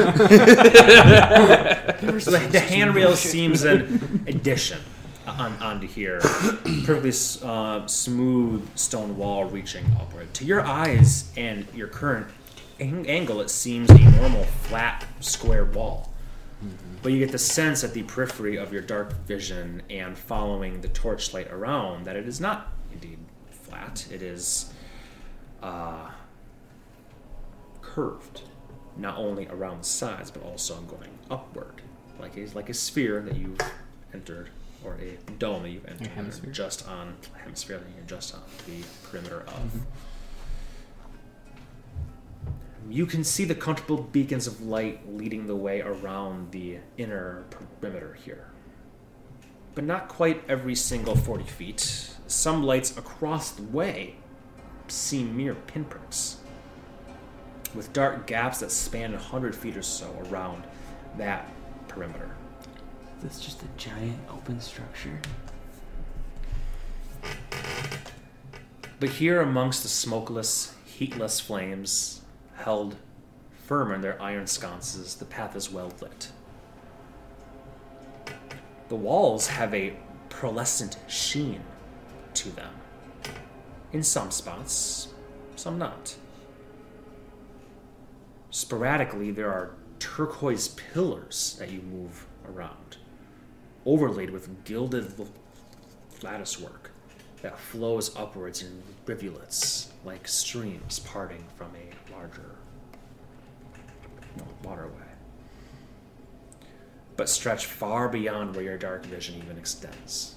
[2.31, 4.79] the, the handrail seems an addition
[5.27, 6.19] on, onto here.
[6.85, 7.11] Perfectly
[7.47, 10.33] uh, smooth stone wall reaching upward.
[10.35, 12.27] To your eyes and your current
[12.79, 16.11] ang- angle, it seems a normal flat square wall.
[17.01, 20.89] But you get the sense at the periphery of your dark vision and following the
[20.89, 23.19] torchlight around that it is not indeed
[23.49, 24.05] flat.
[24.11, 24.73] It is
[25.63, 26.09] uh,
[27.81, 28.41] curved,
[28.97, 31.81] not only around the sides but also going upward,
[32.19, 33.59] like a like a sphere that you've
[34.13, 34.49] entered,
[34.83, 36.51] or a dome that you've entered, hemisphere?
[36.51, 39.53] just on hemisphere that you're just on the perimeter of.
[39.53, 39.79] Mm-hmm.
[42.91, 47.43] You can see the comfortable beacons of light leading the way around the inner
[47.79, 48.47] perimeter here.
[49.75, 52.09] But not quite every single 40 feet.
[52.27, 54.15] Some lights across the way
[54.87, 56.37] seem mere pinpricks,
[57.75, 60.63] with dark gaps that span 100 feet or so around
[61.17, 61.51] that
[61.87, 62.31] perimeter.
[63.21, 65.19] This just a giant open structure?
[68.99, 72.21] But here, amongst the smokeless, heatless flames,
[72.55, 72.95] held
[73.65, 76.31] firm in their iron sconces, the path is well lit.
[78.87, 79.93] The walls have a
[80.29, 81.61] pearlescent sheen
[82.33, 82.73] to them.
[83.91, 85.09] In some spots,
[85.55, 86.15] some not.
[88.49, 92.88] Sporadically, there are turquoise pillars that you move around,
[93.89, 95.11] overlaid with gilded
[96.21, 96.91] lattice work
[97.41, 102.55] that flows upwards in rivulets like streams parting from a larger
[104.63, 104.93] waterway.
[107.17, 110.35] But stretch far beyond where your dark vision even extends.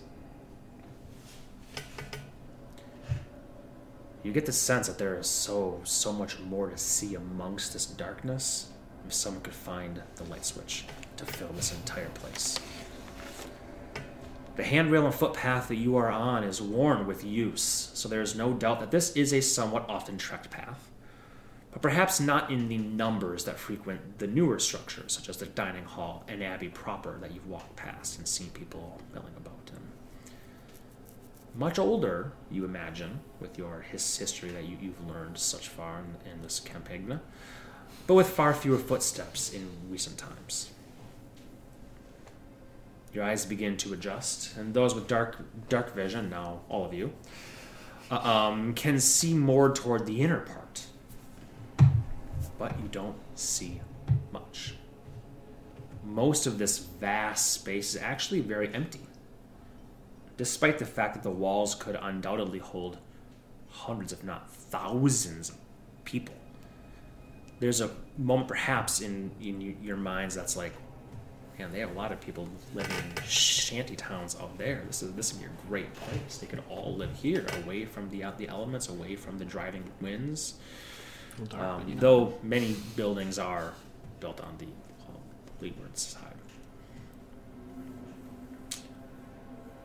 [4.22, 7.84] You get the sense that there is so, so much more to see amongst this
[7.84, 8.70] darkness
[9.06, 10.86] if someone could find the light switch
[11.18, 12.58] to fill this entire place.
[14.54, 18.34] The handrail and footpath that you are on is worn with use, so there is
[18.34, 20.90] no doubt that this is a somewhat often trekked path,
[21.72, 25.84] but perhaps not in the numbers that frequent the newer structures, such as the dining
[25.84, 29.78] hall and abbey proper that you've walked past and seen people milling about in.
[31.58, 36.30] Much older, you imagine, with your his history that you, you've learned such far in,
[36.30, 37.22] in this campagna,
[38.06, 40.70] but with far fewer footsteps in recent times.
[43.12, 45.36] Your eyes begin to adjust, and those with dark
[45.68, 47.12] dark vision, now all of you,
[48.10, 50.86] uh, um, can see more toward the inner part.
[52.58, 53.80] But you don't see
[54.32, 54.74] much.
[56.04, 59.00] Most of this vast space is actually very empty,
[60.36, 62.98] despite the fact that the walls could undoubtedly hold
[63.68, 65.56] hundreds, if not thousands, of
[66.04, 66.34] people.
[67.60, 70.72] There's a moment, perhaps, in, in your minds that's like,
[71.62, 74.82] man, they have a lot of people living in shanty towns out there.
[74.86, 76.38] This is this would be a great place.
[76.38, 80.54] They could all live here, away from the the elements, away from the driving winds.
[81.52, 83.72] Um, though many buildings are
[84.20, 84.66] built on the
[85.60, 86.34] leeward side.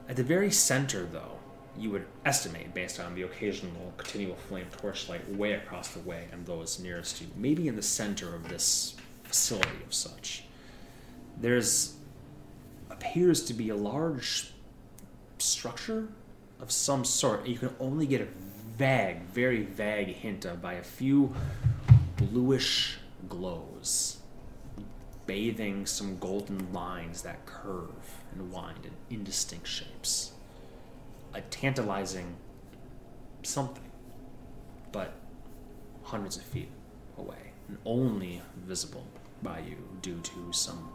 [0.09, 1.37] At the very center, though,
[1.77, 6.45] you would estimate, based on the occasional continual flame torchlight way across the way and
[6.45, 10.43] those nearest to you, maybe in the center of this facility of such,
[11.39, 11.95] there's
[12.89, 14.51] appears to be a large
[15.37, 16.07] structure
[16.59, 17.45] of some sort.
[17.45, 18.27] You can only get a
[18.77, 21.33] vague, very vague hint of by a few
[22.17, 22.97] bluish
[23.29, 24.17] glows,
[25.25, 30.31] bathing some golden lines that curve and wind in indistinct shapes.
[31.33, 32.35] A tantalizing
[33.43, 33.83] something,
[34.91, 35.13] but
[36.03, 36.69] hundreds of feet
[37.17, 39.05] away, and only visible
[39.43, 40.89] by you due to some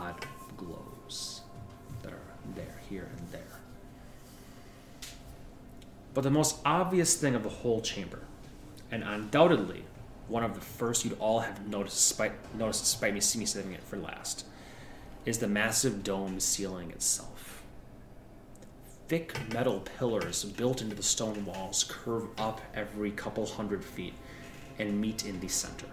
[0.00, 0.26] odd
[0.56, 1.42] glows
[2.02, 3.60] that are there, here, and there.
[6.12, 8.20] But the most obvious thing of the whole chamber,
[8.90, 9.84] and undoubtedly
[10.28, 13.72] one of the first you'd all have noticed, despite, noticed despite me see me saving
[13.72, 14.46] it for last,
[15.26, 17.62] is the massive dome ceiling itself.
[19.08, 24.14] Thick metal pillars built into the stone walls curve up every couple hundred feet
[24.78, 25.86] and meet in the center.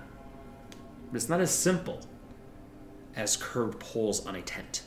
[1.11, 1.99] But it's not as simple
[3.15, 4.83] as curved poles on a tent.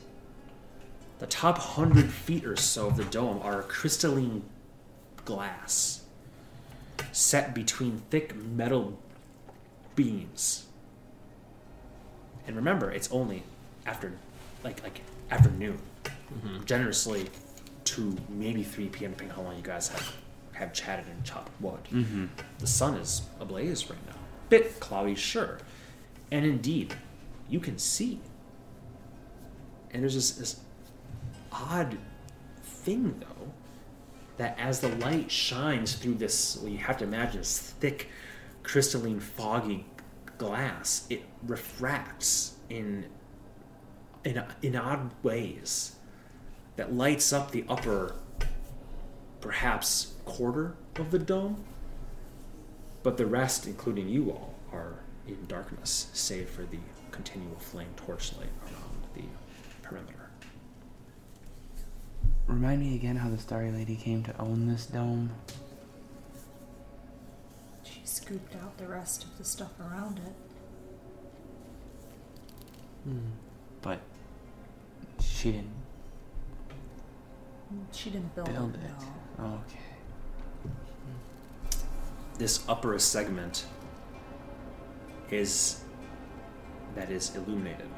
[1.18, 4.42] The top hundred feet or so of the dome are crystalline
[5.24, 6.02] glass
[7.12, 8.98] set between thick metal
[9.94, 10.66] beams.
[12.46, 13.42] And remember, it's only
[13.86, 14.12] after
[14.62, 15.78] like like afternoon.
[16.64, 17.30] Generously
[17.84, 19.12] to maybe 3 p.m.
[19.12, 20.16] depending on how long you guys have
[20.52, 21.80] have chatted and chopped wood.
[21.92, 22.26] Mm-hmm.
[22.59, 24.14] The sun is ablaze right now.
[24.48, 25.59] Bit cloudy, sure.
[26.30, 26.94] And indeed,
[27.48, 28.20] you can see.
[29.90, 30.60] And there's this, this
[31.52, 31.98] odd
[32.62, 33.52] thing, though,
[34.36, 38.08] that as the light shines through this, well, you have to imagine this thick
[38.62, 39.86] crystalline, foggy
[40.38, 43.06] glass, it refracts in
[44.24, 45.96] in, in odd ways
[46.76, 48.16] that lights up the upper,
[49.40, 51.62] perhaps quarter of the dome.
[53.02, 56.78] But the rest, including you all, are in darkness, save for the
[57.15, 59.23] continual flame torchlight around the
[59.82, 60.31] perimeter.
[62.49, 65.31] Remind me again how the Starry Lady came to own this dome.
[67.85, 70.35] She scooped out the rest of the stuff around it.
[73.05, 73.19] Hmm.
[73.81, 74.01] But
[75.20, 75.70] she didn't
[77.93, 78.81] She didn't build, build it.
[78.81, 78.91] it.
[79.39, 79.45] No.
[79.45, 79.78] Oh, okay.
[80.65, 82.39] Hmm.
[82.39, 83.66] this upper segment
[85.31, 85.84] is
[86.94, 87.88] that is illuminated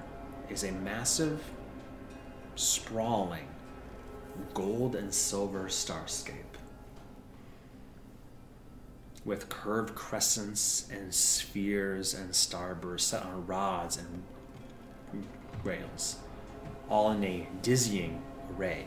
[0.49, 1.43] is a massive
[2.55, 3.49] sprawling
[4.55, 6.33] gold and silver starscape
[9.25, 14.25] with curved crescents and spheres and starbursts set on rods and
[15.65, 16.17] rails
[16.89, 18.23] all in a dizzying
[18.57, 18.87] array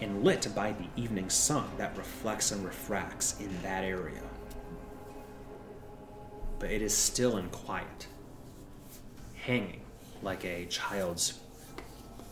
[0.00, 4.22] and lit by the evening sun that reflects and refracts in that area.
[6.58, 8.06] But it is still and quiet,
[9.46, 9.80] hanging
[10.22, 11.38] like a child's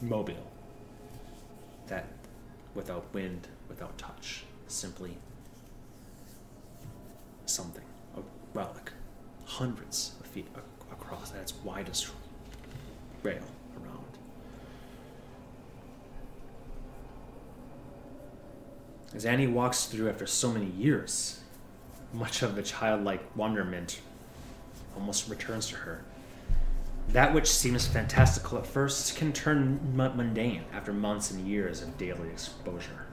[0.01, 0.51] mobile
[1.87, 2.09] that
[2.75, 5.17] without wind, without touch, simply
[7.47, 7.85] something,
[8.17, 8.21] a
[8.53, 8.91] relic,
[9.45, 10.49] hundreds of feet
[10.91, 12.11] across at its widest
[13.23, 13.45] rail
[13.77, 14.19] around.
[19.15, 21.43] As Annie walks through after so many years,
[22.13, 24.01] much of the childlike wonderment
[24.97, 26.05] almost returns to her.
[27.11, 31.97] That which seems fantastical at first can turn mu- mundane after months and years of
[31.97, 33.07] daily exposure.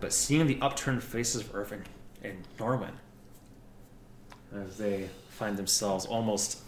[0.00, 1.82] But seeing the upturned faces of Irvin
[2.22, 2.92] and Norwin,
[4.54, 6.58] as they find themselves almost,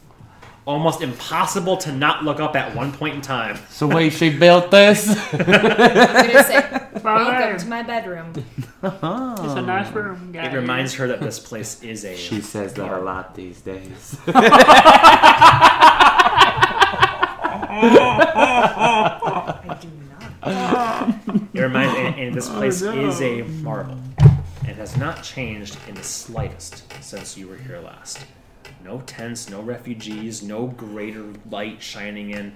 [0.66, 4.70] almost impossible to not look up at one point in time, So wait, she built
[4.70, 5.08] this?
[5.32, 8.32] I'm gonna say, welcome to my bedroom.
[8.84, 10.00] It's a nice uh-huh.
[10.00, 10.52] room, guys.
[10.52, 12.16] it reminds her that this place is a.
[12.16, 14.18] She says that a lot these days.
[19.64, 19.88] I do
[20.42, 21.52] not.
[21.54, 23.98] It reminds, and, and this oh, place is a marvel,
[24.66, 28.26] and has not changed in the slightest since you were here last.
[28.84, 32.54] No tents, no refugees, no greater light shining in.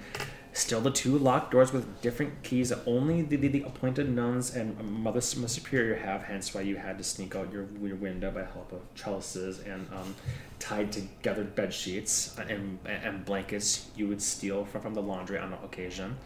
[0.57, 4.55] Still the two locked doors with different keys that only the, the, the appointed nuns
[4.55, 8.41] and Mother Superior have, hence why you had to sneak out your, your window by
[8.41, 10.15] help of trellises and um,
[10.57, 15.53] tied together bed sheets and, and blankets you would steal from, from the laundry on
[15.63, 16.17] occasion.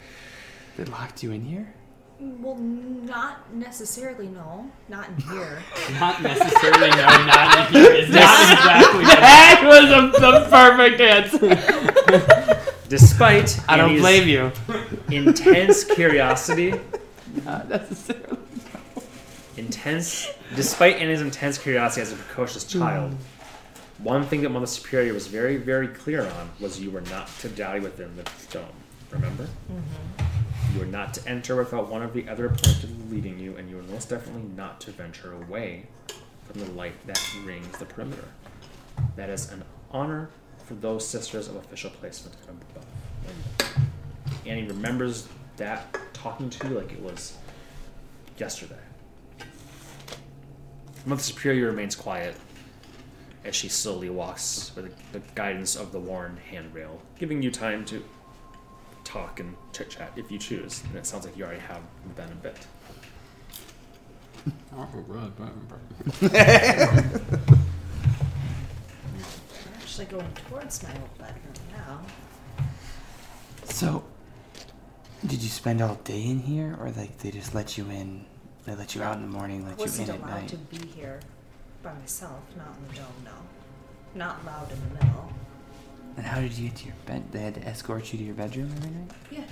[0.78, 1.74] they locked you in here?
[2.18, 4.28] Well, not necessarily.
[4.28, 5.62] No, not in here.
[6.00, 7.92] Not necessarily no, not in here.
[7.96, 12.68] It's not exactly That was a, the perfect answer.
[12.92, 14.52] Despite I don't Annie's blame you.
[15.10, 16.78] intense curiosity,
[17.46, 18.36] Not necessarily.
[19.56, 22.80] intense, despite Annie's intense curiosity as a precocious hmm.
[22.80, 23.16] child,
[23.96, 27.48] one thing that Mother Superior was very, very clear on was you were not to
[27.48, 28.66] dally within the dome.
[29.10, 29.44] Remember?
[29.44, 30.74] Mm-hmm.
[30.74, 33.76] You were not to enter without one of the other appointed leading you, and you
[33.76, 35.86] were most definitely not to venture away
[36.44, 38.28] from the light that rings the perimeter.
[39.16, 40.28] That is an honor
[40.72, 42.81] for those sisters of official placement above.
[44.46, 47.36] Annie remembers that talking to you like it was
[48.38, 48.74] yesterday.
[51.04, 52.36] Mother Superior remains quiet
[53.44, 58.04] as she slowly walks with the guidance of the worn handrail, giving you time to
[59.04, 60.82] talk and chit chat if you choose.
[60.88, 61.82] And it sounds like you already have
[62.16, 62.56] been a bit.
[64.46, 64.52] I'm
[69.80, 72.00] actually going towards my old bedroom now.
[73.72, 74.04] So,
[75.26, 78.26] did you spend all day in here, or like they just let you in?
[78.66, 80.48] They let you out in the morning, let you in wasn't in at allowed night.
[80.48, 81.20] to be here
[81.82, 82.42] by myself.
[82.56, 83.06] Not in the dome.
[83.24, 83.32] No,
[84.14, 85.32] not loud in the middle.
[86.18, 87.32] And how did you get to your bed?
[87.32, 89.10] They had to escort you to your bedroom every night.
[89.30, 89.44] Yeah.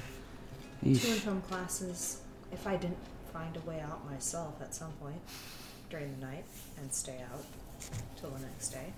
[0.84, 1.01] Yeesh.
[1.01, 2.20] To and from classes
[2.52, 2.98] if I didn't
[3.32, 5.20] find a way out myself at some point
[5.88, 6.44] during the night
[6.78, 7.44] and stay out
[8.20, 8.92] till the next day.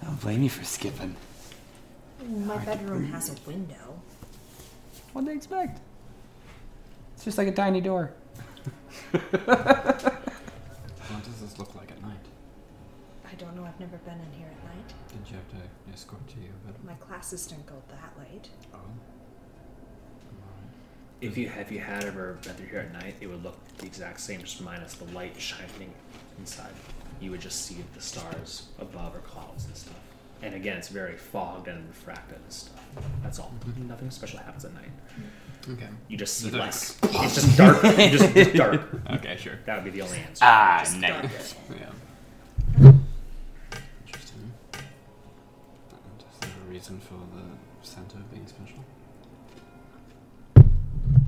[0.00, 1.16] I don't blame you for skipping.
[2.22, 4.00] Mm, my bedroom has a window.
[5.12, 5.80] What'd they expect?
[7.14, 8.12] It's just like a tiny door.
[11.10, 12.24] What does this look like at night?
[13.30, 13.64] I don't know.
[13.64, 14.92] I've never been in here at night.
[15.08, 16.86] Did you have to escort to your bedroom?
[16.86, 18.48] My classes don't go that late.
[18.72, 18.78] Oh.
[21.20, 23.86] If you if you had ever been through here at night, it would look the
[23.86, 25.92] exact same, just minus the light shining
[26.38, 26.72] inside.
[27.20, 29.94] you would just see the stars above or clouds and stuff.
[30.44, 32.74] And again, it's very fogged and refracted and stuff.
[33.22, 33.54] That's all.
[33.88, 34.90] Nothing special happens at night.
[35.70, 35.88] Okay.
[36.08, 36.98] You just see less.
[37.02, 37.82] It's just dark.
[37.82, 38.82] You just, just dark.
[39.10, 39.58] Okay, sure.
[39.64, 40.44] That would be the only answer.
[40.46, 41.54] Ah, Just nice.
[41.54, 41.80] dark.
[41.80, 42.92] Yeah.
[44.06, 44.52] Interesting.
[44.74, 48.84] Is there a reason for the center being special?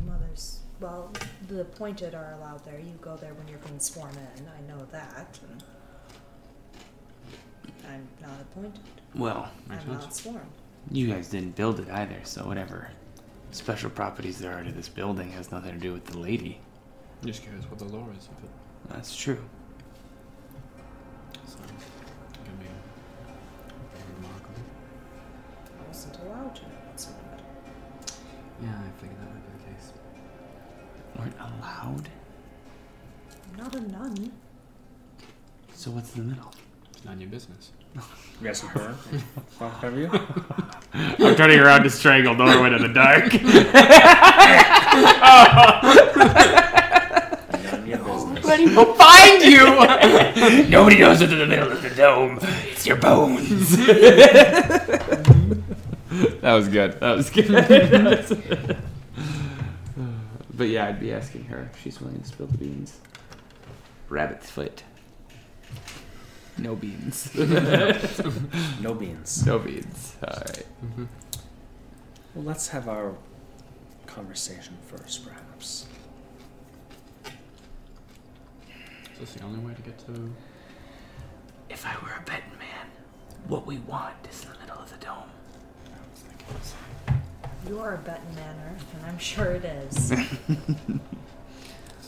[0.05, 0.61] Mothers.
[0.79, 1.11] Well,
[1.49, 2.79] the pointed are allowed there.
[2.79, 4.47] You go there when you're being sworn in.
[4.47, 5.39] I know that.
[7.89, 8.81] I'm not appointed.
[9.17, 10.05] Well, Makes I'm sense.
[10.05, 10.47] not sworn.
[10.91, 12.91] you guys didn't build it either, so whatever
[13.53, 16.59] special properties there are to this building has nothing to do with the lady.
[17.23, 18.51] I'm just curious what the lore is of it.
[18.91, 19.43] That's true.
[21.47, 22.67] So, it can be
[23.95, 24.61] very remarkable.
[25.83, 28.13] I wasn't allowed to know what's in it.
[28.63, 29.93] Yeah, I figured that might be the case.
[31.19, 32.09] Weren't allowed.
[33.53, 34.33] I'm not a nun.
[35.75, 36.53] So what's in the middle?
[36.93, 37.71] It's not your business.
[38.41, 38.95] You guys some porn?
[39.51, 40.11] Fuck, have you?
[40.93, 43.33] I'm turning around to strangle Norwin in the dark.
[47.63, 48.77] None of your business.
[48.77, 49.65] We'll find you.
[50.69, 52.39] Nobody knows what's in the middle of the dome.
[52.71, 53.77] It's your bones.
[56.41, 57.01] that was good.
[57.01, 58.77] That was good.
[60.55, 62.99] but yeah, I'd be asking her if she's willing to spill the beans.
[64.11, 64.83] Rabbit's foot.
[66.59, 67.35] No beans.
[67.35, 69.45] No beans.
[69.47, 70.17] no beans.
[70.27, 70.67] All right.
[72.35, 73.15] Well, let's have our
[74.07, 75.87] conversation first, perhaps.
[79.15, 80.33] Is this the only way to get to?
[81.69, 82.87] If I were a betting man,
[83.49, 85.31] what we want is in the middle of the dome.
[87.69, 90.13] You are a betting man, Earth, and I'm sure it is.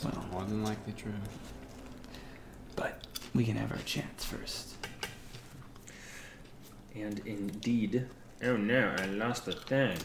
[0.05, 1.11] Well, More than likely true.
[2.77, 3.03] but
[3.35, 4.75] we can have our chance first.
[6.95, 8.07] And indeed.
[8.43, 9.97] Oh no, I lost the thing.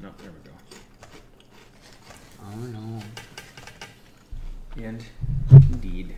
[0.00, 0.56] No, there we go.
[2.44, 3.00] Oh no.
[4.82, 5.04] And
[5.50, 6.16] indeed.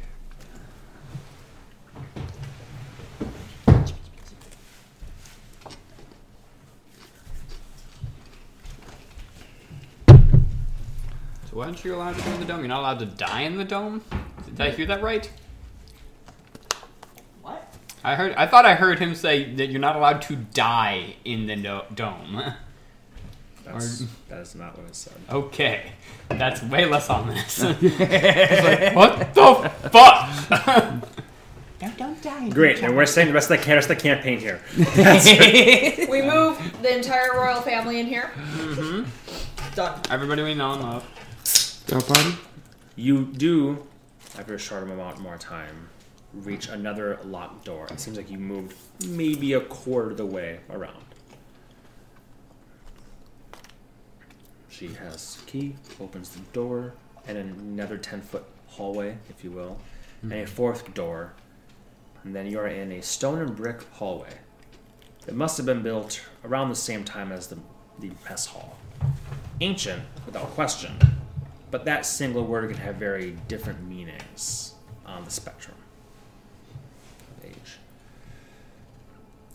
[11.51, 12.61] So why aren't you allowed to go in the dome?
[12.61, 14.03] You're not allowed to die in the dome?
[14.47, 15.31] Did I hear that right?
[18.05, 18.13] What?
[18.13, 18.33] I heard.
[18.35, 21.85] I thought I heard him say that you're not allowed to die in the no-
[21.95, 22.43] dome.
[23.65, 25.15] That's, Or- that is not what it said.
[25.31, 25.93] Okay,
[26.29, 27.61] that's way less ominous.
[27.65, 31.11] I like, what the fuck?
[31.81, 32.49] Don't, don't die.
[32.49, 34.59] Great, and we're saying the rest of the, rest of the campaign here.
[36.09, 38.31] We move the entire royal family in here.
[38.37, 39.75] Mm-hmm.
[39.75, 40.01] Done.
[40.09, 41.85] Everybody we know and love.
[41.89, 42.37] Go party?
[42.97, 43.85] You do,
[44.39, 45.91] after a short amount more time,
[46.43, 47.87] reach another locked door.
[47.91, 51.05] It seems like you moved maybe a quarter of the way around.
[54.69, 56.95] She has key, opens the door,
[57.29, 59.79] and another 10 foot hallway, if you will,
[60.23, 60.47] and a hmm.
[60.47, 61.35] fourth door.
[62.25, 64.39] And then you're in a stone and brick hallway.
[65.27, 67.59] It must have been built around the same time as the,
[67.99, 68.77] the mess hall.
[69.61, 70.93] Ancient, without question,
[71.71, 74.75] but that single word can have very different meanings
[75.07, 75.77] on the spectrum
[77.37, 77.79] of age.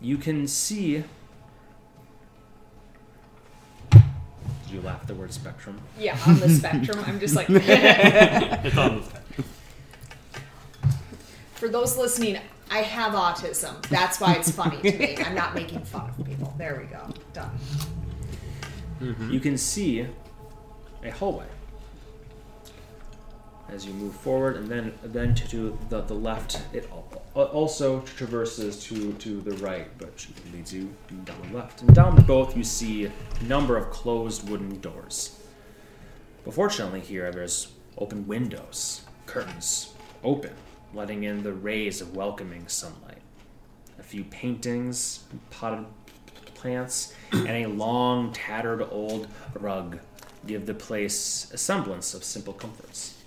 [0.02, 1.04] You can see.
[3.92, 4.02] Did
[4.70, 5.80] you laugh at the word spectrum?
[5.98, 7.04] Yeah, on the spectrum.
[7.06, 7.50] I'm just like.
[7.50, 9.48] It's on the spectrum.
[11.56, 12.38] For those listening,
[12.72, 13.82] I have autism.
[13.90, 15.18] That's why it's funny to me.
[15.18, 16.54] I'm not making fun of people.
[16.58, 17.10] There we go.
[17.34, 17.58] Done.
[19.30, 20.06] You can see
[21.04, 21.46] a hallway
[23.74, 28.02] as you move forward, and then then to, the, the left, it al- al- also
[28.02, 30.94] traverses to to the right, but leads you
[31.26, 31.82] down the left.
[31.82, 33.12] And down both, you see a
[33.44, 35.40] number of closed wooden doors.
[36.44, 39.94] But fortunately, here there's open windows, curtains
[40.24, 40.54] open,
[40.94, 43.22] letting in the rays of welcoming sunlight.
[44.00, 45.86] A few paintings, potted
[46.56, 50.00] plants, and a long, tattered old rug
[50.46, 53.19] give the place a semblance of simple comforts.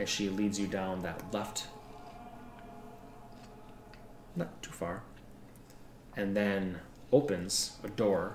[0.00, 1.66] As she leads you down that left,
[4.34, 5.02] not too far,
[6.16, 6.78] and then
[7.12, 8.34] opens a door,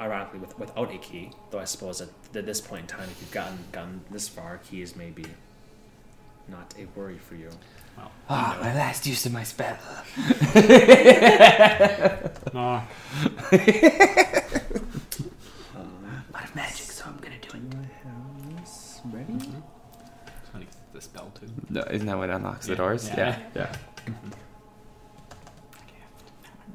[0.00, 3.20] ironically with, without a key, though I suppose at, at this point in time, if
[3.20, 5.24] you've gotten gotten this far, keys may be
[6.48, 7.50] not a worry for you.
[8.28, 9.76] Ah, my last use of my spell.
[12.54, 12.60] No.
[13.50, 13.54] A
[16.32, 17.54] lot of magic, so I'm gonna do it.
[19.12, 19.34] ready?
[19.34, 19.50] It's
[20.52, 21.43] funny, the spell too.
[21.70, 22.76] No, isn't that what unlocks the Yeah.
[22.78, 23.08] doors?
[23.08, 23.38] Yeah.
[23.54, 23.72] Yeah.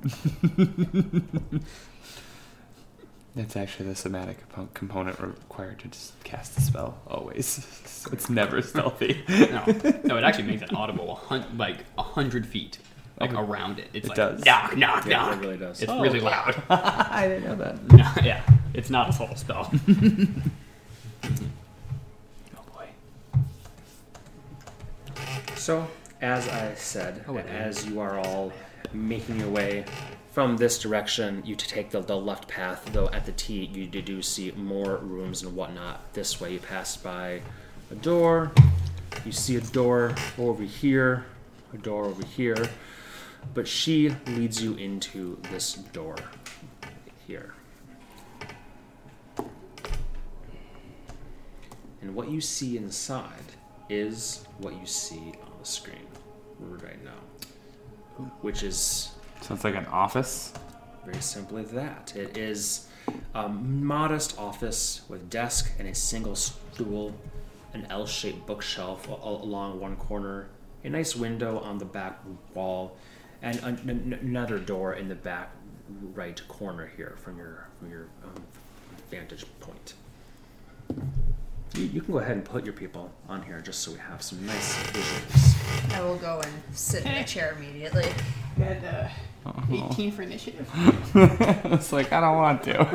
[3.35, 7.45] That's actually the somatic compo- component required to just cast the spell always.
[7.85, 9.23] so it's never stealthy.
[9.29, 9.63] No,
[10.03, 12.79] no, it actually makes it audible, a hun- like a hundred feet,
[13.19, 13.39] like Okay.
[13.41, 13.89] around it.
[13.93, 14.43] It's It like does.
[14.45, 15.37] knock, knock, Yeah, knock.
[15.37, 15.81] it really does.
[15.81, 16.01] It's Oh.
[16.01, 16.61] really loud.
[16.69, 17.91] I didn't know that.
[17.91, 18.41] No, yeah,
[18.73, 19.71] it's not a soul spell.
[25.59, 25.85] So,
[26.21, 28.53] as I said, Oh, as you are all
[28.93, 29.83] making your way
[30.31, 33.85] from this direction, you to take the, the left path, though at the T you
[33.85, 36.13] do- do see more rooms and whatnot.
[36.13, 37.41] This way, you pass by
[37.91, 38.53] a door,
[39.25, 41.25] you see a door over here,
[41.73, 42.69] a door over here,
[43.53, 46.15] but she leads you into this door
[47.27, 47.53] here.
[52.01, 53.51] And what you see inside
[53.89, 56.07] is what you see on the screen
[56.59, 59.11] right now, which is
[59.41, 60.53] So it's like an office.
[61.05, 62.13] very simply that.
[62.15, 62.87] It is
[63.33, 67.13] a modest office with desk and a single stool,
[67.73, 70.47] an L-shaped bookshelf along one corner,
[70.83, 72.19] a nice window on the back
[72.53, 72.97] wall,
[73.41, 75.51] and an- an- another door in the back
[76.13, 78.43] right corner here from your from your um,
[79.09, 79.93] vantage point.
[81.75, 84.21] You, you can go ahead and put your people on here just so we have
[84.21, 85.93] some nice visuals.
[85.93, 88.05] I will go and sit in a chair immediately.
[88.57, 89.07] Got uh,
[89.71, 90.69] 18 for initiative.
[91.15, 92.87] it's like I don't want to.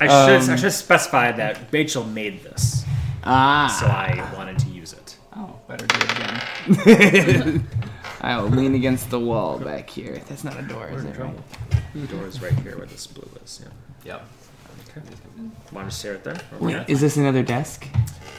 [0.00, 2.84] I should I should specify that Rachel made this,
[3.24, 3.74] ah.
[3.80, 5.16] so I wanted to use it.
[5.36, 7.68] Oh, better do it again.
[8.20, 10.20] I'll lean against the wall back here.
[10.28, 11.18] That's not a door, is it?
[11.18, 11.34] Right?
[11.94, 13.60] The door is right here where this blue is.
[14.04, 14.14] Yeah.
[14.14, 14.28] Yep.
[14.96, 15.06] Okay.
[15.72, 16.44] Want to stare at that?
[16.60, 17.86] Wait, is this another desk?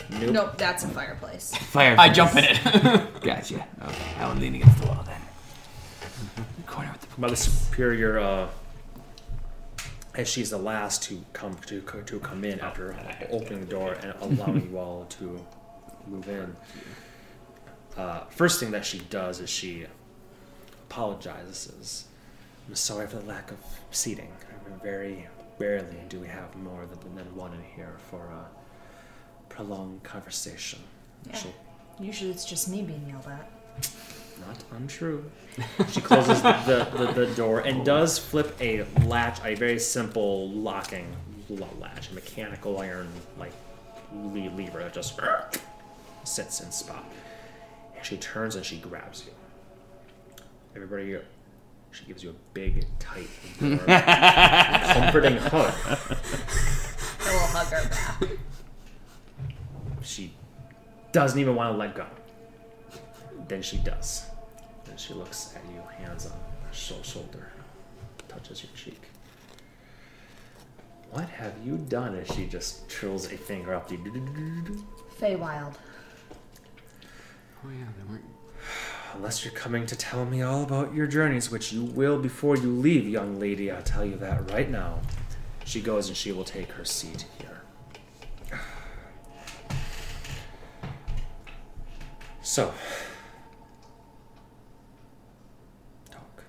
[0.10, 0.32] Nope.
[0.32, 1.56] Nope, that's a fireplace.
[1.56, 1.96] Fire.
[1.98, 2.60] I jump in it.
[3.22, 3.56] Gotcha.
[3.82, 5.20] Okay, I will lean against the wall then.
[6.68, 8.48] Corner with the Mother Superior, uh,
[10.16, 12.96] as she's the last to come to to come in after
[13.32, 15.44] opening the door and allowing you all to
[16.08, 16.56] move in.
[17.98, 19.86] Uh, first thing that she does is she
[20.90, 22.06] apologizes.
[22.68, 23.58] I'm sorry for the lack of
[23.92, 24.32] seating.
[24.66, 25.28] I'm very
[25.64, 28.46] rarely do we have more than, than one in here for a
[29.50, 30.80] prolonged conversation.
[31.28, 31.36] Yeah.
[31.36, 31.54] She'll
[32.00, 33.50] Usually it's just me being yelled at.
[34.48, 35.30] Not untrue.
[35.92, 40.50] She closes the, the, the, the door and does flip a latch, a very simple
[40.50, 41.16] locking
[41.50, 43.08] lo- latch, a mechanical iron
[43.38, 43.54] like
[44.12, 45.20] le- lever that just
[46.24, 47.06] sits in spot.
[47.96, 49.32] And she turns and she grabs you.
[50.76, 51.20] Everybody,
[51.94, 53.28] she gives you a big, tight,
[53.62, 55.74] warm, comforting hug.
[57.22, 58.30] I will hug her back.
[60.02, 60.34] She
[61.12, 62.06] doesn't even want to let go.
[63.48, 64.26] Then she does.
[64.86, 66.34] Then she looks at you, hands on
[66.72, 67.52] shou- shoulder,
[68.28, 69.02] touches your cheek.
[71.12, 72.16] What have you done?
[72.16, 73.98] As she just trills a finger up the.
[73.98, 75.76] Feywild.
[77.64, 78.26] Oh yeah, they weren't.
[79.16, 82.72] Unless you're coming to tell me all about your journeys, which you will before you
[82.72, 83.70] leave, young lady.
[83.72, 85.00] I'll tell you that right now.
[85.66, 87.62] She goes and she will take her seat here.
[92.42, 92.74] So,
[96.12, 96.44] talk.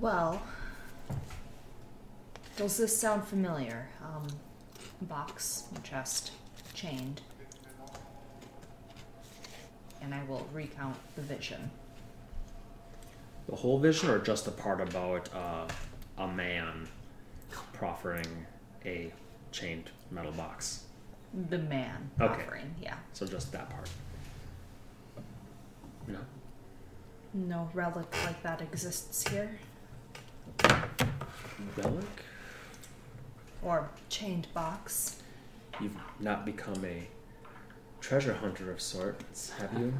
[0.00, 0.42] Well,
[2.56, 3.88] does this sound familiar?
[4.02, 4.26] Um,
[5.02, 6.32] box, chest,
[6.72, 7.20] chained.
[10.02, 11.70] And I will recount the vision.
[13.48, 15.66] The whole vision, or just the part about uh,
[16.18, 16.86] a man
[17.72, 18.26] proffering
[18.84, 19.12] a
[19.52, 20.84] chained metal box?
[21.48, 22.42] The man Okay.
[22.42, 22.96] offering, yeah.
[23.12, 23.88] So just that part.
[26.06, 26.18] No.
[27.34, 29.50] No relic like that exists here.
[31.76, 32.04] Relic?
[33.62, 35.22] Or chained box.
[35.80, 37.06] You've not become a
[38.00, 39.92] treasure hunter of sorts, have you?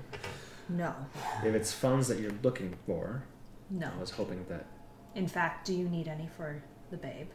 [0.69, 0.95] No.
[1.45, 3.25] if it's funds that you're looking for,
[3.71, 3.91] No.
[3.97, 4.67] I was hoping that
[5.15, 7.29] In fact, do you need any for the babe?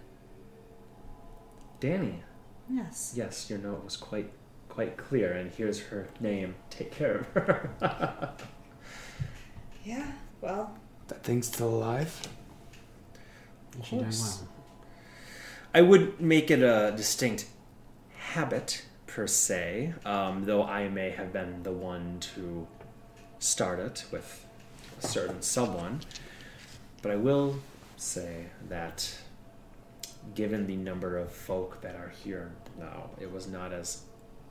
[1.79, 2.23] Danny.
[2.69, 3.13] Yes.
[3.15, 4.31] Yes, your note was quite
[4.69, 6.55] quite clear, and here's her name.
[6.69, 8.31] Take care of her.
[9.83, 10.11] Yeah,
[10.41, 10.75] well.
[11.09, 12.27] That thing's still alive?
[13.81, 14.41] She's doing course.
[14.41, 14.49] well.
[15.75, 17.45] I would make it a distinct
[18.17, 18.83] habit
[19.15, 22.67] per se, um, though I may have been the one to
[23.39, 24.45] start it with
[25.01, 26.01] a certain someone.
[27.01, 27.61] But I will
[27.95, 29.17] say that,
[30.33, 34.01] given the number of folk that are here now, it was not as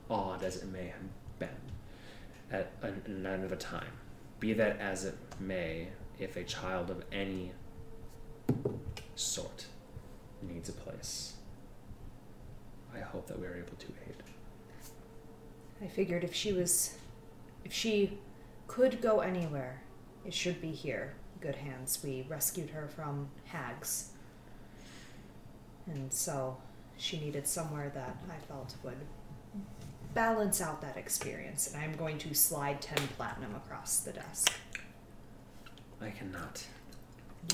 [0.09, 1.49] odd as it may have been
[2.51, 3.93] at an, end of a time.
[4.41, 5.89] Be that as it may,
[6.19, 7.53] if a child of any
[9.15, 9.67] sort
[10.41, 11.35] needs a place,
[12.95, 14.24] I hope that we are able to aid.
[15.85, 16.97] I figured if she was.
[17.65, 18.19] If she
[18.67, 19.83] could go anywhere,
[20.25, 21.15] it should be here.
[21.41, 21.99] Good hands.
[22.03, 24.11] We rescued her from hags.
[25.87, 26.57] And so
[26.97, 28.97] she needed somewhere that I felt would
[30.15, 31.73] balance out that experience.
[31.73, 34.53] And I'm going to slide 10 platinum across the desk.
[36.01, 36.65] I cannot.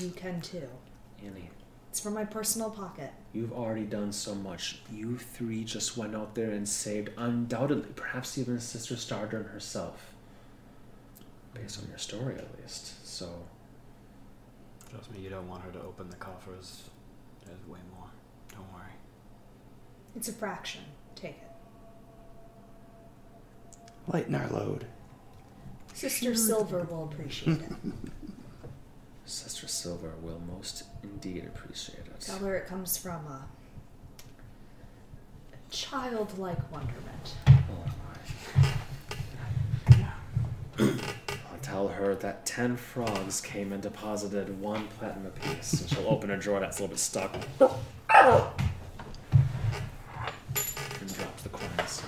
[0.01, 0.69] You can too.
[1.23, 1.49] Annie,
[1.91, 3.11] It's from my personal pocket.
[3.33, 4.79] you've already done so much.
[4.89, 10.13] You three just went out there and saved, undoubtedly, perhaps even Sister Stardern herself.
[11.53, 13.05] Based on your story, at least.
[13.05, 13.27] So,
[14.89, 16.83] Trust me, you don't want her to open the coffers.
[17.45, 18.07] There's way more.
[18.53, 18.93] Don't worry.
[20.15, 20.81] It's a fraction.
[21.15, 21.51] Take it.
[24.07, 24.85] Lighten our load.
[25.93, 27.71] Sister Silver will appreciate it.
[29.31, 32.19] Sister Silver will most indeed appreciate it.
[32.19, 33.45] Tell her it comes from a,
[35.71, 37.35] childlike wonderment.
[37.47, 37.85] Oh,
[41.49, 46.31] I'll tell her that ten frogs came and deposited one platinum apiece, and she'll open
[46.31, 47.33] a drawer that's a little bit stuck.
[47.33, 47.43] And
[51.13, 52.01] drops the coins.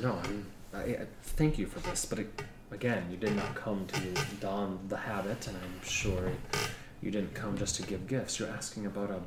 [0.00, 3.86] No, I'm, I, I thank you for this, but it, again, you did not come
[3.88, 4.00] to
[4.40, 6.30] don the habit, and I'm sure
[7.02, 8.38] you didn't come just to give gifts.
[8.38, 9.20] You're asking about a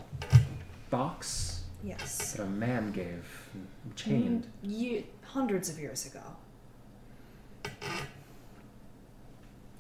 [0.89, 2.33] box Yes.
[2.33, 3.25] that a man gave,
[3.95, 4.47] chained.
[4.65, 6.21] Mm, ye- hundreds of years ago.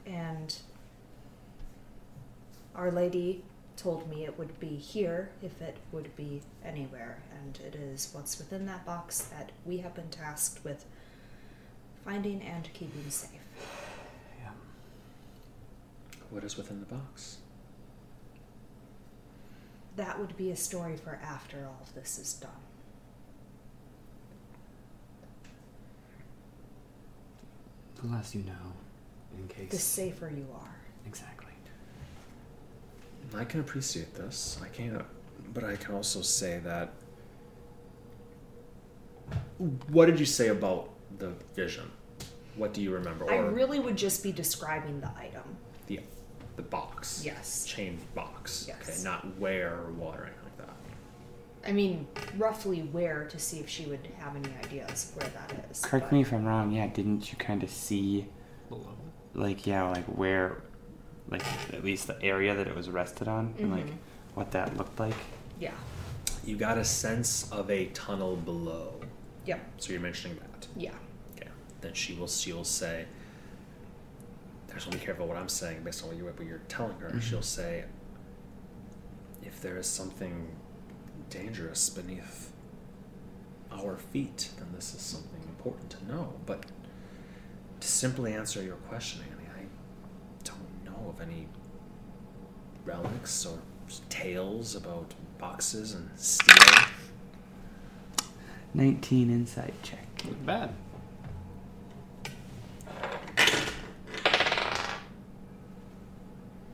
[0.05, 0.55] And
[2.75, 3.43] Our Lady
[3.75, 8.37] told me it would be here if it would be anywhere, and it is what's
[8.37, 10.85] within that box that we have been tasked with
[12.05, 13.29] finding and keeping safe.
[14.41, 14.49] Yeah.
[16.29, 17.37] What is within the box?
[19.95, 22.51] That would be a story for after all of this is done.
[28.01, 28.73] The less you know,
[29.37, 29.71] in case.
[29.71, 30.75] The safer you are.
[31.05, 31.42] Exactly.
[33.35, 34.59] I can appreciate this.
[34.63, 35.01] I can't,
[35.53, 36.93] but I can also say that.
[39.89, 40.89] What did you say about
[41.19, 41.89] the vision?
[42.55, 43.31] What do you remember?
[43.31, 45.43] I Or really would just be describing the item.
[45.87, 45.99] the
[46.55, 47.23] the box.
[47.25, 47.65] Yes.
[47.65, 48.65] Chain box.
[48.67, 48.77] Yes.
[48.87, 51.67] Okay, not where or what or anything like that.
[51.67, 52.05] I mean,
[52.37, 55.81] roughly where to see if she would have any ideas where that is.
[55.81, 56.71] Correct but- me if I'm wrong.
[56.71, 58.27] Yeah, didn't you kind of see,
[58.69, 58.85] Below.
[59.33, 60.61] like, yeah, like where,
[61.29, 61.43] like
[61.73, 63.97] at least the area that it was rested on, and like Mhm.
[64.35, 65.15] what that looked like?
[65.59, 65.73] Yeah.
[66.45, 68.99] You got a sense of a tunnel below.
[69.45, 69.59] Yep.
[69.77, 70.67] So you're mentioning that.
[70.75, 70.93] Yeah.
[71.37, 71.49] Okay.
[71.81, 73.05] Then she will she will say
[74.67, 77.09] there's be careful what I'm saying based on what, you, what you're telling her.
[77.11, 77.21] Mhm.
[77.21, 77.85] She'll say
[79.43, 80.55] if there is something
[81.29, 82.51] dangerous beneath
[83.71, 86.33] our feet, then this is something important to know.
[86.45, 86.65] But
[87.79, 89.32] to simply answer your question, Annie, I don't
[91.03, 91.47] know of any
[92.85, 93.57] relics or
[94.09, 96.55] tales about boxes and steel.
[98.73, 100.07] 19 insight check.
[100.25, 100.73] Look bad.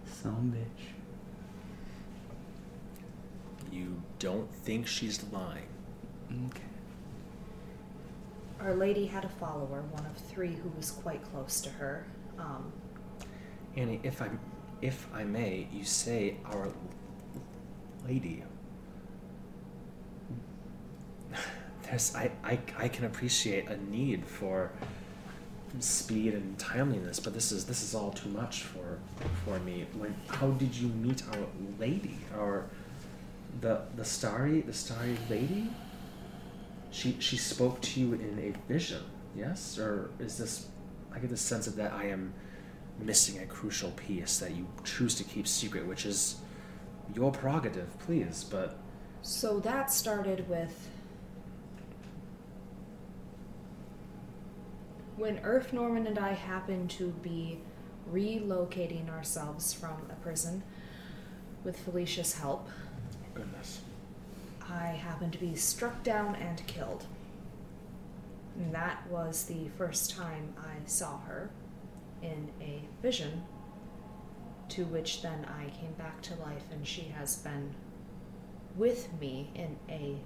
[0.05, 0.85] Some bitch.
[3.71, 5.67] You don't think she's lying.
[6.47, 6.63] Okay.
[8.61, 12.05] Our Lady had a follower, one of three who was quite close to her.
[12.37, 12.71] Um,
[13.75, 14.29] Annie, if I,
[14.81, 16.69] if I may, you say our
[18.07, 18.43] lady.
[21.83, 24.71] There's, I, I, I can appreciate a need for
[25.79, 28.99] speed and timeliness, but this is this is all too much for
[29.45, 29.85] for me.
[29.97, 31.45] When how did you meet our
[31.79, 32.65] lady or
[33.61, 35.69] the the starry the starry lady?
[36.91, 39.03] She she spoke to you in a vision,
[39.35, 40.67] yes, or is this?
[41.13, 42.33] I get the sense of that I am
[43.01, 46.37] missing a crucial piece that you choose to keep secret, which is
[47.15, 48.43] your prerogative, please.
[48.43, 48.77] But
[49.21, 50.89] so that started with
[55.17, 57.59] when Earth Norman and I happened to be
[58.11, 60.63] relocating ourselves from a prison
[61.63, 62.67] with Felicia's help.
[63.33, 63.81] goodness,
[64.69, 67.05] I happened to be struck down and killed.
[68.57, 71.49] And that was the first time I saw her
[72.21, 73.43] in a vision.
[74.69, 77.73] to which then I came back to life, and she has been
[78.75, 80.17] with me in a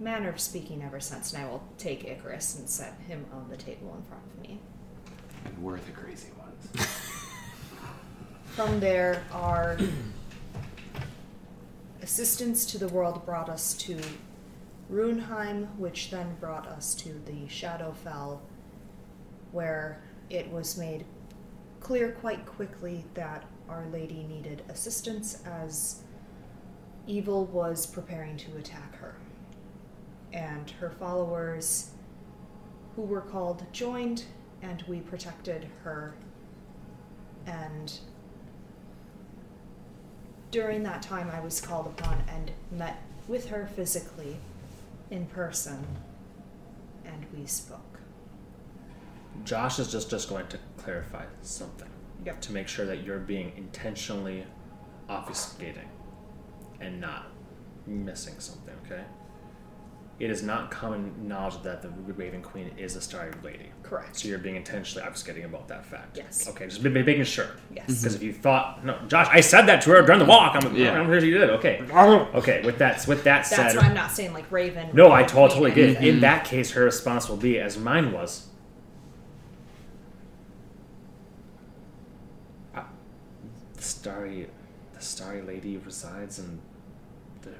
[0.00, 1.32] manner of speaking ever since.
[1.32, 4.58] And I will take Icarus and set him on the table in front of me.
[5.44, 6.86] And we're the crazy ones.
[8.46, 9.76] From there, our
[12.02, 14.00] assistance to the world brought us to
[14.90, 18.38] Runeheim, which then brought us to the Shadowfell,
[19.52, 21.04] where it was made
[21.80, 26.02] clear quite quickly that Our Lady needed assistance as
[27.06, 29.14] evil was preparing to attack her.
[30.32, 31.90] And her followers,
[32.96, 34.24] who were called, joined,
[34.62, 36.14] and we protected her.
[37.46, 37.98] And
[40.50, 44.36] during that time, I was called upon and met with her physically
[45.10, 45.86] in person,
[47.04, 48.00] and we spoke.
[49.44, 51.88] Josh is just just going to clarify something
[52.24, 52.40] Yep.
[52.42, 54.46] to make sure that you're being intentionally
[55.08, 55.88] obfuscating
[56.80, 57.26] and not
[57.86, 58.74] missing something.
[58.86, 59.02] Okay.
[60.18, 63.70] It is not common knowledge that the Raven Queen is a Starry Lady.
[63.82, 64.16] Correct.
[64.16, 66.16] So you're being intentionally obfuscating about that fact.
[66.16, 66.48] Yes.
[66.48, 67.48] Okay, just ma- ma- making sure.
[67.74, 67.84] Yes.
[67.86, 70.56] Because if you thought no, Josh, I said that to her during the walk.
[70.56, 70.92] I'm, Yeah.
[70.98, 71.50] I'm sure you did.
[71.50, 71.82] Okay.
[72.36, 72.62] Okay.
[72.64, 74.90] With that, with that That's said, why I'm not saying like Raven.
[74.94, 75.96] no, I totally Queen, did.
[75.96, 76.20] In mm-hmm.
[76.20, 78.46] that case, her response will be as mine was.
[82.74, 82.82] Uh,
[83.74, 84.48] the starry,
[84.94, 86.60] the starry lady resides in
[87.42, 87.50] the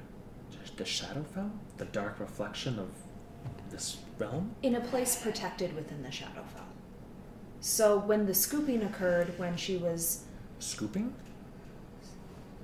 [0.77, 2.89] the Shadowfell, the dark reflection of
[3.69, 4.55] this realm.
[4.61, 6.69] in a place protected within the Shadowfell.
[7.59, 10.23] So when the scooping occurred, when she was
[10.59, 11.13] Scooping.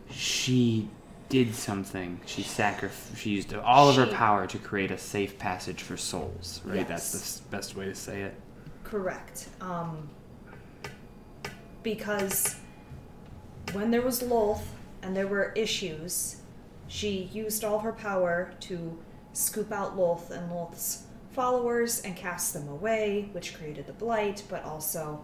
[0.10, 0.90] She
[1.30, 2.20] did something.
[2.26, 3.18] She sacrificed.
[3.18, 6.62] She used all of her power to create a safe passage for souls.
[6.66, 6.78] Right.
[6.78, 6.88] Yes.
[6.90, 8.36] That's the best way to say it.
[8.84, 10.10] correct, um,
[11.84, 12.56] because
[13.74, 14.64] when there was Lolth
[15.02, 16.38] and there were issues,
[16.88, 18.98] she used all her power to
[19.34, 24.64] scoop out Lolth and Lolth's followers and cast them away, which created the blight, but
[24.64, 25.24] also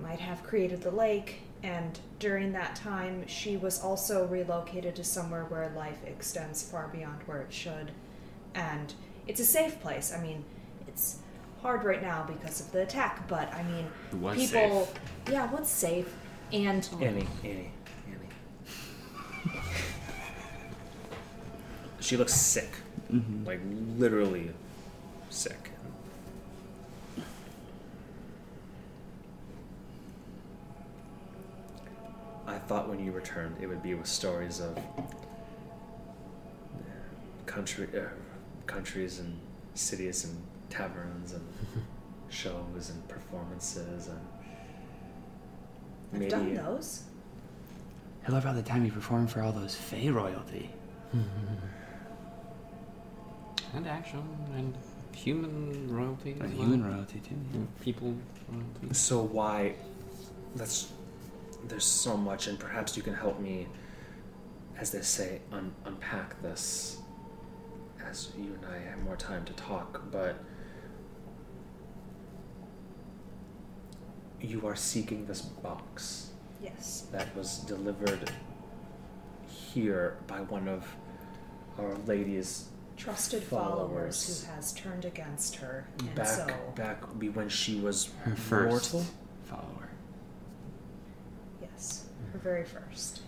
[0.00, 1.42] might have created the lake.
[1.62, 7.20] And during that time, she was also relocated to somewhere where life extends far beyond
[7.26, 7.92] where it should.
[8.54, 8.94] And
[9.26, 10.12] it's a safe place.
[10.16, 10.44] I mean,
[10.88, 11.18] it's
[11.60, 13.86] hard right now because of the attack, but I mean,
[14.20, 14.86] was people.
[14.86, 15.00] safe.
[15.30, 16.08] Yeah, what's safe?
[16.52, 16.66] And
[17.00, 17.70] Annie, Annie, Annie.
[22.00, 22.70] she looks sick,
[23.12, 23.44] Mm-hmm.
[23.44, 23.60] like
[23.98, 24.50] literally
[25.30, 25.70] sick.
[32.46, 34.78] I thought when you returned, it would be with stories of
[37.46, 38.02] country, uh,
[38.66, 39.38] countries and
[39.74, 40.36] cities and
[40.68, 41.44] taverns and
[42.28, 44.20] shows and performances and
[46.14, 47.04] I've done uh, those.
[48.26, 50.70] I love how the time you performed for all those Fey royalty.
[53.72, 54.22] And action
[54.56, 54.74] and
[55.14, 56.32] human royalty.
[56.32, 56.66] as And well.
[56.66, 57.36] human royalty too.
[57.52, 57.58] yeah.
[57.58, 58.14] And people
[58.50, 58.92] royalty.
[58.94, 59.74] So why?
[60.56, 60.90] That's
[61.68, 63.68] there's so much, and perhaps you can help me,
[64.78, 66.96] as they say, un- unpack this.
[68.04, 70.36] As you and I have more time to talk, but
[74.40, 76.30] you are seeking this box
[76.62, 77.06] Yes.
[77.12, 78.30] that was delivered
[79.48, 80.84] here by one of
[81.78, 83.88] our Lady's Trusted Followers.
[84.26, 88.36] followers who has turned against her, and back so back be when she was Her
[88.36, 89.06] first mortal.
[89.44, 89.88] follower.
[91.62, 93.22] yes, her very first.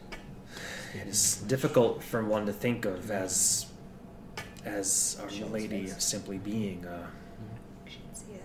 [0.94, 3.66] It is difficult for one to think of as
[4.66, 6.84] as Our Lady simply being.
[6.86, 7.06] Uh,
[7.86, 8.42] She can see it.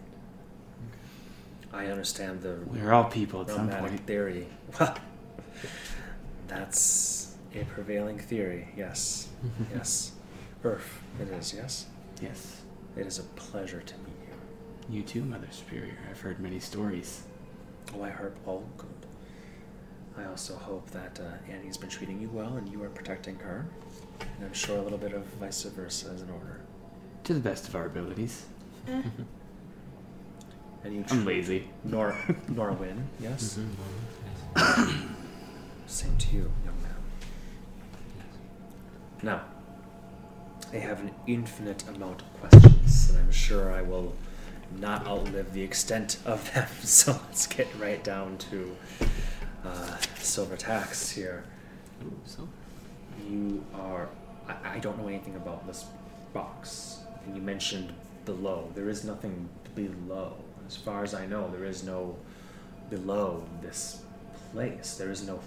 [1.77, 4.07] I understand the We're all people at some romantic point.
[4.07, 4.47] theory.
[4.79, 4.97] Well,
[6.47, 8.67] that's a prevailing theory.
[8.75, 9.27] Yes,
[9.73, 10.11] yes.
[10.63, 11.53] Earth, it is.
[11.53, 11.85] Yes,
[12.21, 12.61] Yes.
[12.95, 14.15] it is a pleasure to meet
[14.89, 14.97] you.
[14.97, 15.97] You too, Mother Superior.
[16.09, 17.23] I've heard many stories.
[17.95, 18.89] Oh, I hope all good.
[20.17, 23.65] I also hope that uh, Annie's been treating you well and you are protecting her.
[24.19, 26.59] And I'm sure a little bit of vice versa is in order.
[27.25, 28.45] To the best of our abilities.
[30.87, 31.67] And you, I'm lazy.
[31.83, 32.11] Nor
[32.49, 33.59] Norwin, yes.
[34.55, 35.09] Mhm.
[35.87, 36.95] Same to you, young man.
[39.21, 39.41] Now,
[40.71, 44.15] I have an infinite amount of questions, and I'm sure I will
[44.79, 46.67] not outlive the extent of them.
[46.83, 48.73] So let's get right down to
[49.65, 51.43] uh, silver tax here.
[52.25, 52.47] So
[53.29, 54.07] You are.
[54.47, 55.83] I, I don't know anything about this
[56.31, 56.99] box.
[57.25, 57.91] And you mentioned
[58.23, 58.71] below.
[58.73, 60.37] There is nothing below.
[60.67, 62.17] As far as I know, there is no
[62.89, 64.01] below this
[64.51, 64.95] place.
[64.97, 65.39] There is no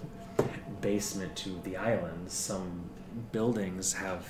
[0.81, 2.31] basement to the island.
[2.31, 2.89] Some
[3.31, 4.27] buildings have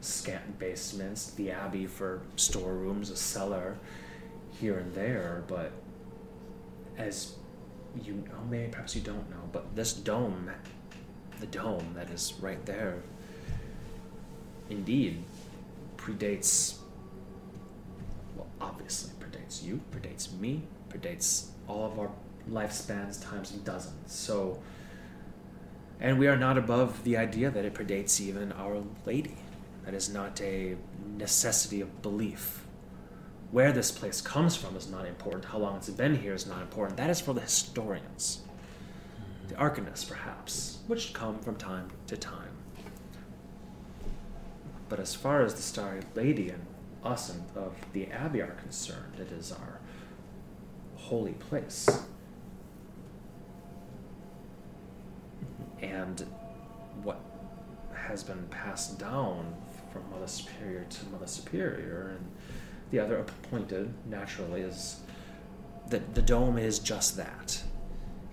[0.00, 3.76] scant basements, the abbey for storerooms, a cellar
[4.60, 5.72] here and there, but
[6.96, 7.34] as
[8.02, 10.50] you know, maybe perhaps you don't know, but this dome,
[11.40, 13.02] the dome that is right there,
[14.70, 15.22] indeed
[15.96, 16.76] predates,
[18.36, 22.10] well, obviously predates you, predates me, predates all of our
[22.50, 24.12] lifespans times and dozens.
[24.12, 24.62] So,
[26.00, 29.36] and we are not above the idea that it predates even Our Lady.
[29.84, 30.76] That is not a
[31.16, 32.64] necessity of belief.
[33.50, 35.46] Where this place comes from is not important.
[35.46, 36.96] How long it's been here is not important.
[36.96, 38.40] That is for the historians,
[39.16, 39.48] hmm.
[39.48, 42.50] the arcanists, perhaps, which come from time to time.
[44.88, 46.66] But as far as the Starry Lady and
[47.04, 49.80] us and of the Abbey are concerned, it is our
[50.96, 51.88] holy place.
[55.80, 56.24] And
[57.02, 57.20] what
[57.94, 59.54] has been passed down
[59.92, 62.30] from Mother Superior to Mother Superior, and
[62.90, 65.00] the other appointed, naturally, is
[65.90, 67.62] that the dome is just that.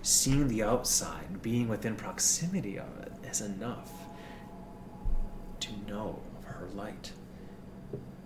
[0.01, 3.91] Seeing the outside, being within proximity of it, is enough
[5.59, 7.11] to know of her light.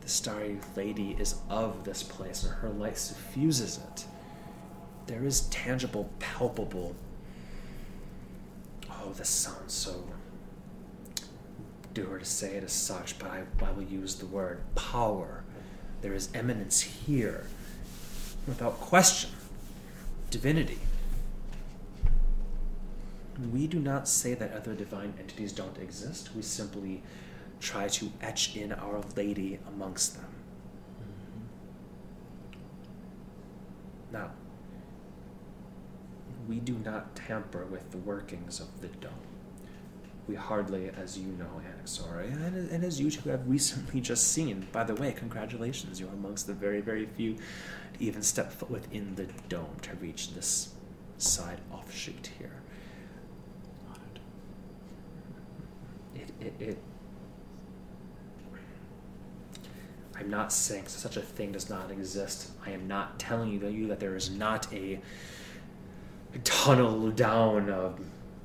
[0.05, 4.05] The Starry Lady is of this place, or her light suffuses it.
[5.07, 6.95] There is tangible, palpable.
[8.87, 10.03] Oh, this sounds so
[11.95, 15.43] doer to say it as such, but I, I will use the word power.
[16.03, 17.47] There is eminence here,
[18.47, 19.31] without question,
[20.29, 20.81] divinity.
[23.51, 26.29] We do not say that other divine entities don't exist.
[26.35, 27.01] We simply
[27.59, 30.25] try to etch in Our Lady amongst them.
[34.11, 34.31] Now,
[36.47, 39.11] we do not tamper with the workings of the dome.
[40.27, 44.67] We hardly, as you know, Anaxori, and, and as you two have recently just seen,
[44.71, 47.39] by the way, congratulations, you're amongst the very, very few to
[47.99, 50.73] even step foot within the dome to reach this
[51.17, 52.61] side offshoot here.
[56.15, 56.77] It, it, it
[60.17, 62.51] I'm not saying such a thing does not exist.
[62.65, 64.99] I am not telling you that you that there is not a
[66.43, 67.93] tunnel down a,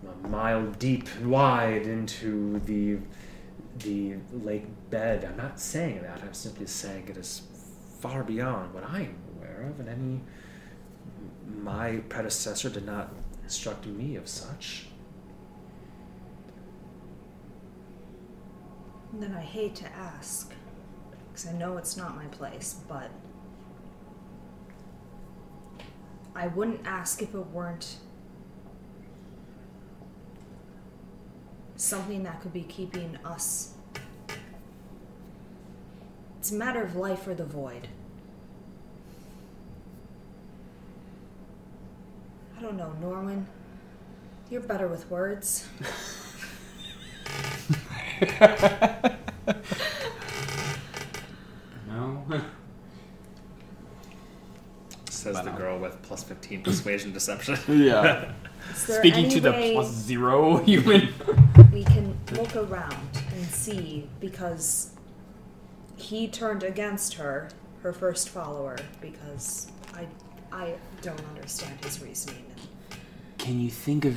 [0.08, 2.98] a mile deep and wide into the
[3.78, 5.24] the lake bed.
[5.24, 6.20] I'm not saying that.
[6.22, 7.42] I'm simply saying it is
[8.00, 10.20] far beyond what I am aware of, and any
[11.62, 14.86] my predecessor did not instruct me of such.
[19.12, 20.52] Then I hate to ask,
[21.30, 23.10] because I know it's not my place, but
[26.34, 27.96] I wouldn't ask if it weren't
[31.76, 33.74] something that could be keeping us.
[36.38, 37.88] It's a matter of life or the void.
[42.58, 43.44] I don't know, Norwin.
[44.50, 45.66] You're better with words.
[52.30, 52.40] No.
[55.10, 55.56] Says But the no.
[55.58, 57.58] girl with plus 15 persuasion deception.
[57.68, 58.32] Yeah.
[58.74, 61.12] Speaking to the plus zero human.
[61.72, 64.92] we can look around and see because
[65.96, 67.48] he turned against her,
[67.82, 70.06] her first follower, because I
[70.52, 72.44] I don't understand his reasoning.
[73.38, 74.14] Can you think of,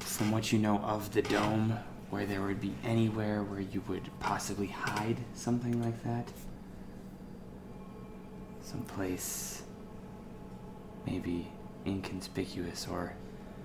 [0.00, 1.78] from what you know of the dome,
[2.10, 6.28] where there would be anywhere where you would possibly hide something like that?
[8.70, 9.64] Someplace
[11.04, 11.48] maybe
[11.84, 13.14] inconspicuous or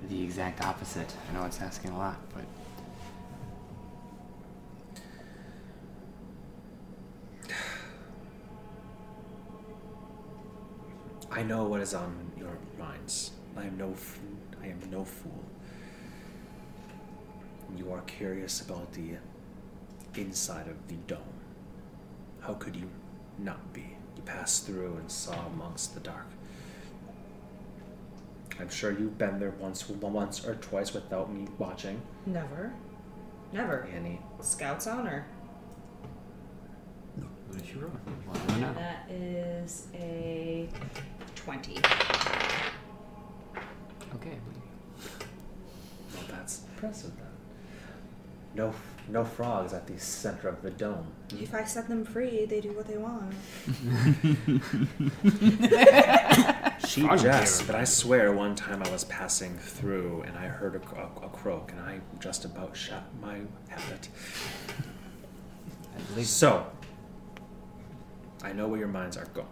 [0.09, 1.13] the exact opposite.
[1.29, 2.43] I know it's asking a lot, but
[11.29, 13.29] I know what is on your minds.
[13.55, 14.19] I am no, f-
[14.63, 15.43] I am no fool.
[17.77, 19.17] You are curious about the
[20.15, 21.19] inside of the dome.
[22.39, 22.89] How could you
[23.37, 23.94] not be?
[24.25, 26.25] You passed through and saw amongst the dark.
[28.59, 32.01] I'm sure you've been there once, once or twice without me watching.
[32.25, 32.73] Never.
[33.51, 33.87] Never.
[33.93, 35.25] Annie, Scout's honor.
[37.47, 37.91] What did you roll?
[38.25, 38.75] Well, don't.
[38.75, 40.69] That is a
[41.35, 41.77] 20.
[44.15, 44.39] Okay.
[46.13, 47.27] well, that's impressive then.
[48.55, 48.73] No,
[49.07, 51.05] No frogs at the center of the dome.
[51.39, 53.33] If I set them free, they do what they want.
[56.87, 60.75] She Frog jests, but I swear one time I was passing through and I heard
[60.75, 64.07] a, a, a croak and I just about shot my habit.
[65.95, 66.67] At least So,
[68.43, 69.47] I know where your minds are going.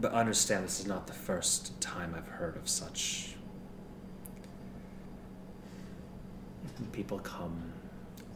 [0.00, 3.34] But understand this is not the first time I've heard of such.
[6.92, 7.72] People come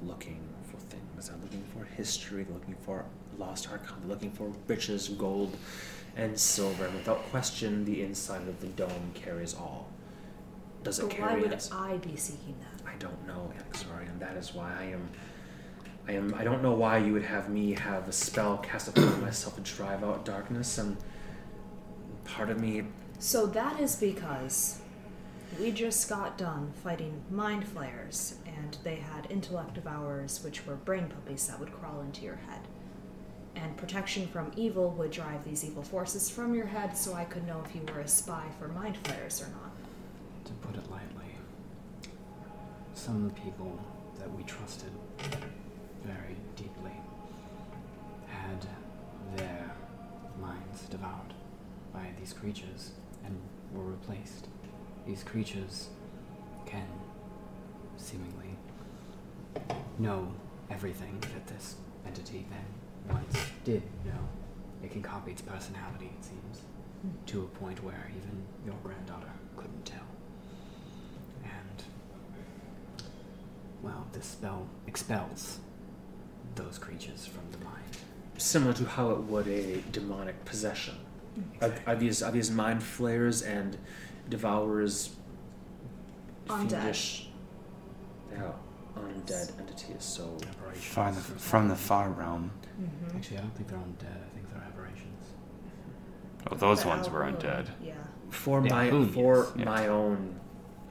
[0.03, 0.41] looking
[0.71, 1.29] for things.
[1.29, 3.05] They're looking for history, they're looking for
[3.39, 5.57] lost they're looking for riches, gold,
[6.17, 6.87] and silver.
[6.87, 9.89] And without question, the inside of the dome carries all.
[10.83, 11.71] Does it But Why would us?
[11.73, 12.87] I be seeking that?
[12.87, 14.19] I don't know, Exorian.
[14.19, 15.09] That is why I am.
[16.09, 16.35] I am.
[16.35, 19.63] I don't know why you would have me have a spell cast upon myself to
[19.63, 20.97] drive out darkness, and
[22.25, 22.83] part of me.
[23.21, 24.82] So that is because
[25.59, 31.09] we just got done fighting mind flayers, and they had intellect devourers, which were brain
[31.09, 32.61] puppies that would crawl into your head.
[33.55, 37.47] And protection from evil would drive these evil forces from your head, so I could
[37.47, 39.73] know if you were a spy for mind flayers or not.
[40.47, 41.37] To put it lightly,
[42.95, 43.79] some of the people
[44.19, 44.91] that we trusted
[46.05, 46.93] very deeply
[48.27, 48.67] had
[49.37, 49.71] their
[50.41, 51.35] minds devoured
[51.93, 52.93] by these creatures
[53.25, 53.39] and
[53.73, 54.49] were replaced.
[55.07, 55.89] These creatures
[56.65, 56.87] can
[57.97, 58.57] seemingly
[59.99, 60.33] know
[60.71, 61.77] everything that this
[62.07, 64.29] entity then once did know.
[64.83, 66.61] It can copy its personality, it seems,
[67.03, 67.11] hmm.
[67.27, 70.07] to a point where even your granddaughter couldn't tell.
[71.45, 71.85] And,
[73.83, 75.59] well, this spell expels
[76.55, 77.97] those creatures from the mind.
[78.39, 80.95] Similar to how it would a demonic possession.
[81.61, 83.79] Are, are these are these mind flayers and
[84.37, 85.15] devourers
[86.49, 86.71] Undead.
[86.71, 87.29] fiendish?
[88.33, 88.53] Yeah,
[88.97, 89.97] undead entities.
[90.03, 90.85] So Aberrations.
[90.87, 92.51] Far the, from the far realm.
[92.81, 93.17] Mm-hmm.
[93.17, 94.21] Actually, I don't think they're undead.
[94.27, 95.25] I think they're aberrations.
[96.51, 97.67] Oh, those ones were undead.
[97.85, 97.93] Yeah.
[98.31, 99.65] for Yeah, my whom, for yes, yeah.
[99.67, 100.41] my own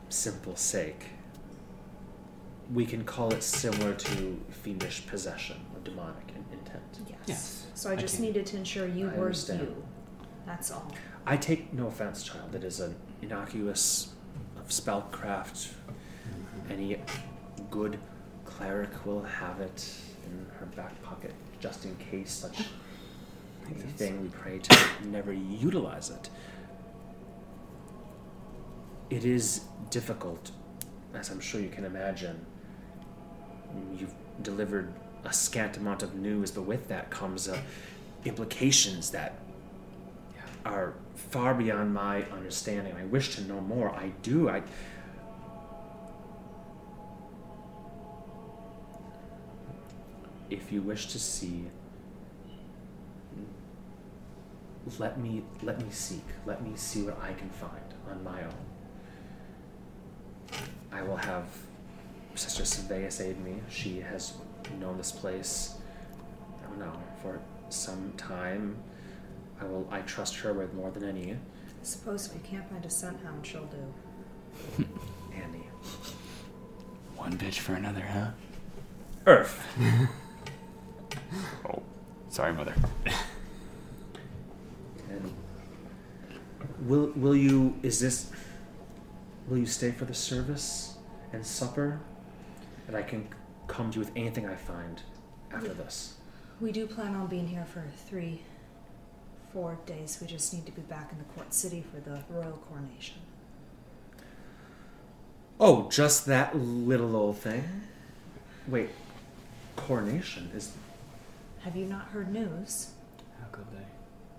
[0.09, 1.05] simple sake,
[2.71, 6.83] we can call it similar to fiendish possession or demonic in- intent.
[7.09, 7.17] Yes.
[7.27, 9.61] Yes, So I I just can- needed to ensure you I were understand.
[9.61, 9.83] you.
[10.45, 10.87] That's all.
[11.25, 12.53] I take no offense, child.
[12.55, 14.09] It is an innocuous
[14.57, 15.71] of spellcraft.
[16.69, 16.97] Any
[17.69, 17.99] good
[18.45, 19.89] cleric will have it
[20.25, 24.21] in her back pocket just in case such a thing.
[24.21, 26.29] We pray to never utilize it.
[29.09, 30.51] It is difficult,
[31.13, 32.45] as I'm sure you can imagine.
[33.97, 34.93] You've delivered
[35.25, 37.59] a scant amount of news, but with that comes uh,
[38.25, 39.39] implications that
[40.65, 40.93] are
[41.31, 42.93] far beyond my understanding.
[42.99, 43.89] I wish to know more.
[43.89, 44.49] I do.
[44.49, 44.61] I.
[50.49, 51.67] If you wish to see,
[54.99, 56.25] let me let me seek.
[56.45, 58.65] Let me see what I can find on my own.
[60.91, 61.45] I will have
[62.35, 63.61] Sister Saveus aid me.
[63.69, 64.33] She has
[64.79, 65.75] known this place.
[66.61, 67.39] I don't know for
[67.69, 68.75] some time.
[69.61, 69.87] I will.
[69.91, 71.33] I trust her with more than any.
[71.33, 71.37] I
[71.83, 74.83] suppose if you can't find a scent hound, she'll do.
[75.35, 75.63] Andy.
[77.15, 78.31] One bitch for another, huh?
[79.25, 79.63] Earth.
[81.65, 81.81] Oh,
[82.29, 82.73] sorry, mother.
[85.09, 85.33] And
[86.81, 87.75] will will you?
[87.83, 88.31] Is this?
[89.47, 90.97] Will you stay for the service
[91.31, 91.99] and supper?
[92.87, 93.27] And I can
[93.67, 95.01] come to you with anything I find
[95.53, 96.15] after this.
[96.59, 98.41] We do plan on being here for three,
[99.53, 100.17] four days.
[100.21, 103.17] We just need to be back in the court city for the royal coronation.
[105.59, 107.63] Oh, just that little old thing.
[108.67, 108.89] Wait,
[109.75, 110.71] coronation is.
[111.59, 112.91] Have you not heard news?
[113.39, 113.85] How could they?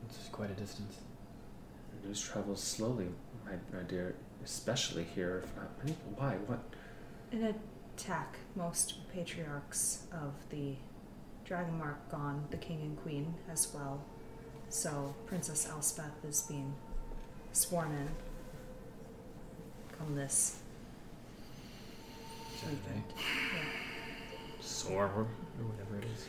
[0.09, 0.97] It's quite a distance.
[2.05, 3.06] News travels slowly,
[3.44, 5.44] my, my dear, especially here.
[5.86, 6.34] If, why?
[6.47, 6.59] What?
[7.30, 7.55] An
[7.97, 8.36] attack.
[8.56, 10.74] Most patriarchs of the
[11.44, 14.02] Dragon Mark gone, the king and queen as well.
[14.73, 16.73] So Princess Elspeth is being
[17.53, 18.09] sworn in.
[19.99, 20.61] Come this
[22.65, 23.05] weekend.
[23.16, 23.65] Yeah.
[24.62, 25.27] Sore, or
[25.62, 26.27] whatever it is.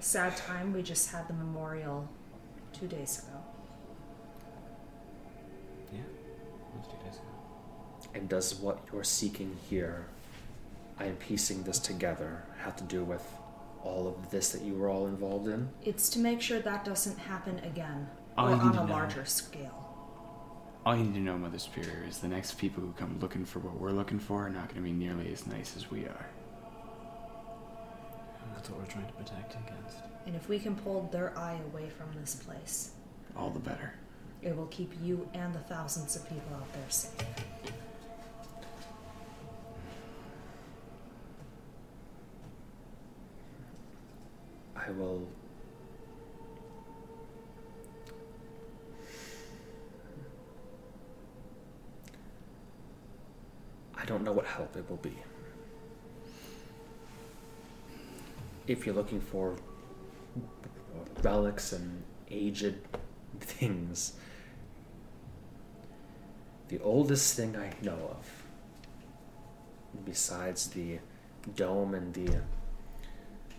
[0.00, 0.74] Sad time.
[0.74, 2.06] We just had the memorial
[2.74, 3.38] two days ago.
[5.90, 8.10] Yeah, it was two days ago.
[8.14, 10.06] And does what you're seeking here,
[11.00, 13.24] I am piecing this together, have to do with
[13.84, 15.68] all of this that you were all involved in?
[15.84, 19.24] It's to make sure that doesn't happen again, All or you on a know- larger
[19.24, 19.78] scale.
[20.84, 23.60] All you need to know, Mother Superior, is the next people who come looking for
[23.60, 26.26] what we're looking for are not going to be nearly as nice as we are.
[28.42, 29.98] And that's what we're trying to protect against.
[30.26, 32.92] And if we can pull their eye away from this place,
[33.36, 33.94] All the better.
[34.42, 37.12] it will keep you and the thousands of people out there safe.
[44.84, 45.26] I will.
[53.94, 55.16] I don't know what help it will be.
[58.66, 59.54] If you're looking for
[61.22, 62.74] relics and aged
[63.38, 64.14] things,
[66.68, 68.44] the oldest thing I know of,
[70.04, 70.98] besides the
[71.54, 72.40] dome and the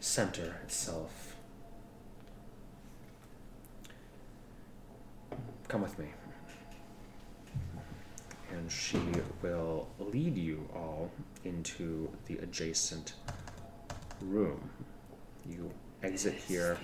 [0.03, 1.37] center itself.
[5.69, 6.07] Come with me.
[8.51, 8.99] And she
[9.41, 11.09] will lead you all
[11.45, 13.13] into the adjacent
[14.21, 14.69] room.
[15.49, 15.71] You
[16.03, 16.77] exit here.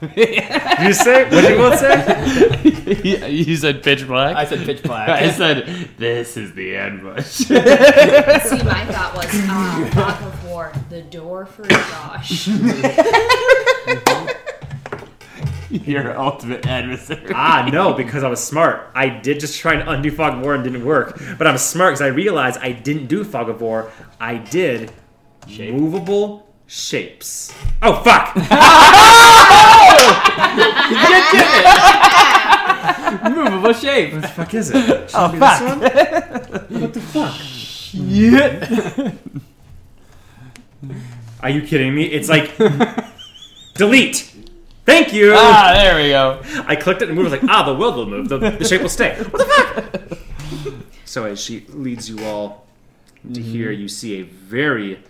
[0.02, 1.24] you say?
[1.24, 3.30] What did you want to say?
[3.30, 4.36] you said pitch black?
[4.36, 5.08] I said pitch black.
[5.22, 7.26] I said, this is the ambush.
[7.26, 12.48] See, my thought was, ah, fog of war, the door for Josh.
[15.70, 17.30] Your ultimate adversary.
[17.32, 18.90] ah, no, because I was smart.
[18.94, 21.20] I did just try and undo Fog of War and didn't work.
[21.38, 23.88] But I'm smart because I realized I didn't do Fog of War.
[24.20, 24.90] I did
[25.46, 25.72] Shape.
[25.74, 27.54] movable shapes.
[27.82, 28.34] Oh, fuck!
[33.30, 34.12] Movable shape.
[34.14, 35.10] What the fuck is it?
[35.10, 35.60] Should Oh, fuck.
[35.80, 36.80] this one?
[36.80, 37.34] What the fuck?
[37.92, 39.12] Yeah.
[41.40, 42.04] Are you kidding me?
[42.04, 42.56] It's like
[43.74, 44.34] delete.
[44.86, 45.34] Thank you.
[45.36, 46.42] ah, there we go.
[46.66, 47.28] I clicked it and moved.
[47.28, 48.28] I was like, ah, the world will move.
[48.28, 49.16] The, the shape will stay.
[49.22, 50.18] What the fuck?
[51.04, 52.66] so as she leads you all
[53.32, 55.02] to here, you see a very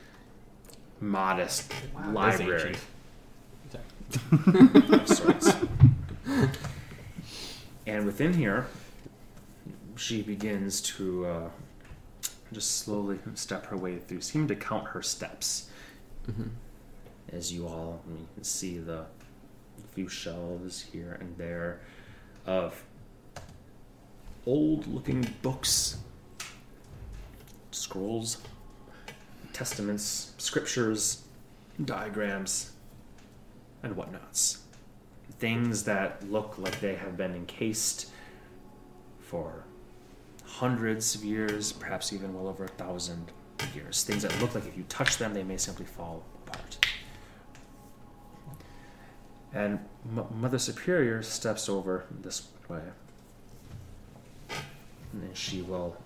[1.00, 1.72] modest
[2.08, 2.76] library
[3.72, 5.54] of sorts.
[7.86, 8.66] and within here,
[9.96, 11.48] she begins to uh,
[12.52, 14.20] just slowly step her way through.
[14.20, 15.70] Seem to count her steps.
[16.28, 16.48] Mm-hmm.
[17.32, 19.06] As you all I mean, you can see the
[19.94, 21.80] few shelves here and there
[22.46, 22.84] of
[24.46, 25.98] old looking books,
[27.70, 28.38] scrolls,
[29.52, 31.22] testaments, scriptures,
[31.84, 32.72] diagrams,
[33.82, 34.58] and whatnots.
[35.38, 38.10] Things that look like they have been encased
[39.20, 39.64] for
[40.50, 43.30] hundreds of years, perhaps even well over a thousand
[43.74, 44.02] years.
[44.02, 46.86] Things that look like if you touch them, they may simply fall apart.
[49.52, 49.78] And
[50.16, 52.82] M- Mother Superior steps over this way.
[54.50, 55.96] And then she will.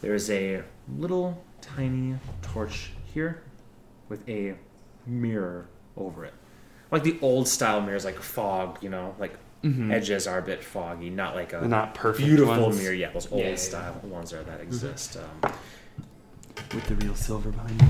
[0.00, 0.62] There's a
[0.96, 3.42] little tiny torch here
[4.08, 4.54] with a
[5.06, 6.34] mirror over it.
[6.90, 11.10] Like the old style mirrors, like fog, you know, like edges are a bit foggy,
[11.10, 11.68] not like a Mm-hmm.
[11.68, 12.78] Not perfect beautiful ones.
[12.78, 12.94] mirror.
[12.94, 13.56] Yeah, those old Yeah, yeah, yeah.
[13.56, 15.16] style ones are that exist.
[15.18, 15.52] Um,
[16.74, 17.88] With the real silver behind it.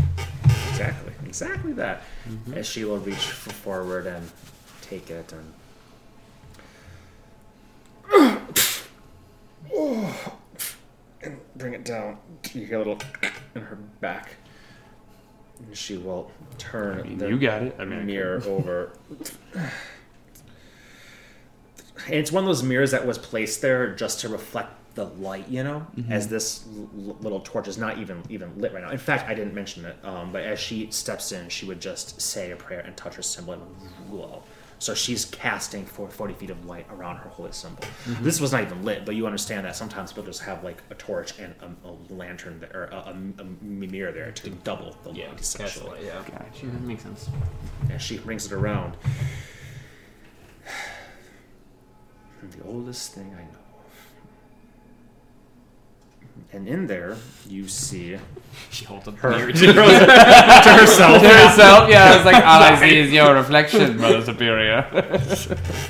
[0.70, 2.02] Exactly, exactly that.
[2.54, 4.30] As she will reach forward and
[4.82, 5.52] take it and.
[11.22, 12.18] and bring it down.
[12.54, 12.98] You hear a little
[13.54, 14.36] in her back.
[15.58, 17.76] And she will turn I mean, the you got it.
[17.78, 18.92] I mean, mirror over.
[22.06, 25.48] And it's one of those mirrors that was placed there just to reflect the light,
[25.48, 28.90] you know, as this l- little torch is not even even lit right now.
[28.90, 32.20] In fact, I didn't mention it, um, but as she steps in, she would just
[32.20, 33.62] say a prayer and touch her symbol and
[34.10, 34.42] glow.
[34.80, 37.84] So she's casting for 40 feet of light around her holy symbol.
[38.22, 40.94] This was not even lit, but you understand that sometimes people just have like a
[40.94, 45.10] torch and a, a lantern there, or a, a, a mirror there to double the
[45.12, 46.22] Yeah, light, that's the essentially light, yeah.
[46.30, 46.66] Gotcha.
[46.66, 47.28] Yeah, makes sense.
[47.90, 48.96] as she brings it around.
[52.42, 53.56] The oldest thing I know of.
[56.52, 58.16] And in there, you see
[58.70, 61.22] She holds up her the mirror to herself.
[61.22, 64.86] To herself, yeah, It's like, all I see is your reflection, Mother Superior.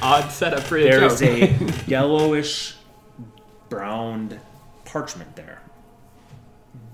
[0.03, 1.29] Odd setup for a There is joke.
[1.31, 1.57] a
[1.91, 2.75] yellowish,
[3.69, 4.39] browned
[4.85, 5.63] parchment there,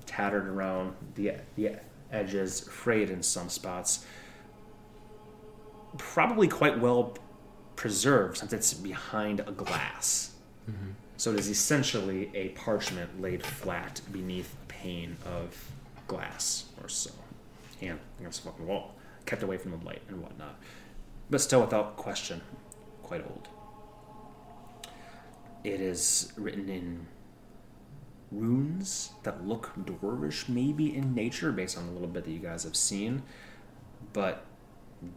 [0.04, 1.76] tattered around the the
[2.12, 4.04] edges, frayed in some spots.
[5.98, 7.16] Probably quite well
[7.76, 10.32] preserved since it's behind a glass.
[10.68, 10.90] Mm-hmm.
[11.18, 15.70] So it is essentially a parchment laid flat beneath a pane of
[16.08, 17.10] glass or so,
[17.80, 18.94] and against the fucking wall,
[19.24, 20.58] kept away from the light and whatnot,
[21.30, 22.40] but still without question,
[23.02, 23.48] quite old
[25.64, 27.06] It is written in
[28.30, 32.64] runes that look dwarvish, maybe in nature, based on a little bit that you guys
[32.64, 33.22] have seen,
[34.12, 34.44] but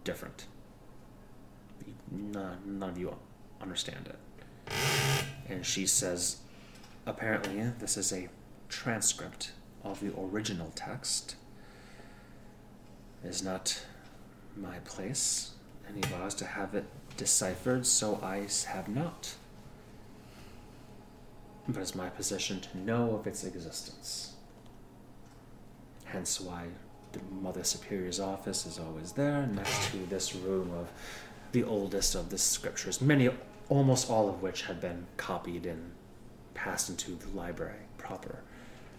[0.03, 0.45] different.
[2.11, 3.15] None, none of you
[3.61, 4.73] understand it.
[5.47, 6.37] And she says,
[7.05, 8.29] apparently, this is a
[8.67, 9.51] transcript
[9.83, 11.35] of the original text.
[13.23, 13.83] It is not
[14.55, 15.51] my place,
[15.87, 16.85] any vows to have it
[17.17, 19.35] deciphered, so I have not.
[21.67, 24.33] But it's my position to know of its existence.
[26.05, 26.65] Hence why
[27.11, 30.89] the Mother Superior's office is always there, next to this room of
[31.51, 33.29] the oldest of the scriptures, many,
[33.69, 35.91] almost all of which had been copied and
[36.53, 38.39] passed into the library proper.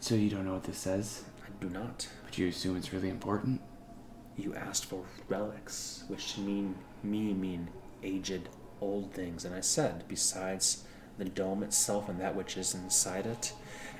[0.00, 2.08] So you don't know what this says, I do not.
[2.24, 3.60] but you assume it's really important?
[4.36, 7.68] You asked for relics, which to mean me mean
[8.02, 8.48] aged
[8.80, 10.84] old things, and I said, besides
[11.18, 13.52] the dome itself and that which is inside it,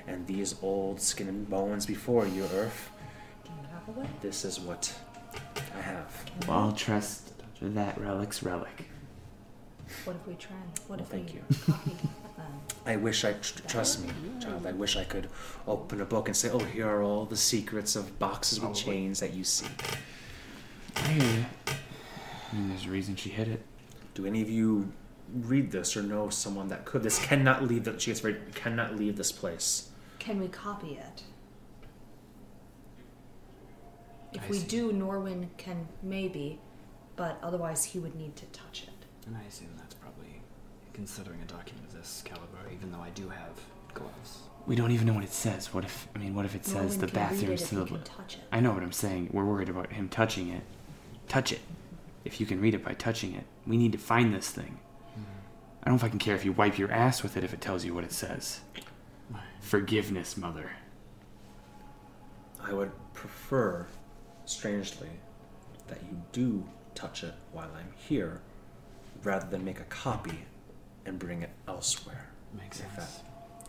[0.07, 2.89] and these old skin and bones before you, Earth,
[3.43, 4.07] Do you have a way?
[4.21, 4.91] this is what
[5.77, 6.25] I have.
[6.47, 7.30] Well, I'll trust
[7.61, 8.87] that relic's relic.
[10.05, 10.55] What if we try?
[10.87, 11.41] What Well, if thank we you.
[11.65, 12.01] copy that
[12.37, 12.45] then?
[12.45, 14.09] Um, I wish I tr- trust me,
[14.39, 14.65] child.
[14.65, 15.27] I wish I could
[15.67, 18.81] open a book and say, "Oh, here are all the secrets of boxes with Probably.
[18.83, 19.67] chains that you see."
[20.95, 21.45] I hear you.
[22.51, 23.63] I mean, there's a reason she hid it.
[24.13, 24.91] Do any of you
[25.33, 27.03] read this or know someone that could?
[27.03, 27.83] This cannot leave.
[27.83, 29.89] The, she gets very cannot leave this place.
[30.19, 31.23] Can we copy it?
[34.33, 34.67] If I we see.
[34.67, 36.59] do, Norwin can maybe,
[37.21, 39.05] but otherwise he would need to touch it.
[39.27, 40.41] And I assume that's probably
[40.91, 43.61] considering a document of this caliber, even though I do have
[43.93, 44.39] gloves.
[44.65, 45.71] We don't even know what it says.
[45.71, 47.93] What if, I mean, what if it says Norwin the can bathroom's to the can
[47.93, 48.07] left?
[48.07, 48.37] touch.
[48.51, 49.29] I know what I'm saying.
[49.31, 50.63] We're worried about him touching it.
[51.27, 51.59] Touch it.
[52.25, 54.79] If you can read it by touching it, we need to find this thing.
[55.11, 55.83] Mm-hmm.
[55.83, 57.93] I don't fucking care if you wipe your ass with it if it tells you
[57.93, 58.61] what it says.
[59.59, 60.71] Forgiveness, mother.
[62.59, 63.85] I would prefer,
[64.45, 65.09] strangely,
[65.87, 66.63] that you do
[67.01, 68.41] touch it while I'm here,
[69.23, 70.37] rather than make a copy
[71.05, 72.27] and bring it elsewhere.
[72.55, 73.21] Makes If sense.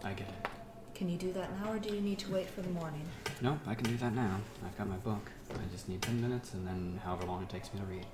[0.05, 0.49] I get it.
[0.95, 3.01] Can you do that now, or do you need to wait for the morning?
[3.41, 4.39] No, I can do that now.
[4.65, 5.31] I've got my book.
[5.51, 8.05] I just need 10 minutes and then however long it takes me to read.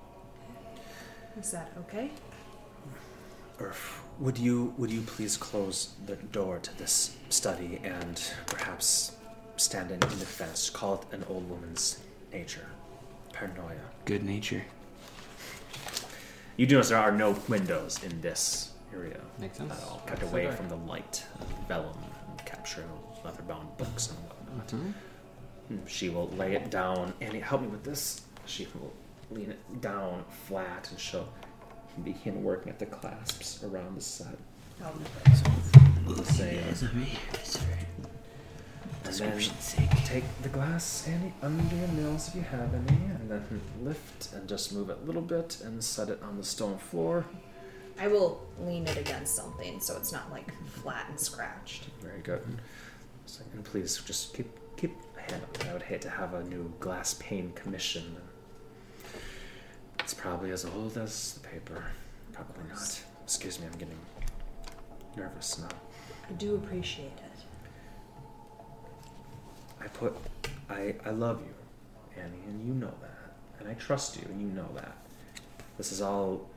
[1.38, 2.10] Is that okay?
[3.58, 9.16] Urf, would you would you please close the door to this study and perhaps
[9.56, 10.70] stand in, in defense?
[10.70, 11.98] Call it an old woman's
[12.32, 12.68] nature,
[13.32, 13.80] paranoia.
[14.04, 14.64] Good nature.
[16.58, 19.72] You do notice there are no windows in this area Makes sense.
[19.72, 21.96] at all, kept away from the light of vellum
[22.28, 22.88] and capturing
[23.24, 24.66] leather-bound books and whatnot.
[24.68, 24.92] Mhm.
[25.68, 27.14] Hmm, She will lay it down.
[27.20, 28.22] Annie, help me with this.
[28.46, 28.92] She will
[29.30, 31.28] lean it down flat and she'll
[32.02, 34.36] begin working at the clasps around the set.
[34.82, 34.94] I'll
[36.14, 37.06] The same.
[39.04, 39.40] And then
[40.04, 44.48] take the glass, Annie, under your nails if you have any, and then lift and
[44.48, 47.24] just move it a little bit and set it on the stone floor.
[47.98, 51.84] I will lean it against something so it's not like flat and scratched.
[52.00, 52.42] Very good.
[53.26, 55.66] So- And please just keep keep a hand on it.
[55.68, 58.16] I would hate to have a new glass pane commission.
[60.00, 61.82] It's probably as old as the paper.
[62.32, 63.00] Probably not.
[63.24, 63.98] Excuse me, I'm getting
[65.16, 65.68] nervous now.
[66.28, 67.27] I do appreciate it.
[69.80, 70.16] I put
[70.68, 73.34] I I love you, Annie, and you know that.
[73.60, 74.96] And I trust you and you know that.
[75.76, 76.48] This is all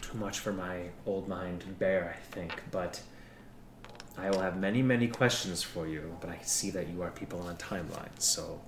[0.00, 3.00] too much for my old mind to bear, I think, but
[4.18, 7.40] I will have many, many questions for you, but I see that you are people
[7.40, 8.60] on a timeline, so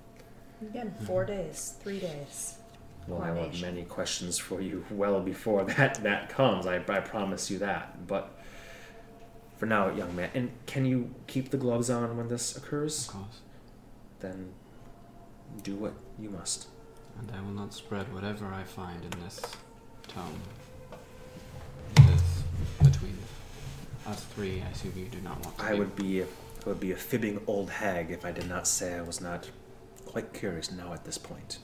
[0.62, 2.56] Again, four days, three days.
[3.06, 6.66] well, I will have many questions for you well before that that comes.
[6.66, 8.06] I, I promise you that.
[8.06, 8.30] But
[9.58, 13.08] for now, young man, and can you keep the gloves on when this occurs?
[13.08, 13.40] Of course.
[14.24, 14.55] Then
[15.62, 16.68] do what you must.
[17.18, 19.38] And I will not spread whatever I find in this
[20.09, 20.40] tome.
[21.98, 22.42] It is
[22.82, 23.18] between
[24.06, 24.62] us three.
[24.66, 25.64] I assume you do not want to.
[25.64, 26.26] I be- would be I
[26.64, 29.51] would be a fibbing old hag if I did not say I was not
[30.06, 31.59] quite curious now at this point.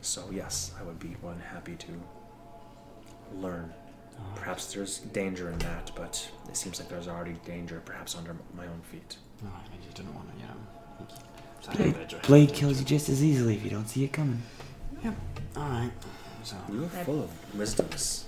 [0.00, 1.92] So yes, I would be one happy to
[3.36, 3.72] learn.
[4.18, 4.34] Right.
[4.34, 8.66] Perhaps there's danger in that, but it seems like there's already danger, perhaps under my
[8.66, 9.18] own feet.
[9.40, 11.06] No, I just didn't want to, you know.
[11.76, 14.42] Blade, blade kills you just as easily if you don't see it coming.
[15.04, 15.14] Yep.
[15.56, 15.90] All right.
[16.42, 18.26] So You are full of wisdoms.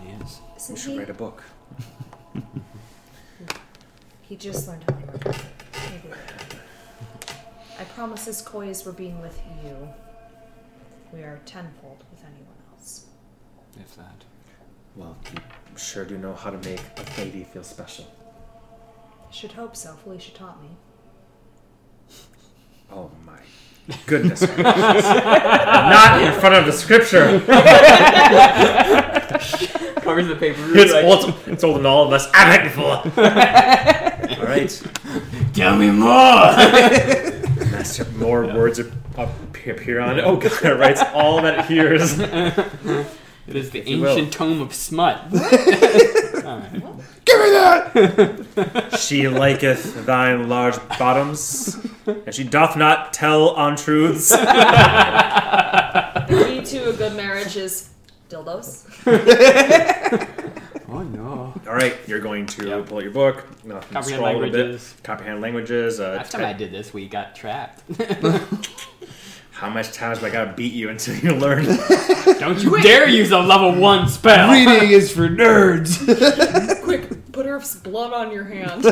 [0.00, 0.38] he is.
[0.38, 0.98] You Isn't should he?
[0.98, 1.42] write a book.
[4.22, 5.24] He just learned how to work.
[5.90, 6.60] Maybe later.
[7.80, 9.88] I promise his kois were being with you.
[11.14, 13.06] We are tenfold with anyone else.
[13.80, 14.24] If that.
[14.96, 15.40] Well, you
[15.78, 18.06] sure do know how to make a lady feel special.
[19.26, 19.94] I should hope so.
[19.94, 20.68] Felicia taught me.
[22.90, 23.38] Oh my
[24.06, 24.42] goodness.
[24.42, 27.40] Not in front of the scripture.
[30.00, 30.60] Covers the paper.
[30.74, 32.26] It's, like, old, it's older than all of us.
[32.34, 32.96] I'm acting before.
[34.38, 34.82] all right.
[35.52, 36.08] Tell me more.
[37.70, 40.24] Master, more words appear, appear on it.
[40.24, 42.18] Oh god, it writes all that it hears.
[42.18, 43.06] it
[43.46, 45.20] is the you ancient tome of smut.
[47.32, 48.44] Alright.
[48.98, 54.30] She liketh thine large bottoms, and she doth not tell untruths.
[54.30, 54.36] The
[56.46, 57.90] key to a good marriage is
[58.28, 58.84] dildos.
[60.90, 61.52] Oh no.
[61.68, 62.86] All right, you're going to Yep.
[62.86, 63.36] pull out your book,
[63.66, 64.52] uh, Comprehend scroll a little bit.
[64.56, 64.94] languages.
[65.02, 66.00] Comprehend languages.
[66.00, 67.82] Uh, Last time I did this, we got trapped.
[69.52, 71.66] how much times do I gotta beat you until you learn?
[72.40, 74.50] Don't you dare use a level one spell.
[74.50, 75.98] Reading is for nerds.
[77.38, 78.84] Quick, put Earth's blood on your hand.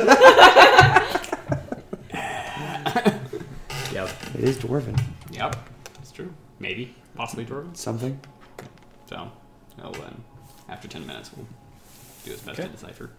[3.92, 4.10] Yep.
[4.34, 5.00] it is dwarven.
[5.32, 5.56] Yep.
[6.00, 6.32] It's true.
[6.60, 6.94] Maybe.
[7.16, 7.76] Possibly dwarven.
[7.76, 8.20] Something.
[9.08, 9.32] So,
[9.82, 10.22] oh, then
[10.68, 11.46] after ten minutes, we'll
[12.24, 12.68] do his best Okay.
[12.68, 13.10] to decipher.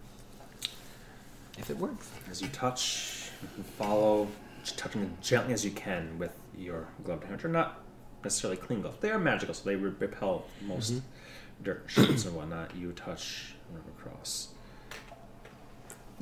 [1.58, 2.08] If it works.
[2.30, 4.28] As you touch, you follow,
[4.62, 7.80] just touching as gently as you can with your gloved hand, which are not
[8.24, 8.98] necessarily clean gloves.
[9.00, 11.64] They are magical, so they repel most mm-hmm.
[11.64, 12.74] dirt, shits, and whatnot.
[12.76, 14.54] You touch and rub across.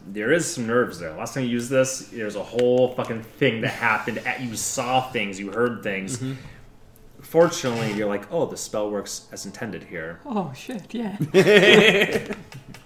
[0.07, 1.13] There is some nerves there.
[1.17, 4.19] Last time you used this, there's a whole fucking thing that happened.
[4.19, 6.19] At you saw things, you heard things.
[6.19, 6.35] Mm-hmm.
[7.21, 10.21] Fortunately, you're like, oh, the spell works as intended here.
[10.25, 10.95] Oh shit!
[10.95, 11.17] Yeah.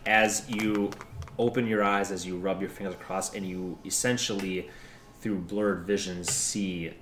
[0.07, 0.91] as you
[1.39, 4.71] open your eyes, as you rub your fingers across, and you essentially,
[5.21, 6.95] through blurred vision, see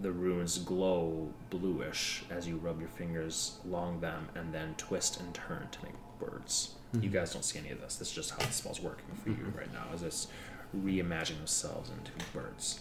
[0.00, 5.32] the runes glow bluish as you rub your fingers along them and then twist and
[5.34, 6.73] turn to make words.
[7.00, 7.96] You guys don't see any of this.
[7.96, 9.58] This is just how the spell's working for you mm-hmm.
[9.58, 10.28] right now, as it's
[10.76, 12.80] reimagining themselves into words.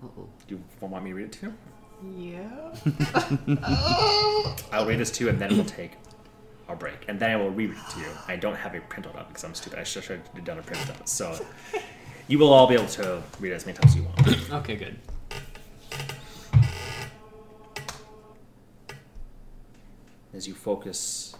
[0.00, 1.54] Do you want me to read it to you?
[2.16, 2.74] Yeah.
[4.72, 5.92] I'll read this to you, and then we'll take
[6.68, 8.08] our break, and then I will read it to you.
[8.28, 9.78] I don't have a printout up because I'm stupid.
[9.78, 11.08] I should should have done a printout.
[11.08, 11.38] So
[12.28, 14.52] you will all be able to read it as many times as you want.
[14.64, 14.98] Okay, good.
[20.36, 21.34] As you focus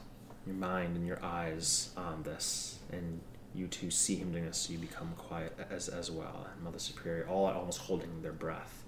[0.47, 3.21] your mind and your eyes on this, and
[3.55, 6.49] you two see him doing this, you become quiet as as well.
[6.51, 8.85] And Mother Superior, all almost holding their breath.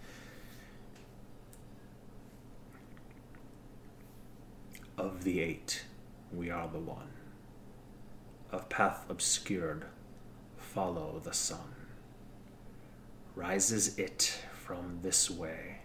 [4.96, 5.84] Of the eight,
[6.32, 7.12] we are the one.
[8.50, 9.84] Of path obscured,
[10.56, 11.74] follow the sun.
[13.34, 15.80] Rises it from this way,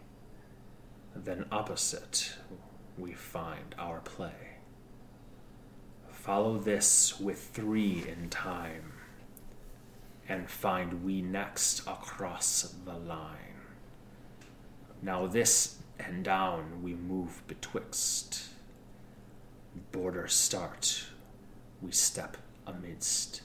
[1.13, 2.35] then opposite
[2.97, 4.57] we find our play.
[6.09, 8.93] Follow this with three in time,
[10.29, 13.37] and find we next across the line.
[15.01, 18.43] Now this and down we move betwixt.
[19.91, 21.05] Border start,
[21.81, 23.41] we step amidst.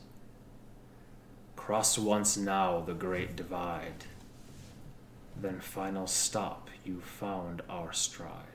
[1.57, 4.05] Cross once now the great divide,
[5.41, 8.48] then final stop you found our stride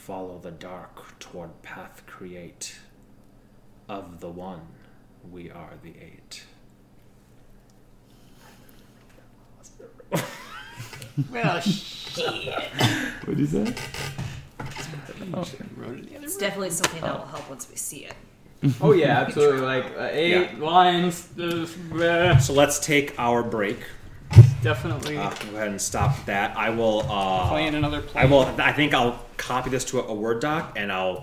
[0.00, 2.78] follow the dark toward path create
[3.86, 4.62] of the one
[5.30, 6.44] we are the eight
[11.30, 12.54] Well, shit.
[13.24, 13.78] What is that?
[15.76, 18.14] Wrote it It's definitely something that will help once we see it.
[18.80, 19.60] Oh yeah, absolutely.
[19.60, 21.28] Like uh, eight lines.
[21.38, 23.78] Uh, so let's take our break
[24.62, 25.16] definitely.
[25.16, 28.22] uh, go ahead and stop that i will uh, Playing another play.
[28.22, 31.18] i will i think i'll copy this to a, a word doc and i'll